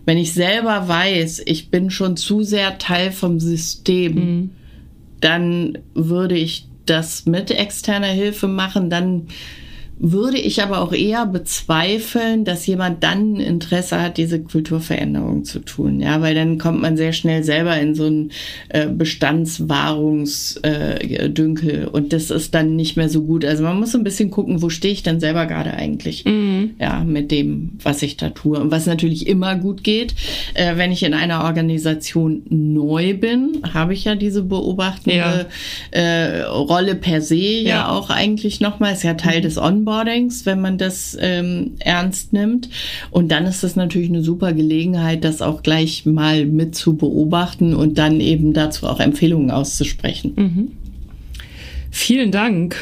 Wenn 0.05 0.17
ich 0.17 0.33
selber 0.33 0.89
weiß, 0.89 1.43
ich 1.45 1.69
bin 1.69 1.89
schon 1.91 2.17
zu 2.17 2.43
sehr 2.43 2.77
Teil 2.77 3.11
vom 3.13 3.39
System, 3.39 4.49
dann 5.23 5.77
würde 5.93 6.35
ich 6.35 6.67
das 6.85 7.25
mit 7.25 7.49
externer 7.49 8.07
Hilfe 8.07 8.47
machen. 8.47 8.89
Dann 8.89 9.27
würde 10.05 10.37
ich 10.37 10.61
aber 10.61 10.81
auch 10.81 10.91
eher 10.91 11.25
bezweifeln, 11.25 12.43
dass 12.43 12.67
jemand 12.67 13.05
dann 13.05 13.37
Interesse 13.37 14.01
hat, 14.01 14.17
diese 14.17 14.41
Kulturveränderung 14.41 15.45
zu 15.45 15.59
tun. 15.59 16.01
Ja, 16.01 16.19
weil 16.21 16.35
dann 16.35 16.57
kommt 16.57 16.81
man 16.81 16.97
sehr 16.97 17.13
schnell 17.13 17.41
selber 17.45 17.79
in 17.79 17.95
so 17.95 18.07
einen 18.07 18.31
äh, 18.67 18.87
Bestandswahrungsdünkel 18.87 21.83
äh, 21.83 21.85
und 21.89 22.11
das 22.11 22.31
ist 22.31 22.53
dann 22.53 22.75
nicht 22.75 22.97
mehr 22.97 23.07
so 23.07 23.21
gut. 23.23 23.45
Also 23.45 23.63
man 23.63 23.79
muss 23.79 23.93
so 23.93 23.97
ein 23.97 24.03
bisschen 24.03 24.29
gucken, 24.29 24.61
wo 24.61 24.67
stehe 24.69 24.93
ich 24.93 25.03
denn 25.03 25.21
selber 25.21 25.45
gerade 25.45 25.73
eigentlich? 25.73 26.25
Ja, 26.79 27.01
mit 27.05 27.31
dem, 27.31 27.77
was 27.81 28.01
ich 28.03 28.17
da 28.17 28.29
tue. 28.29 28.59
Und 28.59 28.71
was 28.71 28.85
natürlich 28.85 29.25
immer 29.27 29.55
gut 29.55 29.85
geht, 29.85 30.15
äh, 30.53 30.75
wenn 30.75 30.91
ich 30.91 31.03
in 31.03 31.13
einer 31.13 31.45
Organisation 31.45 32.41
neu 32.49 33.13
bin, 33.13 33.59
habe 33.73 33.93
ich 33.93 34.03
ja 34.03 34.15
diese 34.15 34.43
beobachtende 34.43 35.45
Ja. 35.95 36.47
Rolle 36.49 36.95
per 36.95 37.21
se 37.21 37.35
ja, 37.37 37.69
Ja. 37.73 37.89
auch 37.89 38.09
eigentlich 38.09 38.59
nochmal, 38.59 38.91
ist 38.93 39.03
ja 39.03 39.13
Teil 39.13 39.39
des 39.39 39.57
Onboardings 39.57 39.92
Onboardings, 39.93 40.45
wenn 40.45 40.61
man 40.61 40.77
das 40.77 41.17
ähm, 41.19 41.73
ernst 41.79 42.33
nimmt. 42.33 42.69
Und 43.11 43.31
dann 43.31 43.45
ist 43.45 43.63
das 43.63 43.75
natürlich 43.75 44.09
eine 44.09 44.23
super 44.23 44.53
Gelegenheit, 44.53 45.23
das 45.23 45.41
auch 45.41 45.63
gleich 45.63 46.05
mal 46.05 46.45
mit 46.45 46.75
zu 46.75 46.95
beobachten 46.95 47.75
und 47.75 47.97
dann 47.97 48.19
eben 48.19 48.53
dazu 48.53 48.87
auch 48.87 48.99
Empfehlungen 48.99 49.51
auszusprechen. 49.51 50.33
Mhm. 50.35 50.71
Vielen 51.91 52.31
Dank. 52.31 52.75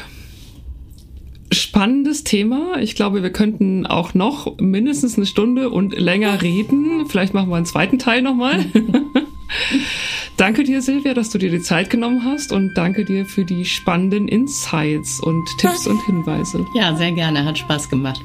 Spannendes 1.51 2.23
Thema. 2.23 2.79
Ich 2.79 2.95
glaube, 2.95 3.23
wir 3.23 3.31
könnten 3.31 3.85
auch 3.85 4.13
noch 4.13 4.57
mindestens 4.57 5.17
eine 5.17 5.25
Stunde 5.25 5.69
und 5.69 5.97
länger 5.99 6.41
reden. 6.41 7.05
Vielleicht 7.07 7.33
machen 7.33 7.49
wir 7.49 7.57
einen 7.57 7.65
zweiten 7.65 7.99
Teil 7.99 8.21
nochmal. 8.21 8.65
danke 10.37 10.63
dir, 10.63 10.81
Silvia, 10.81 11.13
dass 11.13 11.29
du 11.29 11.37
dir 11.37 11.49
die 11.49 11.61
Zeit 11.61 11.89
genommen 11.89 12.23
hast 12.25 12.51
und 12.51 12.73
danke 12.75 13.05
dir 13.05 13.25
für 13.25 13.45
die 13.45 13.65
spannenden 13.65 14.27
Insights 14.27 15.19
und 15.19 15.47
Tipps 15.59 15.87
und 15.87 16.03
Hinweise. 16.05 16.65
Ja, 16.75 16.95
sehr 16.95 17.11
gerne. 17.11 17.45
Hat 17.45 17.57
Spaß 17.57 17.89
gemacht. 17.89 18.21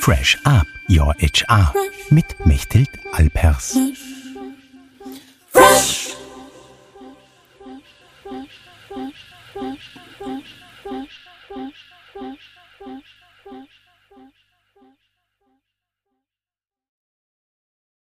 Fresh 0.00 0.38
Up 0.44 0.66
Your 0.88 1.14
HR 1.20 1.72
mit 2.10 2.24
Mechthild 2.44 2.88
Alpers. 3.12 3.78
Fresh. 5.52 6.01